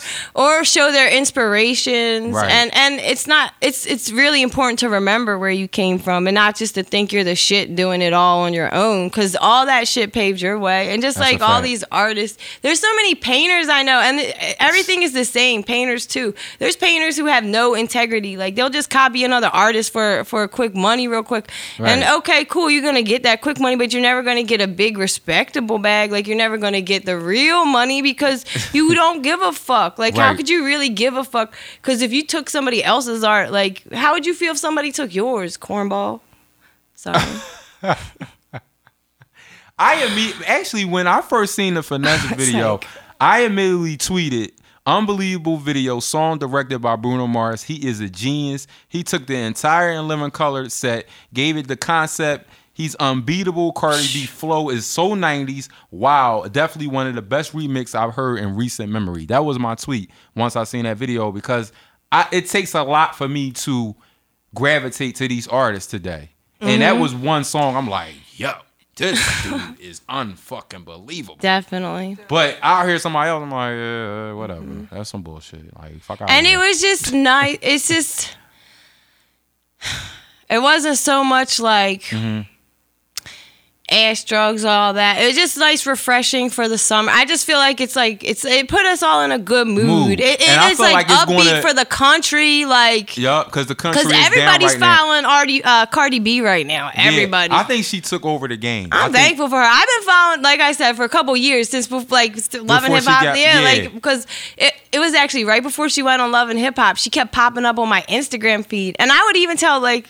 or 0.59 0.65
show 0.65 0.91
their 0.91 1.07
inspirations. 1.07 2.33
Right. 2.33 2.49
And 2.49 2.73
and 2.75 2.99
it's 2.99 3.27
not 3.27 3.53
it's 3.61 3.85
it's 3.85 4.11
really 4.11 4.41
important 4.41 4.79
to 4.79 4.89
remember 4.89 5.37
where 5.37 5.51
you 5.51 5.67
came 5.67 5.99
from 5.99 6.25
and 6.25 6.33
not 6.33 6.55
just 6.55 6.73
to 6.75 6.83
think 6.83 7.13
you're 7.13 7.23
the 7.23 7.35
shit 7.35 7.75
doing 7.75 8.01
it 8.01 8.13
all 8.13 8.39
on 8.39 8.53
your 8.53 8.73
own 8.73 9.11
cuz 9.11 9.35
all 9.39 9.67
that 9.67 9.87
shit 9.87 10.13
paved 10.13 10.41
your 10.41 10.57
way. 10.57 10.89
And 10.91 10.99
just 11.03 11.19
That's 11.19 11.31
like 11.33 11.41
all 11.47 11.61
these 11.61 11.83
artists, 11.91 12.39
there's 12.63 12.79
so 12.79 12.91
many 12.95 13.13
painters 13.13 13.69
I 13.69 13.83
know 13.83 13.99
and 13.99 14.19
everything 14.59 15.03
is 15.03 15.13
the 15.13 15.25
same. 15.25 15.61
Painters 15.63 16.07
too. 16.07 16.33
There's 16.57 16.75
painters 16.75 17.17
who 17.17 17.25
have 17.27 17.43
no 17.43 17.75
integrity. 17.75 18.35
Like 18.35 18.55
they'll 18.55 18.71
just 18.71 18.89
copy 18.89 19.23
another 19.23 19.47
artist 19.53 19.93
for 19.93 20.23
for 20.23 20.41
a 20.41 20.47
quick 20.47 20.73
money 20.73 21.07
real 21.07 21.21
quick. 21.21 21.34
And 21.79 22.01
Right. 22.01 22.13
okay, 22.17 22.45
cool, 22.45 22.69
you're 22.69 22.81
gonna 22.83 23.01
get 23.01 23.23
that 23.23 23.41
quick 23.41 23.59
money, 23.59 23.75
but 23.75 23.91
you're 23.93 24.01
never 24.01 24.21
gonna 24.23 24.43
get 24.43 24.61
a 24.61 24.67
big 24.67 24.97
respectable 24.97 25.77
bag. 25.79 26.11
Like 26.11 26.27
you're 26.27 26.37
never 26.37 26.57
gonna 26.57 26.81
get 26.81 27.05
the 27.05 27.17
real 27.17 27.65
money 27.65 28.01
because 28.01 28.45
you 28.73 28.93
don't 29.01 29.21
give 29.21 29.41
a 29.41 29.51
fuck. 29.51 29.97
Like 29.99 30.15
how 30.15 30.35
could 30.35 30.49
you 30.49 30.65
really 30.65 30.89
give 30.89 31.15
a 31.15 31.23
fuck? 31.23 31.53
Because 31.81 32.01
if 32.01 32.11
you 32.13 32.25
took 32.25 32.49
somebody 32.49 32.83
else's 32.83 33.23
art, 33.23 33.51
like 33.51 33.83
how 33.93 34.13
would 34.13 34.25
you 34.25 34.33
feel 34.33 34.51
if 34.51 34.57
somebody 34.57 34.91
took 34.91 35.13
yours, 35.13 35.57
cornball? 35.57 36.21
Sorry. 36.95 37.19
I 39.77 39.95
imme- 39.97 40.43
actually 40.47 40.85
when 40.85 41.05
I 41.07 41.21
first 41.21 41.53
seen 41.55 41.73
the 41.73 41.83
finesse 41.83 42.23
video, 42.35 42.73
like- 42.73 42.87
I 43.19 43.41
immediately 43.41 43.97
tweeted, 43.97 44.51
"Unbelievable 44.85 45.57
video, 45.57 45.99
song 45.99 46.37
directed 46.37 46.79
by 46.79 46.95
Bruno 46.95 47.27
Mars. 47.27 47.63
He 47.63 47.87
is 47.87 47.99
a 47.99 48.09
genius. 48.09 48.67
He 48.87 49.03
took 49.03 49.25
the 49.27 49.35
entire 49.35 49.91
In 49.91 50.07
Living 50.07 50.31
Color 50.31 50.69
set, 50.69 51.07
gave 51.33 51.57
it 51.57 51.67
the 51.67 51.75
concept." 51.77 52.49
He's 52.73 52.93
unbeatable. 52.95 53.71
Cardi 53.71 54.05
B 54.13 54.25
flow 54.25 54.69
is 54.69 54.85
so 54.85 55.15
90s. 55.15 55.69
Wow, 55.91 56.43
definitely 56.51 56.87
one 56.87 57.07
of 57.07 57.15
the 57.15 57.21
best 57.21 57.53
remix 57.53 57.95
I've 57.95 58.13
heard 58.13 58.37
in 58.37 58.53
recent 58.57 58.91
memory. 58.91 59.25
That 59.27 59.45
was 59.45 59.57
my 59.57 59.75
tweet 59.75 60.11
once 60.35 60.57
I 60.57 60.65
seen 60.65 60.83
that 60.83 60.97
video 60.97 61.31
because 61.31 61.71
I, 62.11 62.27
it 62.33 62.49
takes 62.49 62.75
a 62.75 62.83
lot 62.83 63.15
for 63.15 63.29
me 63.29 63.51
to 63.51 63.95
gravitate 64.53 65.15
to 65.15 65.27
these 65.29 65.47
artists 65.47 65.89
today. 65.89 66.31
And 66.59 66.69
Mm-hmm. 66.69 66.79
that 66.81 66.97
was 66.97 67.15
one 67.15 67.45
song 67.45 67.77
I'm 67.77 67.89
like, 67.89 68.13
yo, 68.37 68.51
this 68.95 69.43
dude 69.43 69.79
is 69.79 70.01
unfucking 70.09 70.85
believable. 70.85 71.37
Definitely. 71.39 72.17
But 72.27 72.57
I 72.61 72.85
hear 72.87 72.97
somebody 72.99 73.29
else, 73.29 73.43
I'm 73.43 73.51
like, 73.51 73.75
yeah, 73.75 74.33
whatever. 74.33 74.87
That's 74.91 75.09
some 75.09 75.21
bullshit. 75.21 75.75
Like, 75.77 75.99
fuck 76.01 76.21
out. 76.21 76.29
And 76.29 76.47
it 76.47 76.57
was 76.57 76.81
just 76.81 77.13
nice. 77.13 77.57
It's 77.61 77.87
just, 77.87 78.37
it 80.49 80.59
wasn't 80.59 80.97
so 80.97 81.23
much 81.23 81.59
like 81.59 82.03
Mm-hmm. 82.03 82.51
Ass 83.91 84.23
drugs, 84.23 84.65
all 84.65 84.93
that. 84.93 85.21
It 85.21 85.27
was 85.27 85.35
just 85.35 85.57
nice, 85.57 85.85
refreshing 85.85 86.49
for 86.49 86.67
the 86.67 86.77
summer. 86.77 87.11
I 87.13 87.25
just 87.25 87.45
feel 87.45 87.59
like 87.59 87.79
it's 87.79 87.95
like 87.95 88.23
it's 88.23 88.43
it 88.43 88.67
put 88.67 88.83
us 88.85 89.03
all 89.03 89.21
in 89.21 89.31
a 89.31 89.37
good 89.37 89.67
mood. 89.67 89.85
Mood. 89.85 90.19
It, 90.19 90.41
it- 90.41 90.49
I 90.49 90.73
feel 90.73 90.85
like, 90.85 90.93
like 90.93 91.05
it's 91.09 91.13
upbeat 91.13 91.45
gonna- 91.49 91.61
for 91.61 91.73
the 91.73 91.85
country, 91.85 92.65
like 92.65 93.15
Yup, 93.17 93.45
because 93.45 93.67
the 93.67 93.75
country 93.75 94.01
because 94.03 94.25
everybody's 94.25 94.71
right 94.71 94.79
now. 94.79 94.97
following 94.97 95.23
Cardi, 95.23 95.63
uh, 95.63 95.85
Cardi 95.85 96.19
B 96.19 96.41
right 96.41 96.65
now. 96.65 96.89
Yeah, 96.95 97.03
Everybody. 97.03 97.53
I 97.53 97.63
think 97.63 97.85
she 97.85 98.01
took 98.01 98.25
over 98.25 98.47
the 98.47 98.57
game. 98.57 98.89
I 98.91 99.05
I'm 99.05 99.11
think- 99.11 99.23
thankful 99.25 99.49
for 99.49 99.57
her. 99.57 99.67
I've 99.69 99.87
been 99.99 100.07
following, 100.07 100.41
like 100.41 100.59
I 100.61 100.71
said, 100.71 100.93
for 100.95 101.03
a 101.03 101.09
couple 101.09 101.35
years 101.37 101.69
since 101.69 101.89
like 101.91 102.35
and 102.53 102.93
hip 102.93 103.03
hop. 103.03 103.23
Yeah, 103.23 103.35
yeah. 103.35 103.59
like 103.61 103.93
because 103.93 104.25
it 104.57 104.73
it 104.91 104.99
was 104.99 105.13
actually 105.13 105.43
right 105.45 105.61
before 105.61 105.89
she 105.89 106.01
went 106.01 106.21
on 106.21 106.31
Love 106.31 106.49
and 106.49 106.57
Hip 106.57 106.75
Hop. 106.77 106.97
She 106.97 107.09
kept 107.09 107.31
popping 107.33 107.65
up 107.65 107.77
on 107.77 107.87
my 107.89 108.01
Instagram 108.03 108.65
feed, 108.65 108.95
and 108.97 109.11
I 109.11 109.23
would 109.25 109.35
even 109.37 109.57
tell 109.57 109.79
like 109.79 110.09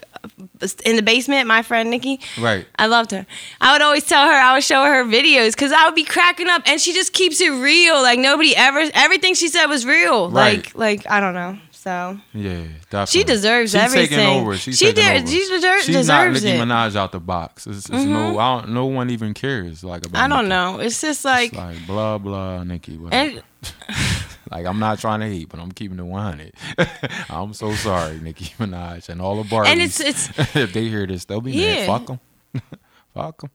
in 0.86 0.96
the 0.96 1.02
basement, 1.02 1.48
my 1.48 1.62
friend 1.62 1.90
Nikki. 1.90 2.20
Right. 2.40 2.66
I 2.78 2.88
loved 2.88 3.12
her. 3.12 3.26
I 3.62 3.74
would 3.74 3.82
always 3.82 4.06
tell 4.06 4.26
her, 4.26 4.34
I 4.34 4.54
would 4.54 4.64
show 4.64 4.84
her 4.84 5.04
videos 5.06 5.52
because 5.52 5.72
I 5.72 5.86
would 5.86 5.96
be 5.96 6.04
cracking 6.04 6.48
up, 6.50 6.64
and 6.66 6.80
she 6.82 6.94
just 6.94 7.14
keeps 7.14 7.40
it 7.42 7.50
real. 7.52 8.02
Like 8.02 8.20
nobody 8.20 8.56
ever, 8.56 8.90
everything 8.94 9.34
she 9.34 9.48
said 9.48 9.68
was 9.68 9.86
real. 9.86 10.30
Right. 10.30 10.58
Like, 10.76 10.76
like 10.76 11.10
I 11.12 11.20
don't 11.20 11.34
know. 11.34 11.58
So 11.72 12.18
Yeah, 12.34 12.64
definitely. 12.90 13.06
She 13.06 13.24
deserves 13.24 13.72
She's 13.74 13.80
everything. 13.82 14.18
Taking 14.18 14.42
over. 14.42 14.58
She's 14.58 14.76
She 14.80 14.86
taking 14.92 15.04
did- 15.04 15.18
over. 15.22 15.28
she 15.28 15.40
deser- 15.52 15.78
She's 15.82 15.96
deserves 15.96 16.08
not 16.08 16.32
Nicki 16.34 16.48
it. 16.58 16.60
Mm-hmm. 16.60 16.72
Minaj 16.72 16.96
out 16.96 17.12
the 17.12 17.20
box. 17.20 17.68
It's, 17.68 17.78
it's 17.78 17.90
no, 17.92 18.40
I 18.40 18.60
don't, 18.62 18.70
no 18.74 18.86
one 18.88 19.12
even 19.12 19.36
cares 19.36 19.84
like 19.84 20.04
about. 20.04 20.20
I 20.24 20.28
don't 20.28 20.46
Nicki. 20.46 20.50
know. 20.50 20.80
It's 20.80 21.00
just 21.00 21.24
like, 21.24 21.50
It's 21.50 21.58
like 21.58 21.86
blah 21.86 22.18
blah 22.18 22.64
Nicki. 22.64 22.98
Whatever. 22.98 23.30
and 23.38 23.44
Like 24.52 24.66
I'm 24.66 24.80
not 24.80 25.00
trying 25.00 25.22
to 25.22 25.28
hate, 25.28 25.50
but 25.50 25.60
I'm 25.60 25.72
keeping 25.72 25.98
it 26.00 26.04
100. 26.04 26.54
I'm 27.30 27.54
so 27.54 27.74
sorry, 27.74 28.20
Nicki 28.20 28.46
Minaj 28.60 29.10
and 29.10 29.22
all 29.22 29.42
the 29.42 29.50
Barbies. 29.50 29.68
And 29.68 29.82
it's- 29.82 30.00
it's- 30.00 30.56
if 30.56 30.74
they 30.74 30.88
hear 30.88 31.06
this, 31.08 31.26
they'll 31.26 31.42
be 31.42 31.52
Yeah. 31.54 31.88
mad. 31.88 31.88
Fuck 31.88 32.08
them. 32.08 32.20
Fuck 33.16 33.42
them. 33.42 33.50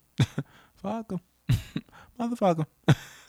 Fuck 0.77 1.09
them. 1.09 1.21
Motherfucker. 2.19 2.67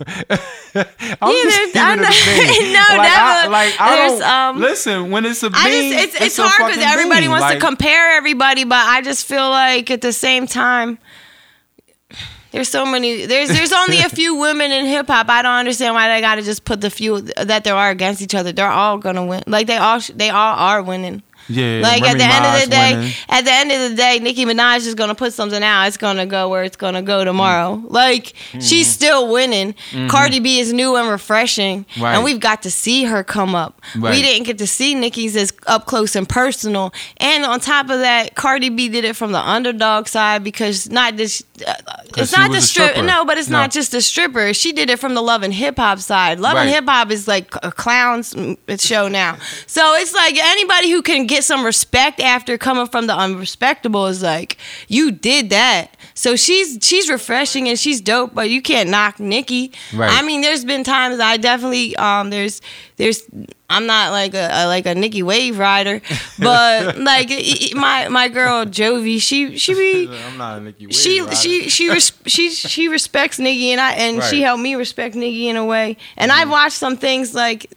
I'm 0.04 0.08
Yeah, 0.08 1.44
just 1.44 1.74
there's- 1.74 1.76
I 1.76 1.96
keeping 1.96 2.04
it 2.04 2.08
a 2.08 2.44
know- 2.44 2.60
bean. 2.60 2.74
No, 2.74 2.80
like, 2.98 3.12
I, 3.12 3.48
like 3.48 3.74
I 3.82 3.96
There's, 3.96 4.20
don't 4.20 4.30
um, 4.30 4.60
listen 4.60 5.12
when 5.12 5.26
it's 5.26 5.44
a 5.44 5.50
bean. 5.50 5.92
Just 5.94 6.16
it's 6.16 6.22
it's, 6.26 6.40
a 6.40 6.48
hard 6.48 6.72
because 6.74 6.84
everybody 6.92 7.22
bean. 7.22 7.30
wants 7.30 7.44
Like, 7.44 7.60
to 7.60 7.66
compare 7.66 8.12
everybody, 8.18 8.64
but 8.64 8.78
I 8.88 9.02
just 9.02 9.26
feel 9.26 9.50
like 9.50 9.92
at 9.92 10.02
the 10.02 10.12
same 10.14 10.48
time. 10.48 10.98
There's 12.52 12.70
so 12.70 12.86
many. 12.86 13.26
There's 13.26 13.50
there's 13.50 13.72
only 13.72 14.00
a 14.00 14.10
few 14.10 14.36
women 14.36 14.72
in 14.72 14.86
hip 14.86 15.08
hop. 15.08 15.30
I 15.30 15.42
don't 15.42 15.52
understand 15.54 15.96
why 15.96 16.10
they 16.10 16.22
got 16.22 16.36
to 16.36 16.42
just 16.42 16.66
put 16.66 16.82
the 16.82 16.90
few 16.90 17.22
that 17.22 17.64
there 17.64 17.76
are 17.76 17.90
against 17.90 18.22
each 18.22 18.36
other. 18.36 18.52
They're 18.52 18.68
all 18.68 18.98
gonna 18.98 19.26
win. 19.26 19.44
Like 19.48 19.68
they 19.68 19.78
all 19.78 20.02
they 20.14 20.30
all 20.30 20.56
are 20.56 20.84
winning. 20.84 21.24
Yeah, 21.50 21.80
Like 21.82 22.02
at 22.04 22.14
Remy 22.14 22.18
the 22.20 22.24
end 22.26 22.46
of 22.46 22.62
the 22.64 22.68
day, 22.70 22.94
winning. 22.96 23.12
at 23.30 23.42
the 23.46 23.52
end 23.52 23.72
of 23.72 23.90
the 23.90 23.96
day, 23.96 24.20
Nicki 24.20 24.46
Minaj 24.46 24.86
is 24.88 24.96
gonna 24.96 25.16
put 25.16 25.34
something 25.34 25.62
out. 25.64 25.86
It's 25.88 25.98
gonna 25.98 26.26
go 26.26 26.50
where 26.50 26.64
it's 26.64 26.78
gonna 26.78 27.02
go 27.02 27.24
tomorrow. 27.26 27.78
Mm. 27.78 27.92
Like 27.92 28.34
Mm-hmm. 28.52 28.60
she's 28.60 28.90
still 28.92 29.32
winning. 29.32 29.76
Cardi 30.10 30.40
B 30.40 30.60
is 30.60 30.74
new 30.74 30.96
and 30.96 31.10
refreshing, 31.10 31.86
Right. 32.00 32.16
and 32.16 32.24
we've 32.24 32.40
got 32.40 32.62
to 32.64 32.72
see 32.72 33.04
her 33.06 33.24
come 33.24 33.56
up. 33.56 33.82
Right. 33.96 34.12
We 34.16 34.22
didn't 34.22 34.46
get 34.46 34.58
to 34.60 34.68
see 34.68 34.94
Nicki's 34.96 35.36
as 35.36 35.54
up 35.68 35.86
close 35.86 36.16
and 36.16 36.28
personal. 36.28 36.94
And 37.18 37.46
on 37.46 37.60
top 37.60 37.90
of 37.90 38.00
that, 38.00 38.36
Cardi 38.36 38.70
B 38.70 38.90
did 38.90 39.06
it 39.06 39.16
from 39.16 39.32
the 39.32 39.40
underdog 39.40 40.08
side 40.08 40.44
because 40.44 40.90
not 40.90 41.18
this. 41.18 41.44
Uh, 41.66 41.74
it's 42.18 42.36
not 42.36 42.52
the 42.52 42.62
strip. 42.62 42.92
stripper. 42.92 43.06
No, 43.08 43.24
but 43.26 43.38
it's 43.38 43.50
No. 43.50 43.60
not 43.60 43.72
just 43.72 43.92
the 43.92 44.02
stripper. 44.02 44.54
She 44.54 44.72
did 44.74 44.90
it 44.90 45.00
from 45.00 45.14
the 45.14 45.22
love 45.22 45.44
and 45.44 45.54
hip 45.54 45.78
hop 45.78 46.00
side. 46.00 46.40
Love 46.40 46.58
and 46.58 46.70
hip 46.70 46.86
hop 46.88 47.12
is 47.12 47.28
like 47.28 47.54
a 47.64 47.72
clown's 47.72 48.34
mm, 48.34 48.58
show 48.82 49.08
now. 49.08 49.38
So 49.68 49.94
it's 49.96 50.14
like 50.14 50.38
anybody 50.38 50.90
who 50.92 51.02
can 51.02 51.26
get 51.32 51.44
some 51.44 51.66
respect 51.66 52.20
after 52.20 52.58
coming 52.58 52.88
from 52.88 53.08
the 53.08 53.14
unrespectable 53.14 54.08
is 54.08 54.22
like 54.22 54.58
you 54.88 55.12
did 55.12 55.50
that. 55.50 55.96
So 56.14 56.36
she's 56.36 56.78
she's 56.82 57.10
refreshing 57.10 57.70
and 57.70 57.80
she's 57.80 58.02
dope, 58.02 58.34
but 58.34 58.50
you 58.50 58.62
can't 58.62 58.90
knock 58.90 59.20
Nicki. 59.20 59.72
Right. 59.94 60.12
I 60.12 60.26
mean, 60.26 60.42
there's 60.42 60.66
been 60.66 60.84
times 60.84 61.20
I 61.20 61.38
definitely 61.38 61.96
um 61.96 62.30
there's 62.30 62.62
there's 62.98 63.24
I'm 63.70 63.86
not 63.86 64.12
like 64.12 64.34
a, 64.34 64.50
a 64.52 64.68
like 64.68 64.86
a 64.86 64.94
Nicki 64.94 65.24
wave 65.24 65.58
rider, 65.58 66.02
but 66.40 66.98
like 66.98 67.30
my 67.74 68.10
my 68.10 68.28
girl 68.28 68.66
Jovi, 68.66 69.22
she 69.22 69.58
she 69.58 69.74
be 69.74 70.10
I'm 70.28 70.38
not 70.38 70.58
a 70.58 70.62
Nicki 70.62 70.88
Wade 70.88 70.96
she 70.96 71.22
rider. 71.22 71.36
she 71.36 71.70
she 71.70 71.90
res- 71.90 72.12
she 72.26 72.50
she 72.50 72.90
respects 72.90 73.40
Nicki 73.40 73.72
and 73.72 73.80
I 73.80 73.94
and 73.94 74.22
she 74.24 74.42
helped 74.42 74.62
me 74.62 74.76
respect 74.76 75.16
Nikki 75.16 75.48
in 75.48 75.56
a 75.56 75.66
way. 75.66 75.96
And 76.18 76.32
I've 76.32 76.50
watched 76.50 76.76
some 76.78 76.98
things 76.98 77.34
like 77.34 77.72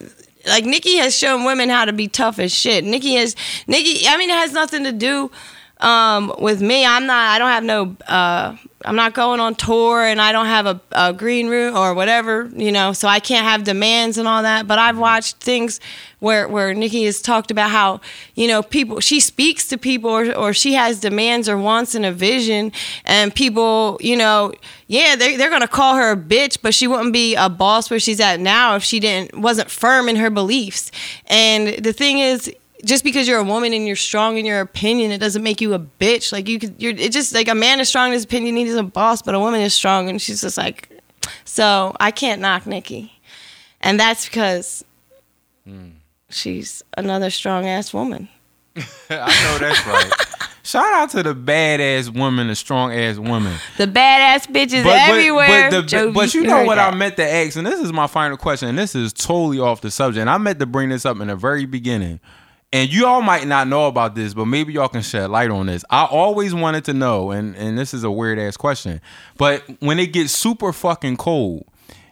like 0.46 0.64
Nicki 0.64 0.96
has 0.96 1.16
shown 1.16 1.44
women 1.44 1.68
how 1.68 1.84
to 1.84 1.92
be 1.92 2.08
tough 2.08 2.38
as 2.38 2.52
shit. 2.52 2.84
Nicki 2.84 3.14
has 3.14 3.36
Nicki. 3.66 4.06
I 4.06 4.16
mean, 4.16 4.30
it 4.30 4.34
has 4.34 4.52
nothing 4.52 4.84
to 4.84 4.92
do 4.92 5.30
um, 5.78 6.32
with 6.38 6.62
me. 6.62 6.84
I'm 6.86 7.06
not. 7.06 7.30
I 7.30 7.38
don't 7.38 7.48
have 7.48 7.64
no. 7.64 7.96
Uh, 8.06 8.56
I'm 8.86 8.96
not 8.96 9.14
going 9.14 9.40
on 9.40 9.54
tour, 9.54 10.04
and 10.04 10.20
I 10.20 10.30
don't 10.32 10.46
have 10.46 10.66
a, 10.66 10.80
a 10.92 11.12
green 11.12 11.48
room 11.48 11.76
or 11.76 11.94
whatever. 11.94 12.50
You 12.54 12.70
know, 12.70 12.92
so 12.92 13.08
I 13.08 13.18
can't 13.18 13.44
have 13.44 13.64
demands 13.64 14.18
and 14.18 14.28
all 14.28 14.42
that. 14.42 14.66
But 14.66 14.78
I've 14.78 14.98
watched 14.98 15.36
things 15.38 15.80
where 16.20 16.46
where 16.48 16.72
Nicki 16.74 17.04
has 17.04 17.20
talked 17.20 17.50
about 17.50 17.70
how 17.70 18.00
you 18.34 18.46
know 18.46 18.62
people. 18.62 19.00
She 19.00 19.20
speaks 19.20 19.66
to 19.68 19.78
people, 19.78 20.10
or 20.10 20.32
or 20.34 20.52
she 20.52 20.74
has 20.74 21.00
demands 21.00 21.48
or 21.48 21.58
wants 21.58 21.94
and 21.94 22.06
a 22.06 22.12
vision, 22.12 22.70
and 23.04 23.34
people, 23.34 23.98
you 24.00 24.16
know, 24.16 24.52
yeah, 24.86 25.16
they 25.16 25.36
they're 25.36 25.50
gonna 25.50 25.66
call 25.66 25.96
her 25.96 26.12
a 26.12 26.16
bitch, 26.16 26.58
but 26.62 26.72
she 26.72 26.86
wouldn't 26.86 27.12
be 27.12 27.34
a 27.34 27.48
boss 27.48 27.90
where 27.90 28.00
she's 28.00 28.20
at 28.20 28.38
now 28.38 28.76
if 28.76 28.84
she 28.84 29.00
didn't 29.00 29.36
wasn't 29.36 29.70
firm 29.70 30.08
in 30.08 30.16
her 30.16 30.30
beliefs. 30.30 30.92
And 31.26 31.84
the 31.84 31.92
thing 31.92 32.18
is 32.20 32.52
just 32.84 33.04
because 33.04 33.26
you're 33.26 33.38
a 33.38 33.44
woman 33.44 33.72
and 33.72 33.86
you're 33.86 33.96
strong 33.96 34.38
in 34.38 34.44
your 34.44 34.60
opinion, 34.60 35.10
it 35.10 35.18
doesn't 35.18 35.42
make 35.42 35.60
you 35.60 35.74
a 35.74 35.78
bitch. 35.78 36.32
Like 36.32 36.48
you 36.48 36.58
could, 36.58 36.80
you're 36.80 36.94
it 36.94 37.12
just 37.12 37.34
like 37.34 37.48
a 37.48 37.54
man 37.54 37.80
is 37.80 37.88
strong 37.88 38.08
in 38.08 38.12
his 38.12 38.24
opinion, 38.24 38.56
he's 38.56 38.74
a 38.74 38.82
boss, 38.82 39.22
but 39.22 39.34
a 39.34 39.40
woman 39.40 39.60
is 39.60 39.74
strong 39.74 40.08
and 40.08 40.20
she's 40.20 40.40
just 40.40 40.56
like, 40.56 40.88
so 41.44 41.96
I 42.00 42.10
can't 42.10 42.40
knock 42.40 42.66
Nicki, 42.66 43.12
and 43.80 43.98
that's 43.98 44.26
because 44.26 44.84
hmm. 45.64 45.90
she's 46.28 46.82
another 46.96 47.30
strong 47.30 47.66
ass 47.66 47.94
woman. 47.94 48.28
I 48.76 48.80
know 49.10 49.58
that's 49.58 49.86
right. 49.86 50.12
Shout 50.64 50.94
out 50.94 51.10
to 51.10 51.22
the 51.22 51.34
badass 51.34 52.08
woman, 52.08 52.48
the 52.48 52.54
strong 52.54 52.90
ass 52.90 53.18
woman. 53.18 53.54
The 53.76 53.86
badass 53.86 54.46
bitches 54.46 54.86
everywhere. 54.86 55.70
But, 55.70 55.82
the, 55.82 55.96
Jovi, 55.96 56.14
but 56.14 56.34
you 56.34 56.42
know 56.42 56.64
what 56.64 56.76
that. 56.76 56.94
I 56.94 56.96
meant 56.96 57.16
to 57.16 57.22
ask, 57.22 57.56
and 57.56 57.66
this 57.66 57.80
is 57.80 57.92
my 57.92 58.06
final 58.06 58.38
question, 58.38 58.70
and 58.70 58.78
this 58.78 58.94
is 58.94 59.12
totally 59.12 59.58
off 59.58 59.82
the 59.82 59.90
subject. 59.90 60.22
And 60.22 60.30
I 60.30 60.38
meant 60.38 60.58
to 60.60 60.66
bring 60.66 60.88
this 60.88 61.04
up 61.04 61.20
in 61.20 61.28
the 61.28 61.36
very 61.36 61.66
beginning. 61.66 62.18
And 62.74 62.92
you 62.92 63.06
all 63.06 63.22
might 63.22 63.46
not 63.46 63.68
know 63.68 63.86
about 63.86 64.16
this, 64.16 64.34
but 64.34 64.46
maybe 64.46 64.72
y'all 64.72 64.88
can 64.88 65.02
shed 65.02 65.30
light 65.30 65.48
on 65.48 65.66
this. 65.66 65.84
I 65.90 66.06
always 66.06 66.52
wanted 66.52 66.84
to 66.86 66.92
know, 66.92 67.30
and, 67.30 67.54
and 67.54 67.78
this 67.78 67.94
is 67.94 68.02
a 68.02 68.10
weird 68.10 68.36
ass 68.36 68.56
question, 68.56 69.00
but 69.36 69.62
when 69.78 70.00
it 70.00 70.12
gets 70.12 70.32
super 70.32 70.72
fucking 70.72 71.16
cold, 71.16 71.66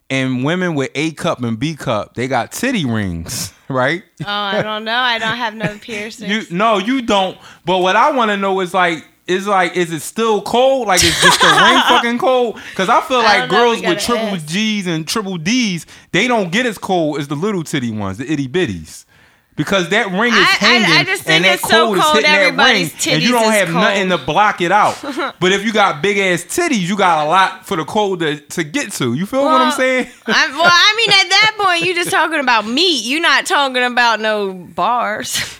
and 0.08 0.44
women 0.44 0.76
with 0.76 0.90
A 0.94 1.10
cup 1.12 1.42
and 1.42 1.58
B 1.58 1.74
cup, 1.74 2.14
they 2.14 2.28
got 2.28 2.52
titty 2.52 2.84
rings, 2.84 3.52
right? 3.68 4.04
Oh, 4.20 4.26
I 4.28 4.62
don't 4.62 4.84
know. 4.84 4.94
I 4.94 5.18
don't 5.18 5.36
have 5.36 5.54
no 5.54 5.78
piercings. 5.80 6.50
You 6.50 6.56
no, 6.56 6.78
you 6.78 7.02
don't. 7.02 7.36
But 7.64 7.78
what 7.78 7.96
I 7.96 8.12
want 8.12 8.30
to 8.30 8.36
know 8.36 8.60
is 8.60 8.72
like, 8.72 9.04
is 9.26 9.48
like, 9.48 9.74
is 9.74 9.90
it 9.90 10.00
still 10.00 10.42
cold? 10.42 10.86
Like, 10.86 11.02
is 11.02 11.18
just 11.22 11.40
the 11.40 11.46
ring 11.46 11.82
fucking 11.88 12.18
cold? 12.18 12.60
Because 12.70 12.88
I 12.88 13.00
feel 13.00 13.18
like 13.18 13.48
don't 13.48 13.58
girls 13.58 13.82
with 13.82 13.98
triple 14.00 14.26
ask. 14.26 14.46
G's 14.46 14.86
and 14.86 15.08
triple 15.08 15.38
D's, 15.38 15.86
they 16.12 16.28
don't 16.28 16.52
get 16.52 16.66
as 16.66 16.78
cold 16.78 17.18
as 17.18 17.26
the 17.26 17.34
little 17.34 17.64
titty 17.64 17.90
ones, 17.90 18.18
the 18.18 18.30
itty 18.30 18.46
bitties. 18.46 19.06
Because 19.54 19.90
that 19.90 20.06
ring 20.10 20.32
is 20.32 20.38
I- 20.38 20.42
I- 20.42 20.44
hanging, 20.44 20.90
I 20.90 21.04
just 21.04 21.28
and 21.28 21.44
that 21.44 21.54
it's 21.56 21.68
so 21.68 21.86
cold 21.86 21.98
is 21.98 22.02
hitting 22.24 22.56
that 22.56 22.72
ring, 22.72 22.90
and 23.12 23.22
you 23.22 23.32
don't 23.32 23.52
have 23.52 23.70
nothing 23.70 24.08
to 24.08 24.16
block 24.18 24.62
it 24.62 24.72
out. 24.72 24.98
but 25.40 25.52
if 25.52 25.62
you 25.64 25.72
got 25.74 26.00
big 26.00 26.16
ass 26.16 26.42
titties, 26.44 26.88
you 26.88 26.96
got 26.96 27.26
a 27.26 27.28
lot 27.28 27.66
for 27.66 27.76
the 27.76 27.84
cold 27.84 28.20
to, 28.20 28.40
to 28.40 28.64
get 28.64 28.92
to. 28.92 29.12
You 29.12 29.26
feel 29.26 29.44
what 29.44 29.60
I'm 29.60 29.72
saying? 29.72 30.06
I, 30.26 30.46
well, 30.48 30.62
I 30.64 30.94
mean, 30.96 31.10
at 31.10 31.28
that 31.28 31.56
point, 31.58 31.84
you're 31.84 31.94
just 31.94 32.10
talking 32.18 32.40
about 32.40 32.66
meat. 32.66 33.04
You're 33.04 33.20
not 33.20 33.44
talking 33.44 33.82
about 33.82 34.20
no 34.20 34.52
bars. 34.54 35.58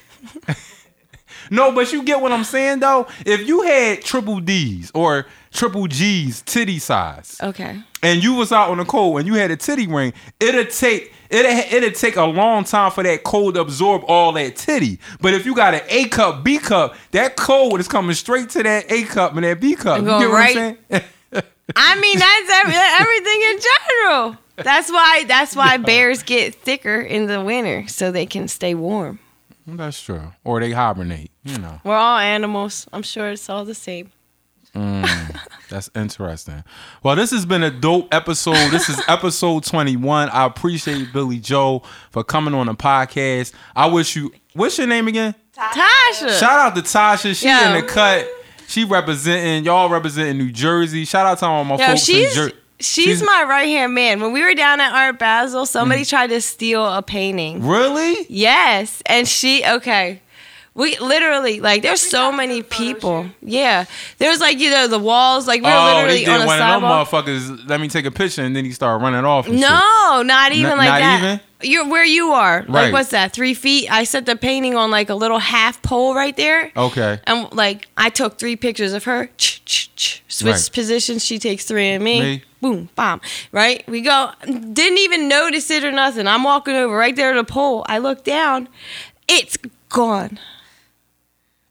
No, 1.51 1.71
but 1.73 1.93
you 1.93 2.03
get 2.03 2.21
what 2.21 2.33
I'm 2.33 2.45
saying 2.45 2.81
though. 2.81 3.07
If 3.27 3.47
you 3.47 3.61
had 3.63 4.01
triple 4.03 4.41
D's 4.41 4.91
or 4.95 5.27
triple 5.53 5.87
G's 5.87 6.41
titty 6.43 6.79
size, 6.79 7.37
Okay. 7.43 7.79
And 8.03 8.23
you 8.23 8.35
was 8.35 8.53
out 8.53 8.71
on 8.71 8.79
the 8.79 8.85
cold 8.85 9.19
and 9.19 9.27
you 9.27 9.35
had 9.35 9.51
a 9.51 9.57
titty 9.57 9.87
ring, 9.87 10.13
it'd 10.41 10.71
take 10.71 11.13
it 11.31 11.73
it'd 11.73 11.95
take 11.95 12.17
a 12.17 12.25
long 12.25 12.65
time 12.65 12.91
for 12.91 13.03
that 13.03 13.23
cold 13.23 13.55
to 13.55 13.61
absorb 13.61 14.03
all 14.07 14.33
that 14.33 14.57
titty. 14.57 14.99
But 15.21 15.35
if 15.35 15.47
you 15.47 15.55
got 15.55 15.75
an 15.75 15.83
A 15.89 16.09
cup, 16.09 16.45
B 16.45 16.59
cup, 16.59 16.97
that 17.13 17.37
cold 17.37 17.81
is 17.81 17.89
coming 17.89 18.15
straight 18.15 18.51
to 18.51 18.63
that 18.63 18.91
A 18.91 19.05
cup 19.05 19.35
and 19.35 19.45
that 19.45 19.61
B 19.61 19.75
cup. 19.75 20.01
You 20.01 20.07
get 20.07 20.29
what 20.29 20.33
right- 20.33 20.57
I'm 20.57 20.77
saying? 20.91 21.05
I 21.77 21.99
mean, 22.01 22.19
that's 22.19 22.51
every, 22.51 22.75
everything 22.75 23.43
in 23.43 23.59
general. 23.59 24.37
That's 24.57 24.91
why. 24.91 25.25
That's 25.27 25.57
why 25.57 25.79
bears 25.79 26.23
get 26.23 26.55
thicker 26.55 27.01
in 27.01 27.27
the 27.27 27.43
winter 27.43 27.89
so 27.89 28.13
they 28.13 28.27
can 28.27 28.49
stay 28.49 28.75
warm. 28.75 29.19
That's 29.67 30.01
true. 30.01 30.33
Or 30.45 30.61
they 30.61 30.73
hibernate. 30.73 31.31
You 31.45 31.59
know. 31.59 31.81
We're 31.85 31.97
all 31.97 32.19
animals. 32.19 32.87
I'm 32.93 33.03
sure 33.03 33.31
it's 33.31 33.49
all 33.49 33.65
the 33.65 33.75
same. 33.75 34.13
That's 34.75 35.91
interesting. 35.95 36.65
Well, 37.03 37.17
this 37.17 37.31
has 37.31 37.47
been 37.47 37.63
a 37.63 37.71
dope 37.71 38.13
episode. 38.13 38.71
This 38.71 38.89
is 38.89 39.01
episode 39.09 39.65
21. 39.65 40.29
I 40.31 40.45
appreciate 40.45 41.13
Billy 41.13 41.39
Joe 41.39 41.83
for 42.11 42.23
coming 42.25 42.55
on 42.55 42.67
the 42.67 42.75
podcast. 42.75 43.53
I 43.75 43.87
wish 43.87 44.17
you 44.17 44.33
what's 44.55 44.79
your 44.79 44.87
name 44.87 45.09
again? 45.09 45.35
Tasha. 45.57 46.39
Shout 46.41 46.43
out 46.43 46.75
to 46.77 46.83
Tasha. 46.83 47.35
She 47.39 47.47
Yo. 47.49 47.59
in 47.75 47.81
the 47.81 47.87
cut. 47.87 48.27
She 48.69 48.85
representing 48.85 49.65
y'all 49.65 49.91
representing 49.91 50.39
New 50.39 50.51
Jersey. 50.51 51.05
Shout 51.05 51.27
out 51.27 51.39
to 51.39 51.47
all 51.47 51.65
my 51.65 51.77
Yo, 51.77 51.87
folks 51.89 52.09
in 52.09 52.15
she's 52.15 52.35
Jersey. 52.35 52.55
she's, 52.81 53.23
my 53.23 53.45
right 53.47 53.69
hand 53.69 53.93
man. 53.95 54.21
When 54.21 54.33
we 54.33 54.43
were 54.43 54.55
down 54.55 54.81
at 54.81 54.93
Art 54.95 55.19
Basel, 55.19 55.65
Mm. 55.65 55.69
somebody 55.69 56.05
tried 56.07 56.29
to 56.29 56.41
steal 56.41 56.85
a 56.87 57.03
painting. 57.03 57.67
Really? 57.67 58.25
Yes, 58.31 59.03
and 59.05 59.29
she 59.29 59.63
okay. 59.67 60.22
We 60.75 60.97
literally 60.99 61.61
like 61.61 61.83
there's 61.83 62.01
so 62.01 62.33
many 62.33 62.63
people. 62.63 63.27
Yeah, 63.43 63.85
there's 64.17 64.41
like 64.41 64.59
you 64.59 64.71
know 64.71 64.89
the 64.89 64.99
walls 64.99 65.47
like 65.47 65.61
we 65.61 65.67
were 65.69 65.75
oh, 65.75 65.95
literally 65.97 66.25
they 66.25 66.31
on 66.31 66.39
did 66.41 66.45
a 66.45 66.47
one 66.47 66.61
of 66.63 66.67
them 66.67 66.81
sidewalk. 66.81 67.09
motherfuckers. 67.09 67.69
Let 67.69 67.79
me 67.81 67.89
take 67.89 68.07
a 68.07 68.11
picture, 68.11 68.43
and 68.43 68.57
then 68.57 68.65
he 68.65 68.73
started 68.73 69.03
running 69.05 69.25
off. 69.27 69.47
and 69.47 69.59
shit. 69.59 69.69
No, 69.69 70.23
not 70.25 70.53
even 70.53 70.73
N- 70.73 70.79
like 70.79 70.89
not 70.89 70.99
that. 71.01 71.23
even? 71.25 71.41
You're 71.71 71.89
where 71.89 72.05
you 72.07 72.33
are. 72.33 72.61
Right. 72.61 72.69
Like 72.69 72.93
what's 72.95 73.11
that? 73.11 73.33
Three 73.35 73.53
feet. 73.53 73.93
I 73.93 74.05
set 74.05 74.25
the 74.25 74.35
painting 74.35 74.75
on 74.75 74.91
like 74.91 75.11
a 75.11 75.15
little 75.15 75.39
half 75.39 75.83
pole 75.83 76.15
right 76.15 76.35
there. 76.37 76.73
Okay. 76.75 77.21
And 77.27 77.53
like 77.53 77.87
I 77.99 78.09
took 78.09 78.39
three 78.39 78.57
pictures 78.57 78.95
of 78.95 79.05
her. 79.05 79.27
Ch, 79.37 79.63
ch, 79.67 79.91
ch, 79.95 80.23
switch 80.29 80.55
Right. 80.55 80.71
positions. 80.73 81.23
She 81.23 81.39
takes 81.39 81.67
three 81.67 81.93
of 81.93 82.01
me. 82.01 82.21
Me. 82.21 82.43
Boom, 82.63 82.89
bomb. 82.95 83.21
Right. 83.53 83.87
We 83.87 84.01
go. 84.01 84.31
Didn't 84.47 84.99
even 84.99 85.29
notice 85.29 85.71
it 85.71 85.85
or 85.85 85.93
nothing. 85.93 86.27
I'm 86.27 86.45
walking 86.45 86.75
over 86.75 86.97
right 86.97 87.15
there 87.15 87.35
to 87.35 87.41
the 87.41 87.45
pole. 87.45 87.85
I 87.91 87.99
look 87.99 88.25
down. 88.25 88.69
It's 89.29 89.59
gone. 89.91 90.39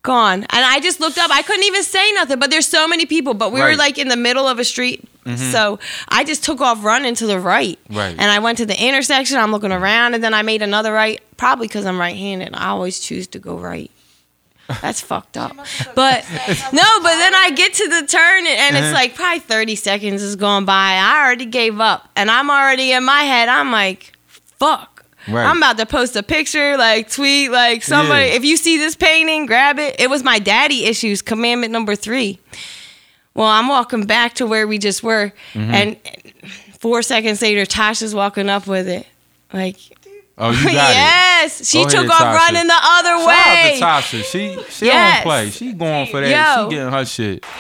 Gone. 0.04 0.40
And 0.50 0.66
I 0.66 0.80
just 0.80 1.00
looked 1.00 1.18
up. 1.20 1.30
I 1.32 1.44
couldn't 1.44 1.64
even 1.66 1.84
say 1.84 2.12
nothing. 2.14 2.40
But 2.40 2.50
there's 2.50 2.68
so 2.68 2.88
many 2.88 3.06
people. 3.06 3.34
But 3.36 3.52
we 3.52 3.62
were 3.62 3.76
like 3.76 3.98
in 4.00 4.08
the 4.08 4.18
middle 4.18 4.48
of 4.48 4.58
a 4.60 4.64
street. 4.66 5.08
So 5.36 5.78
I 6.10 6.24
just 6.24 6.44
took 6.44 6.62
off 6.62 6.84
running 6.84 7.14
to 7.16 7.28
the 7.28 7.40
right. 7.40 7.78
Right. 7.90 8.10
And 8.18 8.22
I 8.22 8.40
went 8.40 8.58
to 8.58 8.66
the 8.66 8.76
intersection. 8.84 9.38
I'm 9.38 9.52
looking 9.52 9.72
around, 9.72 10.16
and 10.16 10.24
then 10.24 10.34
I 10.34 10.42
made 10.42 10.64
another 10.64 10.92
right. 10.92 11.22
Probably 11.38 11.68
because 11.68 11.86
I'm 11.86 12.00
right-handed. 12.00 12.50
I 12.56 12.70
always 12.70 13.00
choose 13.00 13.28
to 13.28 13.40
go 13.40 13.56
right. 13.56 13.92
That's 14.82 15.00
fucked 15.02 15.38
up. 15.38 15.56
But 15.94 16.26
no, 16.74 16.82
but 17.02 17.16
then 17.18 17.36
I 17.36 17.52
get 17.56 17.74
to 17.76 17.88
the 17.88 18.08
turn, 18.08 18.48
and, 18.48 18.48
and 18.48 18.76
Uh-huh. 18.78 18.86
it's 18.86 18.94
like 18.96 19.14
probably 19.16 19.40
30 19.42 19.76
seconds 19.76 20.22
has 20.24 20.36
gone 20.36 20.66
by. 20.66 20.94
I 20.96 21.24
already 21.24 21.46
gave 21.46 21.80
up, 21.80 22.10
and 22.16 22.32
I'm 22.32 22.50
already 22.50 22.92
in 22.92 23.04
my 23.04 23.22
head. 23.22 23.48
I'm 23.48 23.72
like, 23.72 24.14
fuck. 24.58 24.91
Right. 25.28 25.46
I'm 25.46 25.58
about 25.58 25.78
to 25.78 25.86
post 25.86 26.16
a 26.16 26.24
picture, 26.24 26.78
like 26.78 27.10
tweet, 27.12 27.52
like 27.52 27.84
somebody. 27.84 28.28
Yeah. 28.30 28.34
If 28.36 28.44
you 28.46 28.58
see 28.58 28.78
this 28.78 28.96
painting, 28.96 29.46
grab 29.46 29.78
it. 29.80 30.00
It 30.00 30.10
was 30.10 30.24
my 30.24 30.40
daddy 30.40 30.86
issues, 30.86 31.22
commandment 31.22 31.72
number 31.72 31.96
three. 31.96 32.40
Well, 33.34 33.48
I'm 33.48 33.68
walking 33.68 34.06
back 34.06 34.34
to 34.36 34.46
where 34.48 34.68
we 34.68 34.78
just 34.78 35.04
were, 35.04 35.32
Mm-hmm. 35.54 35.74
and 35.74 35.98
four 36.80 37.02
seconds 37.02 37.42
later, 37.42 37.66
Tasha's 37.66 38.14
walking 38.16 38.50
up 38.50 38.66
with 38.68 38.88
it. 38.88 39.08
Like, 39.54 39.78
Oh, 40.38 40.50
you 40.50 40.64
got 40.64 40.66
it. 40.72 40.74
yes, 40.96 41.70
she 41.70 41.84
Go 41.84 41.90
took 41.90 42.08
ahead, 42.08 42.12
off 42.12 42.22
Tasha. 42.22 42.34
running 42.36 42.68
the 42.68 42.80
other 42.82 43.10
Shout 43.20 43.28
way. 43.28 43.80
out 43.82 44.04
to 44.04 44.18
Tasha. 44.18 44.24
She 44.32 44.64
she 44.72 44.86
Yes. 44.88 45.16
don't 45.18 45.24
play. 45.24 45.50
She 45.52 45.74
going 45.74 46.08
for 46.08 46.20
that. 46.22 46.58
Yo. 46.58 46.70
She 46.70 46.76
getting 46.76 46.92
her 46.94 47.06
shit. 47.06 47.46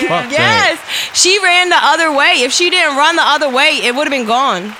Yes, 0.00 0.78
she 1.14 1.38
ran 1.42 1.68
the 1.68 1.76
other 1.80 2.12
way. 2.12 2.42
If 2.42 2.52
she 2.52 2.70
didn't 2.70 2.96
run 2.96 3.16
the 3.16 3.22
other 3.22 3.48
way, 3.50 3.70
it 3.82 3.94
would 3.94 4.06
have 4.06 4.10
been 4.12 4.26
gone. 4.26 4.74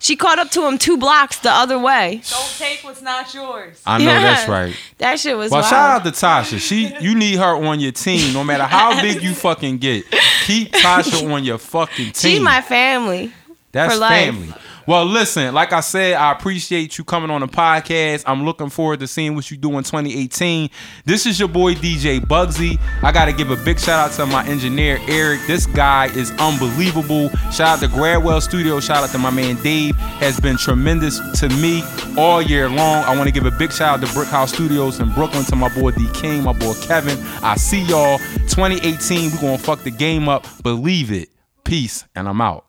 She 0.00 0.14
caught 0.14 0.38
up 0.38 0.50
to 0.52 0.66
him 0.66 0.78
two 0.78 0.96
blocks 0.96 1.38
the 1.40 1.50
other 1.50 1.78
way. 1.78 2.22
Don't 2.30 2.54
take 2.56 2.84
what's 2.84 3.02
not 3.02 3.34
yours. 3.34 3.80
I 3.84 3.98
know 3.98 4.04
Yeah. 4.04 4.20
that's 4.22 4.48
right. 4.48 4.76
That 4.98 5.18
shit 5.18 5.36
was 5.36 5.50
Well, 5.50 5.60
wild. 5.62 5.70
shout 5.70 5.90
out 5.90 6.04
to 6.04 6.10
Tasha. 6.12 6.58
She, 6.60 6.94
you 7.00 7.16
need 7.16 7.36
her 7.38 7.56
on 7.66 7.80
your 7.80 7.90
team, 7.92 8.32
no 8.32 8.44
matter 8.44 8.62
how 8.64 9.00
big 9.02 9.22
you 9.22 9.34
fucking 9.34 9.78
get. 9.78 10.04
Keep 10.46 10.72
Tasha 10.72 11.28
on 11.32 11.42
your 11.44 11.58
fucking 11.58 12.12
team. 12.12 12.32
She's 12.36 12.40
my 12.40 12.60
family. 12.60 13.32
That's 13.72 13.94
for 13.94 14.00
life. 14.00 14.26
family. 14.34 14.54
Well, 14.88 15.04
listen, 15.04 15.52
like 15.52 15.74
I 15.74 15.80
said, 15.80 16.14
I 16.14 16.32
appreciate 16.32 16.96
you 16.96 17.04
coming 17.04 17.28
on 17.28 17.42
the 17.42 17.46
podcast. 17.46 18.22
I'm 18.26 18.46
looking 18.46 18.70
forward 18.70 19.00
to 19.00 19.06
seeing 19.06 19.34
what 19.34 19.50
you 19.50 19.58
do 19.58 19.76
in 19.76 19.84
2018. 19.84 20.70
This 21.04 21.26
is 21.26 21.38
your 21.38 21.50
boy 21.50 21.74
DJ 21.74 22.20
Bugsy. 22.20 22.80
I 23.02 23.12
got 23.12 23.26
to 23.26 23.34
give 23.34 23.50
a 23.50 23.56
big 23.56 23.78
shout 23.78 24.08
out 24.08 24.16
to 24.16 24.24
my 24.24 24.46
engineer 24.46 24.98
Eric. 25.06 25.42
This 25.46 25.66
guy 25.66 26.06
is 26.06 26.30
unbelievable. 26.38 27.28
Shout 27.52 27.60
out 27.60 27.80
to 27.80 27.88
Gradwell 27.88 28.40
Studio. 28.40 28.80
Shout 28.80 29.04
out 29.04 29.10
to 29.10 29.18
my 29.18 29.28
man 29.28 29.62
Dave. 29.62 29.94
Has 29.96 30.40
been 30.40 30.56
tremendous 30.56 31.20
to 31.40 31.50
me 31.50 31.82
all 32.16 32.40
year 32.40 32.70
long. 32.70 33.04
I 33.04 33.14
want 33.14 33.28
to 33.28 33.30
give 33.30 33.44
a 33.44 33.50
big 33.58 33.72
shout 33.72 33.98
out 34.00 34.06
to 34.06 34.10
Brick 34.14 34.28
House 34.28 34.54
Studios 34.54 35.00
in 35.00 35.12
Brooklyn 35.12 35.44
to 35.44 35.54
my 35.54 35.68
boy 35.68 35.90
D 35.90 36.08
King, 36.14 36.44
my 36.44 36.54
boy 36.54 36.72
Kevin. 36.80 37.18
I 37.42 37.56
see 37.56 37.82
y'all 37.82 38.16
2018. 38.48 39.32
We're 39.32 39.38
gonna 39.38 39.58
fuck 39.58 39.82
the 39.82 39.90
game 39.90 40.30
up. 40.30 40.46
Believe 40.62 41.12
it. 41.12 41.28
Peace, 41.62 42.06
and 42.14 42.26
I'm 42.26 42.40
out. 42.40 42.67